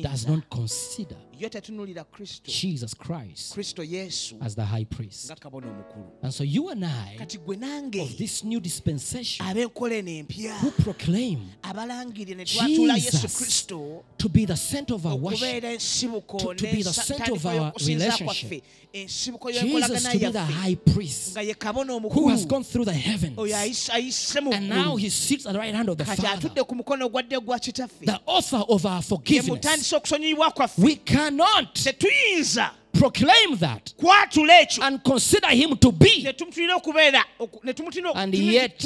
does 0.03 0.27
not 0.27 0.49
consider 0.51 1.17
yo 1.39 1.49
tetunulira 1.49 2.05
kristo 2.05 2.51
Jesus 2.51 2.95
Christ 2.95 3.57
as 4.41 4.55
the 4.55 4.65
high 4.65 4.85
priest. 4.85 5.27
nga 5.31 5.37
kabona 5.37 5.67
omukulu 5.67 6.07
And 6.23 6.33
so 6.33 6.45
you 6.45 6.69
and 6.71 6.85
I 6.85 7.17
kati 7.19 7.39
gwe 7.39 7.57
nange 7.57 8.01
of 8.03 8.17
this 8.17 8.43
new 8.45 8.61
dispensation 8.61 9.45
ab'enkola 9.47 9.95
eno 9.97 10.11
empya 10.11 10.59
who 10.61 10.71
proclaim 10.71 11.41
abalangirira 11.63 12.37
ne 12.37 12.45
twatula 12.45 12.95
yesu 12.95 13.11
Jesus 13.29 13.67
to 14.19 14.29
be 14.29 14.45
the 14.47 14.57
center 14.57 14.95
of 14.95 15.05
our 15.07 15.17
worship, 15.17 15.63
to- 15.63 16.55
to 16.55 16.65
be 16.73 16.83
the 16.83 16.93
center 16.93 17.33
of 17.33 17.45
our 17.47 17.73
relationship. 17.87 18.63
Jesus 18.93 19.31
to 19.31 20.19
be 20.19 20.31
the 20.33 20.41
high 20.41 20.75
priest 20.75 21.33
nga 21.37 21.43
ye 21.43 21.55
kabona 21.55 22.01
who 22.13 22.29
has 22.29 22.47
gone 22.47 22.65
through 22.65 22.85
the 22.87 22.93
heavens. 22.95 23.37
oyo 23.37 23.55
ayise- 23.55 23.91
ayise 23.93 24.41
mu 24.43 24.53
And 24.53 24.69
now 24.71 24.97
he 24.97 25.11
sits 25.11 25.45
at 25.47 25.53
the 25.53 25.59
right 25.59 25.75
hand 25.75 25.89
of 25.91 25.99
the 25.99 26.05
Father, 26.05 26.49
mukono 26.77 27.09
gwa 27.09 27.23
gwa 27.23 27.59
kitaffe 27.59 28.05
the 28.07 28.19
author 28.27 28.65
of 28.69 28.85
our 28.85 29.03
forgiveness. 29.03 29.49
mutandisa 29.49 29.97
okusonyiyibwa 29.97 30.51
kwaffe 30.51 30.83
We 30.83 30.95
cannot 30.97 31.73
tetuyinza 31.83 32.71
proclaim 32.93 33.57
that 33.59 33.95
and 34.83 35.03
consider 35.03 35.49
him 35.51 35.77
to 35.77 35.93
be, 35.93 36.23
ne 36.23 36.33
okubeera 36.77 37.25
oku- 37.39 37.61
ne 37.65 37.73
tumutulira 37.73 38.15
And 38.15 38.35
yet- 38.35 38.79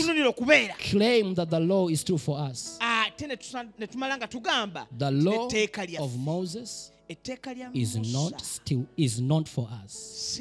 claim 0.91 1.35
that 1.35 1.49
the 1.51 1.61
law 1.61 1.89
is 1.89 2.03
true 2.05 2.19
for 2.19 2.39
us. 2.51 2.77
Ah, 2.81 3.05
ate 3.07 3.27
ne 3.27 3.37
tusa- 3.37 3.69
ne 3.79 3.87
tumala 3.87 4.17
nga 4.17 4.27
tugamba 4.27 4.87
The 4.99 5.11
law 5.11 5.49
of 5.99 6.17
Moses 6.17 6.91
is 7.75 7.97
not 7.97 8.41
still 8.45 8.87
is 8.97 9.21
not 9.21 9.49
for 9.49 9.69
us. 9.85 10.39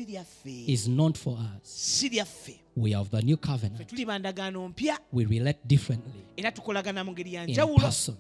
Is 0.68 0.88
not 0.88 1.18
for 1.18 1.38
us. 1.38 2.04
We 2.76 2.94
are 2.94 3.02
of 3.02 3.10
the 3.10 3.22
new 3.22 3.38
covenant. 3.38 3.88
tuli 3.88 4.06
bandagaano 4.06 4.68
mpya 4.70 5.00
We 5.12 5.26
relate 5.26 5.60
differently 5.66 6.24
era 6.38 6.52
tukolagana 6.52 7.04
mu 7.04 7.16
ya 7.26 7.46
in 7.46 7.80
person. 7.80 8.16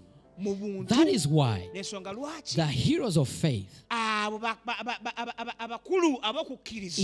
That 0.88 1.08
is 1.08 1.28
why 1.28 1.70
the 1.74 2.66
heroes 2.66 3.18
of 3.18 3.28
faith 3.28 3.84
in 3.92 4.40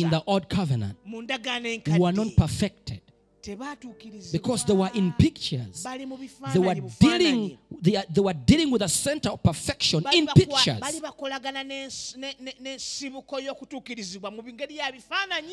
the 0.09 0.23
old 0.25 0.49
covenant 0.49 0.97
were 1.97 2.13
not 2.13 2.35
perfected 2.37 3.01
because 4.31 4.65
they 4.65 4.73
were 4.73 4.89
in 4.93 5.11
pictures. 5.13 5.83
They 6.53 6.59
were 6.59 6.75
dealing. 6.99 7.57
They, 7.81 8.03
they 8.13 8.21
were 8.21 8.33
dealing 8.33 8.71
with 8.71 8.81
a 8.81 8.89
center 8.89 9.29
of 9.29 9.43
perfection 9.43 10.03
in 10.13 10.27
pictures. 10.27 10.81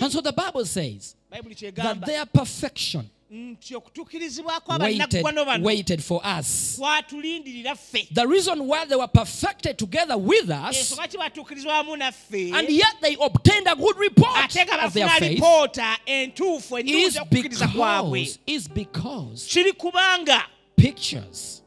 And 0.01 0.13
so 0.13 0.21
the 0.21 0.33
Bible 0.33 0.65
says 0.65 1.17
that 1.31 2.07
their 2.07 2.27
perfection 2.27 3.11
nti 3.33 3.77
okutuukirizibwa 3.77 4.61
kw'abanaggwano 4.61 5.65
waited, 5.65 5.99
bano 5.99 6.03
for 6.03 6.21
us. 6.39 6.77
kwatulindirira 6.79 7.75
ffe. 7.75 8.09
The 8.13 8.27
reason 8.27 8.61
why 8.61 8.85
they 8.85 8.97
were 8.97 9.09
perfected 9.09 9.79
together 9.79 10.19
with 10.19 10.51
us, 10.51 10.77
ensonga 10.77 11.09
ki 11.09 11.19
batuukirizibwa 11.19 11.75
wamu 11.79 11.97
naffe. 11.97 12.53
and 12.53 12.69
yet 12.69 13.01
they 13.01 13.17
obtained 13.21 13.67
a 13.69 13.75
good 13.75 13.97
report 13.99 14.37
ate 14.45 14.67
nga 14.67 14.85
of 14.85 14.93
their 14.93 15.09
bafuna 15.09 15.19
faith, 15.19 16.01
entuufu 16.07 16.79
is 16.79 17.17
okukkiriza 17.17 17.69
kwabwe 17.69 18.21
because, 18.21 18.39
is 18.47 18.69
because 18.69 19.49
kiri 19.49 19.73
kubanga 19.73 20.45
pictures 20.77 21.63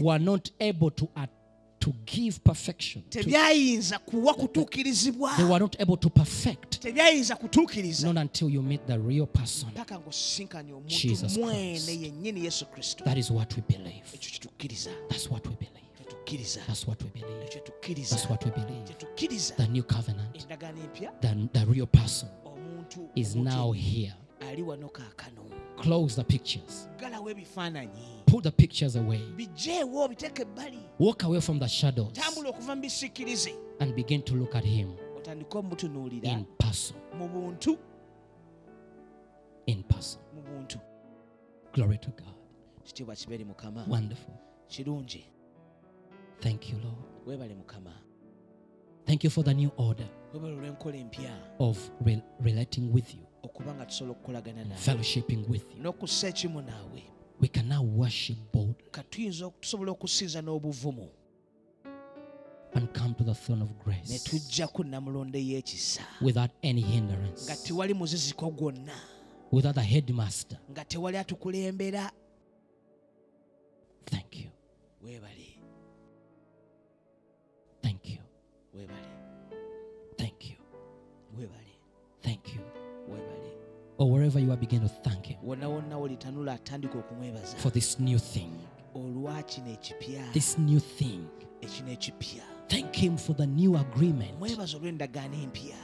were 0.00 0.18
not 0.18 0.50
able 0.60 0.90
to, 0.90 1.04
uh, 1.16 1.26
to 1.86 1.92
give 2.06 2.38
perfection. 2.44 3.02
tebyayinza 3.10 3.98
kuwa 3.98 4.34
kutuukirizibwa 4.34 5.32
they 5.36 5.44
were 5.44 5.58
not 5.58 5.80
able 5.80 5.96
to 5.96 6.10
perfect. 6.10 6.80
tebyayinza 6.80 7.36
kutuukiriza 7.36 8.12
Not 8.12 8.16
until 8.22 8.54
you 8.54 8.62
meet 8.62 8.86
the 8.86 8.96
real 8.96 9.26
person. 9.26 9.70
paka 9.70 9.98
ng'osisinkanye 9.98 10.72
omuntu 10.72 11.40
mwene 11.40 11.92
yennyini 12.02 12.44
yesu 12.44 12.66
kristo 12.66 13.04
That 13.04 13.18
is 13.18 13.30
what 13.30 13.56
we 13.56 13.62
believe. 13.68 14.02
ekyo 14.14 14.30
kitukkiriza 14.30 14.90
That's 15.08 15.30
what 15.30 15.46
we 15.46 15.52
believe. 15.54 15.76
That's 16.66 16.86
what 16.88 17.02
we 17.04 17.10
believe. 17.10 18.06
That's 18.10 18.28
what 18.30 18.44
we 18.44 18.50
believe. 18.50 19.56
The 19.56 19.68
new 19.68 19.82
covenant, 19.84 20.48
the, 21.20 21.48
the 21.52 21.66
real 21.66 21.86
person 21.86 22.28
is 23.14 23.36
now 23.36 23.72
here. 23.72 24.14
Ali 25.78 25.90
wano 25.90 26.06
kaakano 26.06 26.06
Close 26.06 26.16
the 26.16 26.24
pictures. 26.24 26.88
Put 28.26 28.42
the 28.44 28.50
pictures 28.50 28.96
away. 28.96 29.20
bijeewo 29.36 30.04
obiteeke 30.04 30.42
ebbali 30.42 30.78
Walk 30.98 31.24
away 31.24 31.40
from 31.40 31.58
the 31.58 31.68
shadows 31.68 32.12
tambula 32.12 32.50
okuva 32.50 32.74
mu 32.76 32.82
bisiikirize 32.82 33.54
and 33.80 33.94
begin 33.94 34.22
to 34.22 34.34
look 34.34 34.54
at 34.54 34.64
Him 34.64 34.92
in 36.22 36.46
person. 36.58 36.96
In 39.66 39.82
person. 39.82 40.20
Glory 41.72 41.98
to 41.98 42.10
God. 42.10 42.34
kitiibwa 42.84 43.16
kibeere 43.16 43.44
mukama 43.44 43.84
Wonderful. 43.88 44.34
Thank 46.40 46.70
you, 46.70 46.78
Lord. 46.78 47.50
Thank 49.06 49.24
you 49.24 49.30
for 49.30 49.44
the 49.44 49.54
new 49.54 49.70
order 49.76 50.06
weebale 50.32 50.54
olw'enkola 50.54 50.96
empya 50.96 51.30
of 51.58 51.90
re- 52.04 52.22
relating 52.40 52.92
with 52.92 53.14
you, 53.14 53.25
okuba 53.46 53.74
nga 53.74 53.86
tusobola 53.86 54.12
okukolagana 54.12 54.64
nawe 54.64 54.80
n'okussa 55.82 56.28
ekimu 56.28 56.60
naawe 56.62 57.02
we 57.40 57.48
can 57.48 57.68
now 57.68 57.82
worship 57.82 58.36
boldly. 58.52 58.84
And 62.74 62.92
come 62.92 63.14
to 63.14 63.24
the 63.24 63.34
throne 63.34 63.62
of 63.62 63.78
grace 63.78 64.28
without 66.20 66.50
any 66.62 66.80
hindrance, 66.82 67.46
without 69.50 69.74
the 69.74 69.82
headmaster. 69.82 70.58
Thank 74.06 74.36
you. 74.36 74.50
Thank 77.82 78.08
you. 78.10 78.18
Thank 80.18 80.44
you. 80.50 80.56
Thank 82.22 82.54
you. 82.54 82.75
Or 83.98 84.10
wherever 84.12 84.38
you 84.38 84.50
are, 84.52 84.56
begin 84.56 84.80
to 84.80 84.88
thank 84.88 85.26
Him 85.26 85.36
wonna 85.42 85.68
wonna 85.68 85.98
wolitanula 85.98 86.52
atandika 86.52 86.98
okumwebaza 86.98 87.56
for 87.56 87.72
this 87.72 87.98
new 88.00 88.18
thing. 88.18 88.50
olwa 88.94 89.42
kino 89.42 89.70
ekipya 89.70 90.32
This 90.32 90.58
new 90.58 90.80
thing. 90.80 91.20
Thank 92.68 92.94
Him 92.96 93.16
for 93.16 93.36
the 93.36 93.46
new 93.46 93.76
agreement. 93.76 94.38
mwebaza 94.38 94.76
olw'endagaano 94.76 95.34
empya 95.42 95.76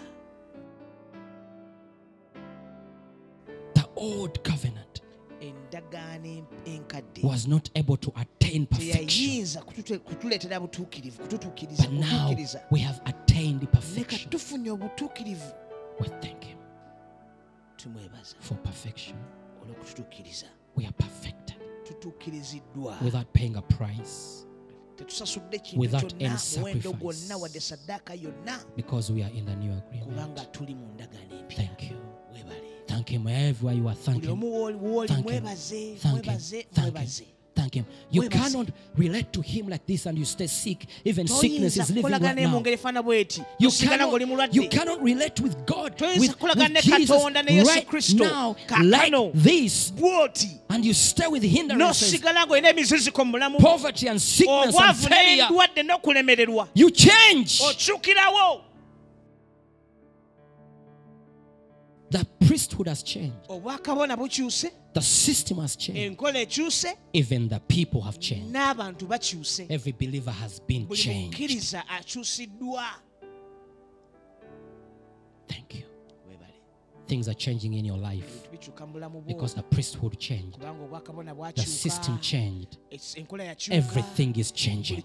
The 3.75 3.85
old 3.97 4.39
covenant 4.43 5.03
endagaano 5.41 6.27
em- 6.27 6.47
enkadde 6.67 7.23
was 7.23 7.49
not 7.49 7.71
able 7.79 7.97
to 7.97 8.13
attain 8.17 8.67
perfection. 8.67 9.07
teyayinza 9.07 9.61
kutute- 9.61 9.99
kutuleetera 9.99 10.61
butuukirivu 10.61 11.23
kututuukiriza 11.23 11.83
But 11.83 11.93
now 11.93 12.37
we 12.71 12.81
have 12.81 13.01
attained 13.05 13.61
ne 13.63 13.67
perfection. 13.67 14.31
We 16.01 16.09
thank 16.21 16.45
Him 16.45 16.52
tumwebaza 17.83 18.37
for 18.41 18.57
perfection. 18.63 19.19
olw'okututuukiriza 19.63 20.47
We 20.77 20.85
are 20.85 20.93
perfected 20.93 21.57
tutuukiriziddwa 21.85 22.97
without 23.05 23.27
paying 23.33 23.57
a 23.57 23.63
price 23.63 24.47
tetusasudde 24.97 25.59
kintu 25.59 25.81
Without 25.81 26.15
kyonna 26.15 26.35
any 26.35 26.59
muwendo 26.59 26.83
sacrifice. 26.83 26.99
gwonna 26.99 27.37
wadde 27.37 27.61
saddaaka 27.61 28.15
yonna 28.15 28.65
because 28.77 29.13
we 29.13 29.25
are 29.25 29.35
in 29.39 29.47
the 29.47 29.57
new 29.57 29.81
kubanga 29.81 30.23
agreement. 30.23 30.53
tuli 30.53 30.75
mu 30.75 30.87
ndagaano 30.95 31.39
empya 31.41 31.57
Thank 31.57 31.83
you. 31.91 31.97
weebale 32.35 32.63
Thank 32.87 33.09
Him 33.09 33.27
everywhere 33.27 33.79
you 33.79 33.89
are. 33.89 33.95
Thank 33.97 34.25
Him. 34.25 34.41
Thank 35.07 35.31
Him. 35.31 35.45
Thank 36.73 36.99
Him. 36.99 37.27
Thank 37.63 37.75
Him. 37.75 37.85
You 38.11 38.23
cannot 38.29 38.69
relate 38.97 39.33
to 39.33 39.41
Him 39.41 39.69
like 39.69 39.87
this 39.87 40.07
and 40.07 40.19
you 40.19 40.25
stay 40.25 40.47
sick. 40.49 40.85
Even 41.05 41.27
sickness 41.29 41.77
is 41.77 41.91
living 41.91 42.03
right 42.11 42.37
now. 42.37 42.61
ngeri 42.61 42.77
efaana 42.77 43.03
bweti. 43.03 43.45
You 43.59 43.71
cannot, 43.71 44.55
you 44.55 44.69
cannot 44.69 45.03
relate 45.03 45.41
with 45.41 45.57
God, 45.67 46.01
with, 46.01 46.41
with 46.57 46.83
Jesus 46.83 47.11
right 47.69 47.87
now, 48.19 48.57
like 48.83 49.13
this, 49.35 49.93
and 50.71 50.85
you 50.85 50.95
stay 50.95 51.27
with 51.29 51.43
hindrances, 51.43 52.13
n'osigala 52.21 52.47
ng'olina 52.47 52.71
emiziziko 52.71 53.25
mu 53.25 53.33
bulamu. 53.33 53.59
Poverty 53.61 54.09
and 54.09 54.21
sickness 54.21 54.75
and 54.77 54.97
failure. 54.97 55.49
You 56.75 56.91
change. 56.91 57.61
The 62.13 62.27
priesthood 62.47 62.89
has 62.89 63.03
changed. 63.03 63.49
The 63.49 65.01
system 65.01 65.59
has 65.59 65.77
changed. 65.77 66.21
Even 67.15 67.49
the 67.49 67.59
people 67.61 68.03
have 68.03 68.21
changed. 68.21 68.55
Every 69.71 69.93
believer 69.93 70.31
has 70.31 70.61
been 70.61 70.87
changed. 70.91 71.39
Thank 75.49 75.75
you. 75.75 75.83
Things 77.09 77.29
are 77.29 77.35
changing 77.35 77.75
in 77.75 77.85
your 77.85 77.99
life 77.99 78.25
ebintu 78.25 78.51
bikyuka 78.51 78.87
mu 78.87 78.93
bulamu 78.93 79.21
bwo 79.21 79.27
because 79.27 79.55
the 79.55 79.63
priesthood 79.63 80.19
changed. 80.19 80.59
The 81.57 81.63
system 81.67 82.19
changed. 82.21 82.79
es- 82.91 83.17
enkola 83.17 83.45
yakyuka 83.45 83.75
Everything 83.77 84.35
is 84.39 84.53
changing. 84.53 85.03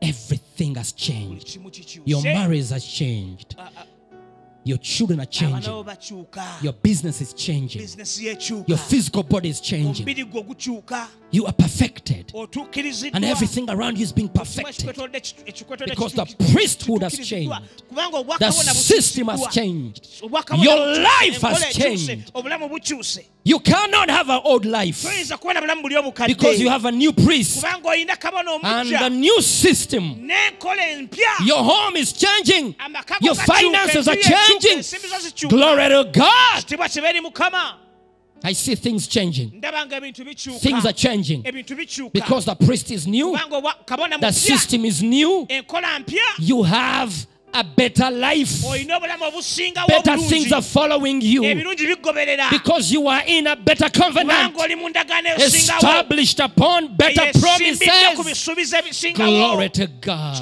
Everything 0.00 0.74
has 0.76 0.92
changed. 0.92 1.58
Your 2.04 2.22
marriage 2.22 2.68
has 2.70 2.84
changed. 2.84 3.56
Your 4.64 4.78
children 4.78 5.20
are 5.20 5.26
changing. 5.26 5.72
Your 6.62 6.72
business 6.72 7.20
is 7.20 7.32
changing. 7.32 7.82
Your 8.66 8.78
physical 8.78 9.22
body 9.22 9.48
is 9.48 9.60
changing. 9.60 10.06
omubiri 10.06 10.24
gwo 10.24 10.42
gukyuka 10.42 11.08
You 11.32 11.46
are 11.46 11.52
perfected. 11.52 12.32
And 13.12 13.24
everything 13.24 13.70
around 13.70 13.96
you 13.96 14.02
is 14.02 14.12
being 14.12 14.28
perfected. 14.28 14.74
ekikwetolodde 14.84 15.20
kitu- 15.20 15.44
ekikwetolodde 15.46 15.90
Because 15.90 16.14
the 16.14 16.26
priesthood 16.52 17.02
has 17.02 17.16
changed. 17.18 17.52
The 18.38 18.50
system 18.74 19.28
has 19.28 19.46
changed. 19.54 20.22
Your 20.58 20.76
life 20.98 21.40
has 21.40 21.72
changed. 21.72 22.32
You 23.42 23.58
cannot 23.60 24.10
have 24.10 24.28
an 24.28 24.40
old 24.44 24.66
life 24.66 25.02
toyinza 25.02 25.38
kubona 25.38 25.60
bulamu 25.60 25.82
buli 25.82 25.96
obukadde 25.96 26.28
because 26.34 26.60
you 26.60 26.68
have 26.68 26.84
a 26.84 26.92
new 26.92 27.12
priest 27.12 27.56
kubanga 27.64 27.88
olina 27.88 28.16
kabona 28.16 28.58
and 28.62 28.92
a 28.92 29.08
new 29.08 29.40
system. 29.40 30.28
Your 31.44 31.64
home 31.64 31.96
is 31.96 32.12
changing. 32.12 32.74
Your 33.20 33.34
finances 33.34 34.08
are 34.08 34.16
yekyuka, 34.16 34.49
changing. 34.50 34.78
ensimbi 34.78 35.08
zo 35.08 35.18
zikyuka. 35.18 35.56
Glory 35.56 35.88
to 35.88 36.04
God. 36.04 36.56
kitiibwa 36.58 36.88
kibeeri 36.88 37.20
mukama 37.20 37.76
I 38.42 38.54
see 38.54 38.74
things 38.74 39.06
changing. 39.06 39.50
ndaba 39.54 39.86
nga 39.86 39.96
ebintu 39.96 40.24
bikyuka 40.24 40.60
Things 40.60 40.86
are 40.86 40.92
changing 40.94 41.42
because 42.12 42.44
the 42.46 42.54
priest 42.54 42.90
is 42.90 43.06
new, 43.06 43.32
kubanga 43.32 43.56
obwa- 43.56 43.84
kabona 43.84 44.18
the 44.18 44.32
system 44.32 44.84
is 44.84 45.02
new. 45.02 45.46
You 46.38 46.62
have 46.62 47.26
a 47.52 47.64
better 47.64 48.10
life. 48.10 48.64
olina 48.64 48.96
obulamu 48.96 49.24
obusingawo 49.24 49.88
Better 49.88 50.16
things 50.16 50.52
are 50.52 50.62
following 50.62 51.20
you 51.20 51.42
because 52.50 52.92
you 52.92 53.08
are 53.08 53.22
in 53.26 53.46
a 53.46 53.56
better 53.56 53.90
covenant 53.90 54.54
kubanga 54.54 54.64
oli 54.64 54.74
mu 54.74 54.88
ndagaano 54.88 55.28
esingawo 55.36 55.78
established 55.78 56.40
upon 56.40 56.96
better 56.96 57.32
promises. 57.38 57.88
Glory 59.14 59.68
to 59.68 59.86
God. 59.86 60.36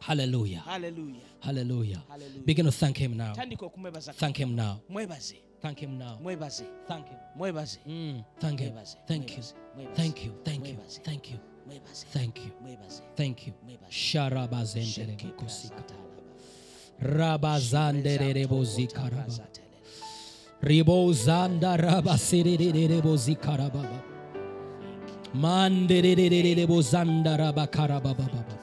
Hallelujah. 0.00 0.62
Hallelujah. 0.66 1.20
Hallelujah. 1.44 2.02
Hallelujah. 2.08 2.42
Begin 2.44 2.64
to 2.64 2.72
thank 2.72 2.96
Him 2.96 3.16
now. 3.16 3.34
Thank 3.34 4.36
Him 4.40 4.54
now. 4.56 4.80
Thank 5.60 5.78
Him 5.80 5.98
now. 5.98 6.18
mwebaze 6.22 6.64
Thank 6.88 7.08
Him. 7.08 7.18
mwebaze 7.36 7.78
Mm, 7.86 8.22
Thank 8.40 8.60
Him. 8.60 8.72
Thank 9.06 9.36
you. 9.36 9.42
Thank 9.94 10.24
you. 10.24 10.32
Thank 10.44 10.70
you. 10.70 10.78
Thank 11.02 11.30
you. 11.30 11.38
Thank 12.12 12.38
you. 12.38 12.50
Thank 13.16 13.46
you. 13.46 13.52
Sharabazendere 13.90 15.16
prasatalaba. 15.36 16.04
Rabazandere 17.00 18.46
bozika 18.46 19.02
raba. 19.10 19.24
Razatele. 19.24 19.64
Ribozanda 20.62 21.76
rabasirere 21.76 23.02
bozika 23.02 23.56
rababa. 23.56 24.02
Manderere 25.34 26.66
bozanda 26.66 26.66
bozanda 26.66 27.36
rabakarababa. 27.36 28.53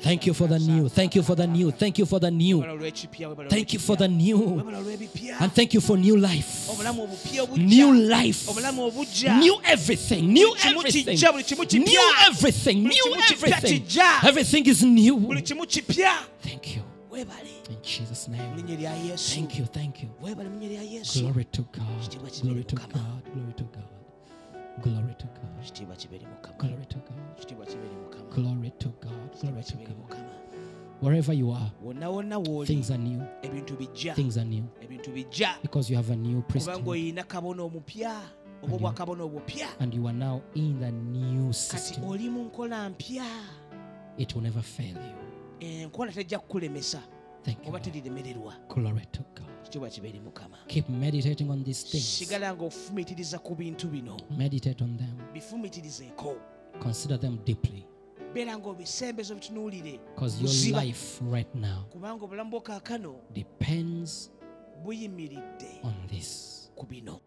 Thank 0.00 0.26
you 0.26 0.34
for 0.34 0.46
the 0.46 0.58
new. 0.58 0.88
Thank 0.88 1.14
you 1.14 1.22
for 1.22 1.34
the 1.34 1.46
new. 1.46 1.70
Thank 1.70 1.98
you 1.98 2.06
for 2.06 2.18
the 2.18 2.30
new. 2.30 2.62
Thank 3.48 3.72
you 3.72 3.78
for 3.78 3.96
the 3.96 4.08
new. 4.08 4.58
And 5.40 5.52
thank 5.52 5.72
you 5.72 5.80
for 5.80 5.96
new 5.96 6.16
life. 6.16 6.68
New 7.56 7.94
life. 7.94 8.48
New 9.38 9.60
everything. 9.64 10.32
New 10.32 10.54
everything. 10.64 11.18
New 11.84 12.12
everything. 12.26 12.82
New 12.84 13.16
everything. 13.30 13.86
Everything 14.24 14.66
is 14.66 14.82
new. 14.82 15.18
Thank 16.42 16.76
you. 16.76 16.82
In 17.70 17.76
Jesus' 17.82 18.28
name. 18.28 18.56
Thank 19.16 19.58
you. 19.58 19.64
Thank 19.66 20.02
you. 20.02 20.08
Glory 20.18 21.44
to 21.44 21.62
God. 21.72 22.18
Glory 22.42 22.64
to 22.64 22.76
God. 22.76 22.92
Glory 23.32 23.54
to 23.56 23.64
God. 23.64 23.88
Glory 24.82 25.14
to 25.18 25.26
God. 25.26 25.53
Kitiibwa 25.64 25.96
kibeere 25.96 26.26
mukama 26.26 26.56
Glory 26.58 26.86
to 26.86 26.98
God. 26.98 27.38
kitiibwa 27.40 27.66
kibeere 27.66 27.96
mukama 27.96 28.24
Glory 28.34 28.70
to 28.70 28.88
God. 28.88 29.10
Glory 29.10 29.30
kitiibwa 29.30 29.62
to 29.62 29.70
kibeere 29.72 29.88
God. 29.94 29.98
mukama 29.98 30.30
Wherever 31.02 31.34
you 31.34 31.52
are, 31.52 31.70
wonna 31.82 32.10
wonna 32.10 32.38
w'oli 32.38 32.66
things 32.66 32.90
are 32.90 33.02
new. 33.02 33.20
ebintu 33.42 33.76
bijja 33.76 34.14
Things 34.14 34.36
are 34.38 34.48
new 34.48 34.64
ebintu 34.80 35.10
bijja 35.10 35.56
because 35.62 35.90
you 35.92 35.96
have 35.96 36.12
a 36.12 36.16
new 36.16 36.40
kubanga 36.42 36.48
priesthood 36.48 36.88
olina 36.88 37.22
kabona 37.24 37.62
omupya 37.62 38.20
oba 38.62 38.74
obwakabona 38.76 39.24
obupya 39.24 39.68
and 39.80 39.94
you 39.94 40.08
are 40.08 40.18
now 40.18 40.40
in 40.54 40.80
the 40.80 40.90
new 40.90 41.46
kati 41.48 41.54
system. 41.54 42.04
oli 42.04 42.30
mu 42.30 42.44
nkola 42.44 42.88
mpya 42.90 43.24
It 44.18 44.34
will 44.34 44.42
never 44.44 44.62
fail 44.62 44.96
you. 44.96 45.68
enkola 45.68 46.12
tejja 46.12 46.38
kukulemesa 46.38 47.02
Thank 47.42 47.58
you. 47.58 47.68
oba 47.68 47.78
Lord. 47.78 47.82
teriremererwa 47.82 48.54
Glory 48.74 49.06
to 49.12 49.22
God. 49.34 49.53
Kitiibwa 49.74 49.90
kibeere 49.90 50.20
mukama? 50.20 50.56
Keep 50.66 50.88
meditating 50.88 51.50
on 51.50 51.64
these 51.64 51.86
things. 51.88 52.18
sigala 52.18 52.54
ng'ofumiitiriza 52.54 53.38
ku 53.38 53.54
bintu 53.54 53.88
bino. 53.88 54.16
Meditate 54.30 54.84
on 54.84 54.96
them. 54.96 55.32
bifumiitirizeeko 55.32 56.36
Consider 56.80 57.20
them 57.20 57.38
deeply. 57.44 57.86
Beera 58.34 58.58
ng'obisembezo 58.58 59.34
bitunuulire. 59.34 60.00
Because 60.14 60.40
your 60.40 60.82
life 60.82 61.20
right 61.30 61.54
now 61.54 61.84
kubanga 61.90 62.24
obulamu 62.24 62.50
bwo 62.50 62.60
kaakano 62.60 63.16
depends 63.32 64.30
buyimiridde 64.84 65.80
on 65.82 65.94
this. 66.08 66.70
ku 66.76 66.86
bino. 66.86 67.20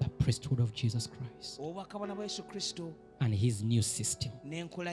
The 0.00 0.08
priesthood 0.08 0.60
of 0.60 0.72
Jesus 0.72 1.08
Christ 1.08 1.60
obwakabona 1.60 2.14
bwa 2.14 2.24
yesu 2.24 2.42
kristo 2.42 2.92
and 3.20 3.34
his 3.34 3.62
new 3.62 3.82
system. 3.82 4.32
n'enkola 4.44 4.92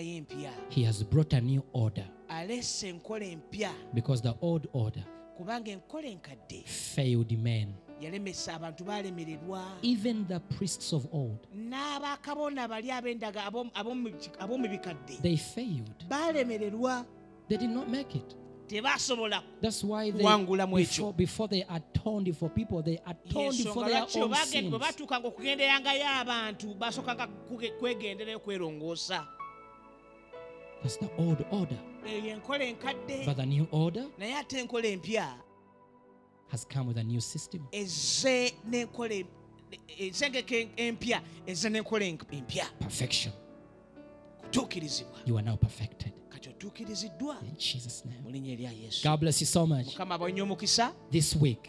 He 0.70 0.84
has 0.84 1.04
brought 1.04 1.34
a 1.34 1.42
new 1.42 1.64
order. 1.74 2.06
Aleese 2.30 2.90
enkola 2.90 3.26
empya. 3.26 3.72
Because 3.94 4.22
the 4.22 4.36
old 4.42 4.68
order 4.74 5.04
kubanga 5.40 5.72
enkola 5.72 6.08
enkadde 6.08 6.64
failed 6.68 7.32
men. 7.40 7.74
yalemesa 8.02 8.54
abantu 8.56 8.84
baalemererwa 8.84 9.64
Even 9.82 10.28
the 10.28 10.40
priests 10.40 10.94
of 10.94 11.06
old, 11.14 11.48
n'abakabona 11.56 12.68
bali 12.68 12.92
ab'endaga 12.92 13.46
ab'omu- 13.46 14.70
bikadde 14.70 15.22
they 15.22 15.38
failed. 15.38 16.06
baalemererwa 16.10 17.06
They 17.48 17.58
did 17.58 17.70
not 17.70 17.88
make 17.88 18.16
it. 18.16 18.36
tebasobola 18.68 19.42
That's 19.62 19.84
why 19.84 20.12
they, 20.12 20.22
Kuwangula 20.22 20.68
mu 20.68 20.78
ekyo. 20.78 20.88
before, 20.88 21.14
before 21.14 21.48
they 21.48 21.64
atoned 21.70 22.36
for 22.38 22.50
people, 22.50 22.82
they 22.84 23.00
atoned 23.08 23.68
for 23.74 23.86
their 23.86 24.04
own 24.16 24.30
bwe 24.30 24.46
sins. 24.46 24.74
batuukanga 24.74 25.28
okugenderangayo 25.28 26.06
abantu 26.22 26.74
basookanga 26.76 27.28
kwegenderayo 27.80 28.40
kwerongoosa 28.40 29.26
That's 30.84 30.98
the 30.98 31.10
old 31.18 31.44
order. 31.52 31.78
Eh, 32.06 32.14
eyo 32.26 32.34
enkola 32.36 32.64
enkadde 32.64 33.26
But 33.26 33.38
the 33.38 33.46
new 33.46 33.68
order 33.72 34.06
naye 34.18 34.36
ate 34.36 34.60
enkola 34.60 34.88
empya 34.88 35.34
has 36.52 36.66
come 36.66 36.88
with 36.88 36.98
a 36.98 37.04
new 37.04 37.20
system. 37.22 37.68
ezze 37.72 38.54
n'enkola 38.70 39.26
ensengeka 40.00 40.56
empya 40.78 41.22
ezze 41.46 41.70
n'enkola 41.70 42.06
en- 42.06 42.18
empya 42.32 42.66
Perfection. 42.80 43.34
You 45.26 45.38
are 45.38 45.46
now 45.46 45.56
perfected. 45.58 46.12
kati 46.30 46.50
otuukiriziddwa 46.50 47.36
In 47.44 47.56
Jesus' 47.58 48.06
name. 48.06 48.22
mu 48.24 48.30
linnya 48.32 48.54
erya 48.54 48.72
yesu 48.72 49.10
God 49.10 49.20
bless 49.20 49.42
you 49.42 49.48
so 49.48 49.66
much. 49.68 49.86
mukama 49.86 50.16
abaonye 50.16 50.42
omukisa 50.42 50.92
This 51.12 51.36
week 51.36 51.60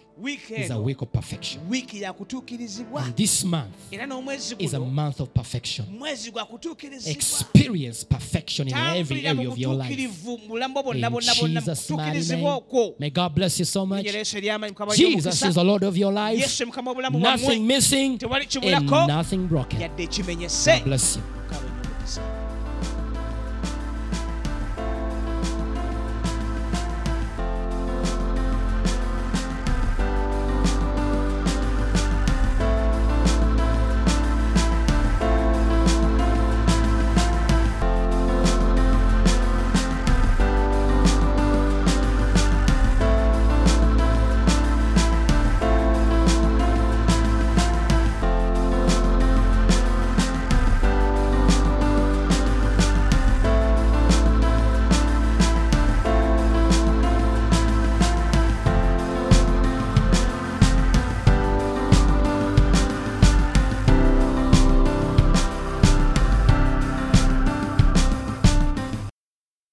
is 0.56 0.70
a 0.70 0.78
week 0.78 1.02
of 1.02 1.08
perfection. 1.12 1.62
wiiki 1.70 2.02
ya 2.02 2.12
kutuukirizibwa 2.12 3.02
And 3.02 3.14
this 3.16 3.44
month 3.44 3.74
era 3.90 4.06
n'omwezi 4.06 4.54
is 4.58 4.74
a 4.74 4.78
month 4.78 5.20
of 5.20 5.28
perfection. 5.28 5.86
mwezi 5.98 6.30
gwa 6.30 6.44
kutuukirizibwa 6.44 7.12
Experience 7.12 8.06
perfection 8.06 8.68
in 8.68 8.74
every 8.76 9.26
area 9.26 9.48
of 9.50 9.58
your 9.58 9.74
life. 9.74 10.08
mu 10.24 10.38
bulamu 10.48 10.74
bwo 10.74 10.82
bwonna 10.82 11.06
In 11.06 11.12
bonna 11.12 11.34
bonna 11.40 11.60
mu 11.60 11.60
Jesus' 11.60 11.80
kutuukirizibwa 11.82 12.42
name. 12.50 12.56
okwo 12.56 12.94
May 12.98 13.10
God 13.10 13.32
bless 13.34 13.58
you 13.60 13.66
so 13.66 13.86
much. 13.86 14.04
linnya 14.04 14.18
yesu 14.18 14.36
ery'amaanyi 14.38 14.72
mukama 14.72 14.92
abaonye 14.92 15.14
Jesus 15.16 15.42
is 15.42 15.54
the 15.54 15.64
Lord 15.64 15.84
of 15.84 15.96
your 15.96 16.12
life. 16.12 16.40
yesu 16.42 16.66
mukama 16.66 16.90
w'obulamu 16.90 17.18
Nothing 17.18 17.60
missing 17.60 18.18
tewali 18.18 18.46
and 18.74 18.90
nothing 19.08 19.38
broken. 19.48 19.80
yadde 19.80 20.02
ekimenyese 20.02 20.74
God 20.78 20.84
bless 20.84 21.16
you. 21.16 21.22
Mukama 21.22 21.58
abaonye 21.58 21.86
omukisa 21.88 22.39